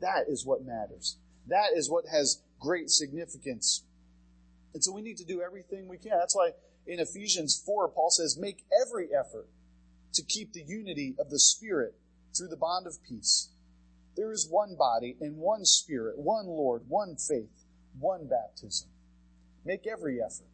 That 0.00 0.24
is 0.28 0.46
what 0.46 0.64
matters. 0.64 1.18
That 1.48 1.72
is 1.74 1.90
what 1.90 2.04
has 2.10 2.42
great 2.58 2.90
significance. 2.90 3.84
And 4.74 4.82
so 4.82 4.92
we 4.92 5.02
need 5.02 5.18
to 5.18 5.24
do 5.24 5.42
everything 5.42 5.88
we 5.88 5.98
can. 5.98 6.18
That's 6.18 6.34
why 6.34 6.52
in 6.86 7.00
Ephesians 7.00 7.62
4, 7.64 7.88
Paul 7.88 8.10
says, 8.10 8.38
make 8.38 8.64
every 8.82 9.08
effort 9.14 9.48
to 10.14 10.22
keep 10.22 10.52
the 10.52 10.64
unity 10.66 11.14
of 11.18 11.30
the 11.30 11.38
Spirit 11.38 11.94
through 12.36 12.48
the 12.48 12.56
bond 12.56 12.86
of 12.86 13.02
peace. 13.02 13.50
There 14.16 14.32
is 14.32 14.48
one 14.50 14.76
body 14.76 15.16
and 15.20 15.36
one 15.36 15.64
spirit, 15.64 16.18
one 16.18 16.46
Lord, 16.46 16.82
one 16.88 17.16
faith, 17.16 17.64
one 17.98 18.26
baptism. 18.26 18.88
Make 19.64 19.86
every 19.86 20.22
effort. 20.22 20.46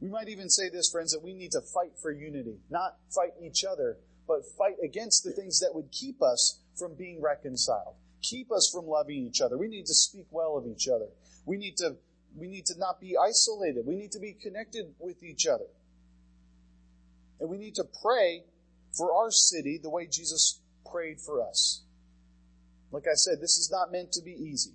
We 0.00 0.08
might 0.08 0.28
even 0.28 0.50
say 0.50 0.68
this, 0.68 0.90
friends, 0.90 1.12
that 1.12 1.22
we 1.22 1.32
need 1.32 1.52
to 1.52 1.60
fight 1.60 1.98
for 2.00 2.10
unity, 2.10 2.58
not 2.70 2.98
fight 3.14 3.32
each 3.42 3.64
other, 3.64 3.98
but 4.28 4.44
fight 4.58 4.76
against 4.84 5.24
the 5.24 5.32
things 5.32 5.60
that 5.60 5.74
would 5.74 5.90
keep 5.90 6.20
us 6.22 6.60
from 6.74 6.94
being 6.94 7.22
reconciled, 7.22 7.94
keep 8.22 8.52
us 8.52 8.70
from 8.72 8.86
loving 8.86 9.16
each 9.16 9.40
other. 9.40 9.56
We 9.56 9.68
need 9.68 9.86
to 9.86 9.94
speak 9.94 10.26
well 10.30 10.56
of 10.56 10.66
each 10.66 10.88
other. 10.88 11.06
We 11.46 11.56
need 11.56 11.76
to, 11.78 11.96
we 12.36 12.48
need 12.48 12.66
to 12.66 12.78
not 12.78 13.00
be 13.00 13.16
isolated. 13.16 13.86
We 13.86 13.96
need 13.96 14.12
to 14.12 14.20
be 14.20 14.34
connected 14.34 14.94
with 14.98 15.22
each 15.22 15.46
other. 15.46 15.66
And 17.40 17.48
we 17.48 17.56
need 17.56 17.74
to 17.76 17.84
pray 18.02 18.44
for 18.96 19.14
our 19.14 19.30
city 19.30 19.78
the 19.82 19.90
way 19.90 20.06
Jesus 20.06 20.60
prayed 20.90 21.20
for 21.20 21.46
us. 21.46 21.82
Like 22.90 23.04
I 23.06 23.14
said, 23.14 23.40
this 23.40 23.58
is 23.58 23.70
not 23.70 23.92
meant 23.92 24.12
to 24.12 24.22
be 24.22 24.32
easy. 24.32 24.72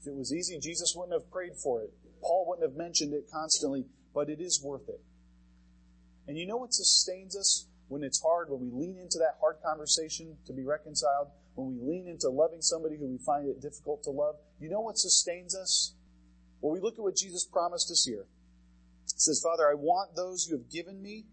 If 0.00 0.06
it 0.06 0.14
was 0.14 0.32
easy, 0.32 0.58
Jesus 0.58 0.94
wouldn't 0.96 1.14
have 1.14 1.30
prayed 1.30 1.56
for 1.56 1.82
it. 1.82 1.92
Paul 2.20 2.46
wouldn't 2.48 2.68
have 2.68 2.76
mentioned 2.76 3.14
it 3.14 3.28
constantly, 3.32 3.86
but 4.18 4.28
it 4.28 4.40
is 4.40 4.60
worth 4.60 4.88
it. 4.88 5.00
And 6.26 6.36
you 6.36 6.44
know 6.44 6.56
what 6.56 6.74
sustains 6.74 7.36
us 7.36 7.68
when 7.86 8.02
it's 8.02 8.20
hard, 8.20 8.50
when 8.50 8.58
we 8.60 8.72
lean 8.72 8.98
into 8.98 9.16
that 9.18 9.38
hard 9.40 9.58
conversation 9.64 10.36
to 10.44 10.52
be 10.52 10.64
reconciled, 10.64 11.28
when 11.54 11.68
we 11.68 11.88
lean 11.88 12.08
into 12.08 12.28
loving 12.28 12.60
somebody 12.60 12.96
who 12.98 13.06
we 13.06 13.18
find 13.18 13.46
it 13.46 13.62
difficult 13.62 14.02
to 14.02 14.10
love? 14.10 14.34
You 14.58 14.70
know 14.70 14.80
what 14.80 14.98
sustains 14.98 15.54
us? 15.54 15.94
Well, 16.60 16.72
we 16.72 16.80
look 16.80 16.94
at 16.94 17.04
what 17.04 17.14
Jesus 17.14 17.44
promised 17.44 17.92
us 17.92 18.04
here. 18.04 18.26
It 19.04 19.20
says, 19.20 19.40
Father, 19.40 19.70
I 19.70 19.74
want 19.74 20.16
those 20.16 20.48
you 20.50 20.56
have 20.56 20.68
given 20.68 21.00
me 21.00 21.26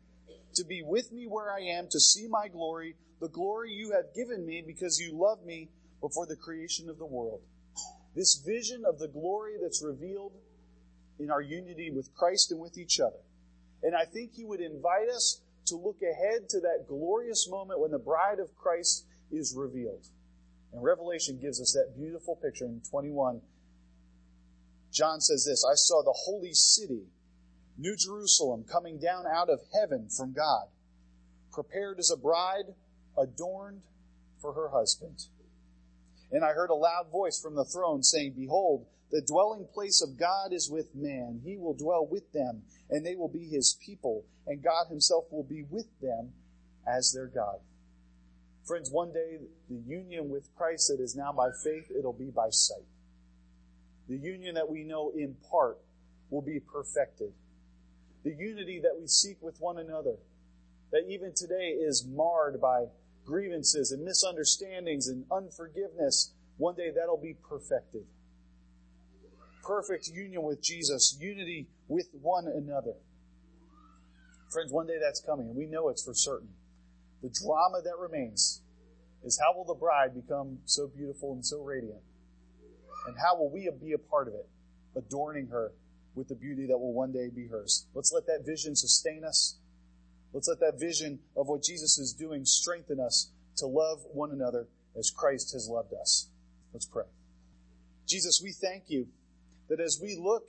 to 0.54 0.64
be 0.64 0.84
with 0.86 1.12
me 1.12 1.26
where 1.26 1.52
I 1.52 1.62
am, 1.62 1.88
to 1.90 2.00
see 2.00 2.28
my 2.30 2.50
glory, 2.50 2.98
the 3.20 3.30
glory 3.30 3.72
you 3.72 3.94
have 3.94 4.14
given 4.14 4.46
me 4.46 4.64
because 4.64 5.00
you 5.00 5.18
loved 5.20 5.44
me 5.44 5.72
before 6.02 6.28
the 6.28 6.36
creation 6.36 6.88
of 6.88 7.00
the 7.00 7.08
world. 7.08 7.42
This 8.16 8.36
vision 8.46 8.84
of 8.86 9.00
the 9.00 9.08
glory 9.08 9.54
that's 9.60 9.84
revealed 9.84 10.34
in 11.20 11.32
our 11.32 11.42
unity 11.42 11.92
with 11.92 12.14
Christ 12.14 12.52
and 12.52 12.60
with 12.60 12.78
each 12.78 13.00
other. 13.00 13.20
And 13.84 13.96
I 13.96 14.06
think 14.06 14.34
he 14.34 14.46
would 14.46 14.62
invite 14.62 15.10
us 15.10 15.42
to 15.68 15.76
look 15.76 15.98
ahead 16.02 16.50
to 16.50 16.60
that 16.62 16.86
glorious 16.88 17.48
moment 17.50 17.80
when 17.80 17.92
the 17.92 18.00
bride 18.00 18.40
of 18.40 18.56
Christ 18.56 19.06
is 19.32 19.56
revealed. 19.56 20.08
And 20.74 20.84
Revelation 20.84 21.40
gives 21.40 21.62
us 21.62 21.74
that 21.74 21.98
beautiful 21.98 22.36
picture 22.36 22.66
in 22.66 22.82
21. 22.90 23.42
John 24.92 25.22
says 25.22 25.46
this, 25.46 25.66
I 25.66 25.76
saw 25.76 26.04
the 26.04 26.16
holy 26.26 26.54
city, 26.54 27.04
New 27.78 27.96
Jerusalem, 27.98 28.66
coming 28.70 29.00
down 29.00 29.26
out 29.26 29.50
of 29.50 29.60
heaven 29.74 30.10
from 30.10 30.34
God, 30.34 30.68
prepared 31.52 32.00
as 32.00 32.12
a 32.12 32.18
bride 32.18 32.74
adorned 33.18 33.82
for 34.42 34.54
her 34.54 34.70
husband. 34.70 35.26
And 36.32 36.44
I 36.44 36.54
heard 36.54 36.70
a 36.70 36.76
loud 36.76 37.12
voice 37.12 37.40
from 37.42 37.56
the 37.56 37.66
throne 37.66 38.04
saying, 38.04 38.34
Behold, 38.38 38.86
the 39.12 39.22
dwelling 39.22 39.68
place 39.74 40.02
of 40.02 40.18
God 40.18 40.52
is 40.52 40.70
with 40.70 40.96
man. 40.96 41.42
He 41.44 41.58
will 41.58 41.76
dwell 41.76 42.06
with 42.06 42.32
them, 42.34 42.64
and 42.90 43.06
they 43.06 43.16
will 43.16 43.30
be 43.30 43.48
his 43.48 43.78
people, 43.86 44.26
and 44.48 44.64
God 44.64 44.88
himself 44.90 45.26
will 45.32 45.44
be 45.44 45.64
with 45.70 45.88
them 46.02 46.34
as 46.88 47.12
their 47.14 47.28
God. 47.28 47.60
Friends, 48.66 48.90
one 48.92 49.14
day 49.14 49.38
the 49.70 49.82
union 49.88 50.30
with 50.30 50.50
Christ 50.56 50.90
that 50.90 51.02
is 51.02 51.16
now 51.16 51.32
by 51.32 51.50
faith, 51.64 51.92
it'll 51.98 52.14
be 52.14 52.32
by 52.32 52.50
sight. 52.50 52.86
The 54.08 54.18
union 54.18 54.56
that 54.56 54.70
we 54.70 54.84
know 54.84 55.12
in 55.16 55.36
part 55.52 55.78
will 56.30 56.42
be 56.42 56.60
perfected. 56.60 57.32
The 58.24 58.34
unity 58.34 58.80
that 58.82 58.98
we 59.00 59.08
seek 59.08 59.38
with 59.42 59.60
one 59.60 59.78
another, 59.78 60.16
that 60.92 61.04
even 61.08 61.34
today 61.36 61.78
is 61.80 62.08
marred 62.08 62.60
by 62.60 62.86
grievances 63.24 63.92
and 63.92 64.04
misunderstandings 64.04 65.08
and 65.08 65.26
unforgiveness, 65.32 66.34
one 66.58 66.76
day 66.76 66.92
that'll 66.96 67.22
be 67.22 67.36
perfected. 67.48 68.06
Perfect 69.66 70.08
union 70.08 70.44
with 70.44 70.62
Jesus, 70.62 71.18
unity 71.20 71.68
with 71.88 72.08
one 72.22 72.48
another. 72.48 72.94
Friends, 74.52 74.72
one 74.72 74.86
day 74.86 74.98
that's 75.02 75.20
coming, 75.20 75.48
and 75.48 75.56
we 75.56 75.66
know 75.66 75.90
it's 75.90 76.04
for 76.04 76.14
certain. 76.14 76.50
The 77.24 77.30
drama 77.30 77.82
that 77.84 77.98
remains 78.00 78.62
is 79.24 79.40
how 79.44 79.58
will 79.58 79.66
the 79.66 79.80
bride 79.80 80.14
become 80.14 80.60
so 80.66 80.88
beautiful 80.88 81.34
and 81.34 81.44
so 81.44 81.62
radiant? 81.62 82.02
And 83.08 83.16
how 83.18 83.38
will 83.38 83.50
we 83.50 83.70
be 83.82 83.94
a 83.94 83.98
part 83.98 84.28
of 84.28 84.36
it, 84.36 84.48
adorning 84.96 85.48
her 85.48 85.72
with 86.14 86.28
the 86.28 86.36
beauty 86.36 86.68
that 86.68 86.78
will 86.78 86.94
one 86.94 87.12
day 87.12 87.30
be 87.34 87.48
hers? 87.48 87.88
Let's 87.96 88.12
let 88.14 88.28
that 88.28 88.46
vision 88.46 88.76
sustain 88.76 89.24
us. 89.24 89.58
Let's 90.32 90.48
let 90.48 90.60
that 90.60 90.80
vision 90.80 91.20
of 91.36 91.48
what 91.48 91.64
Jesus 91.64 91.98
is 91.98 92.14
doing 92.14 92.46
strengthen 92.46 93.00
us 93.00 93.32
to 93.58 93.66
love 93.66 94.00
one 94.12 94.32
another 94.32 94.68
as 94.98 95.10
Christ 95.10 95.54
has 95.54 95.68
loved 95.68 95.94
us. 95.94 96.30
Let's 96.72 96.86
pray. 96.86 97.06
Jesus, 98.08 98.42
we 98.44 98.52
thank 98.52 98.84
you 98.90 99.08
that 99.70 99.80
as 99.80 100.00
we 100.02 100.16
look 100.16 100.48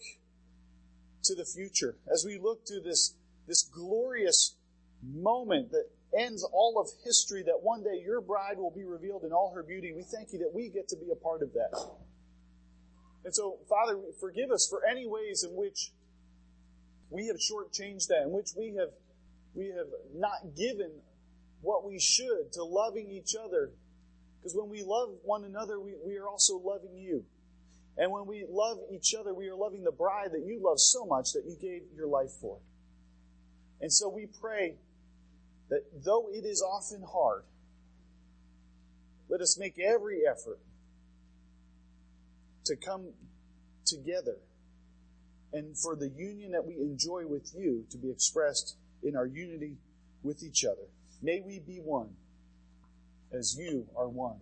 to 1.24 1.34
the 1.34 1.44
future, 1.44 1.96
as 2.12 2.24
we 2.26 2.38
look 2.38 2.64
to 2.66 2.80
this, 2.80 3.14
this 3.46 3.62
glorious 3.62 4.56
moment 5.02 5.70
that 5.70 5.86
ends 6.16 6.44
all 6.52 6.80
of 6.80 6.88
history, 7.04 7.42
that 7.42 7.60
one 7.62 7.82
day 7.82 8.00
your 8.02 8.20
bride 8.20 8.58
will 8.58 8.70
be 8.70 8.84
revealed 8.84 9.24
in 9.24 9.32
all 9.32 9.52
her 9.54 9.62
beauty, 9.62 9.92
we 9.94 10.02
thank 10.02 10.32
you 10.32 10.38
that 10.38 10.52
we 10.54 10.68
get 10.68 10.88
to 10.88 10.96
be 10.96 11.10
a 11.10 11.16
part 11.16 11.42
of 11.42 11.52
that. 11.52 11.70
And 13.24 13.34
so, 13.34 13.58
Father, 13.68 13.98
forgive 14.20 14.50
us 14.50 14.68
for 14.70 14.82
any 14.88 15.06
ways 15.06 15.44
in 15.48 15.56
which 15.56 15.90
we 17.10 17.26
have 17.26 17.36
shortchanged 17.36 18.08
that, 18.08 18.22
in 18.22 18.32
which 18.32 18.50
we 18.56 18.74
have 18.78 18.90
we 19.54 19.68
have 19.68 19.88
not 20.14 20.54
given 20.54 20.90
what 21.62 21.84
we 21.84 21.98
should 21.98 22.52
to 22.52 22.62
loving 22.62 23.10
each 23.10 23.34
other. 23.34 23.70
Because 24.38 24.54
when 24.54 24.68
we 24.68 24.82
love 24.84 25.08
one 25.24 25.44
another, 25.44 25.80
we, 25.80 25.94
we 26.04 26.18
are 26.18 26.28
also 26.28 26.58
loving 26.58 26.94
you. 26.94 27.24
And 27.98 28.12
when 28.12 28.26
we 28.26 28.44
love 28.48 28.78
each 28.92 29.14
other, 29.18 29.32
we 29.32 29.48
are 29.48 29.56
loving 29.56 29.82
the 29.82 29.92
bride 29.92 30.32
that 30.32 30.44
you 30.44 30.60
love 30.62 30.78
so 30.78 31.06
much 31.06 31.32
that 31.32 31.44
you 31.46 31.56
gave 31.60 31.82
your 31.96 32.08
life 32.08 32.30
for. 32.40 32.58
And 33.80 33.92
so 33.92 34.08
we 34.08 34.26
pray 34.40 34.76
that 35.70 35.82
though 36.04 36.28
it 36.30 36.44
is 36.44 36.62
often 36.62 37.02
hard, 37.02 37.44
let 39.28 39.40
us 39.40 39.58
make 39.58 39.78
every 39.78 40.20
effort 40.30 40.60
to 42.66 42.76
come 42.76 43.08
together 43.84 44.36
and 45.52 45.76
for 45.78 45.96
the 45.96 46.08
union 46.08 46.52
that 46.52 46.66
we 46.66 46.74
enjoy 46.74 47.26
with 47.26 47.52
you 47.56 47.86
to 47.90 47.98
be 47.98 48.10
expressed 48.10 48.76
in 49.02 49.16
our 49.16 49.26
unity 49.26 49.76
with 50.22 50.42
each 50.42 50.64
other. 50.64 50.88
May 51.22 51.40
we 51.40 51.60
be 51.60 51.78
one 51.78 52.10
as 53.32 53.56
you 53.58 53.86
are 53.96 54.08
one. 54.08 54.38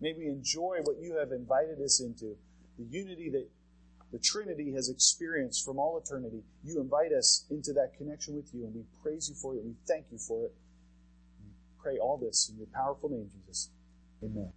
May 0.00 0.12
we 0.12 0.26
enjoy 0.26 0.78
what 0.84 0.96
you 1.00 1.16
have 1.16 1.32
invited 1.32 1.80
us 1.80 2.00
into, 2.00 2.36
the 2.80 2.98
unity 2.98 3.30
that 3.30 3.48
the 4.12 4.18
Trinity 4.18 4.72
has 4.72 4.88
experienced 4.88 5.64
from 5.64 5.78
all 5.78 6.00
eternity. 6.02 6.42
You 6.64 6.80
invite 6.80 7.12
us 7.12 7.44
into 7.50 7.72
that 7.74 7.92
connection 7.96 8.34
with 8.34 8.50
you, 8.52 8.64
and 8.64 8.74
we 8.74 8.82
praise 9.02 9.28
you 9.28 9.34
for 9.36 9.54
it. 9.54 9.62
We 9.64 9.74
thank 9.86 10.06
you 10.10 10.18
for 10.18 10.46
it. 10.46 10.52
We 11.44 11.52
pray 11.82 11.98
all 11.98 12.16
this 12.16 12.50
in 12.50 12.58
your 12.58 12.66
powerful 12.74 13.08
name, 13.08 13.30
Jesus. 13.30 13.70
Amen. 14.24 14.52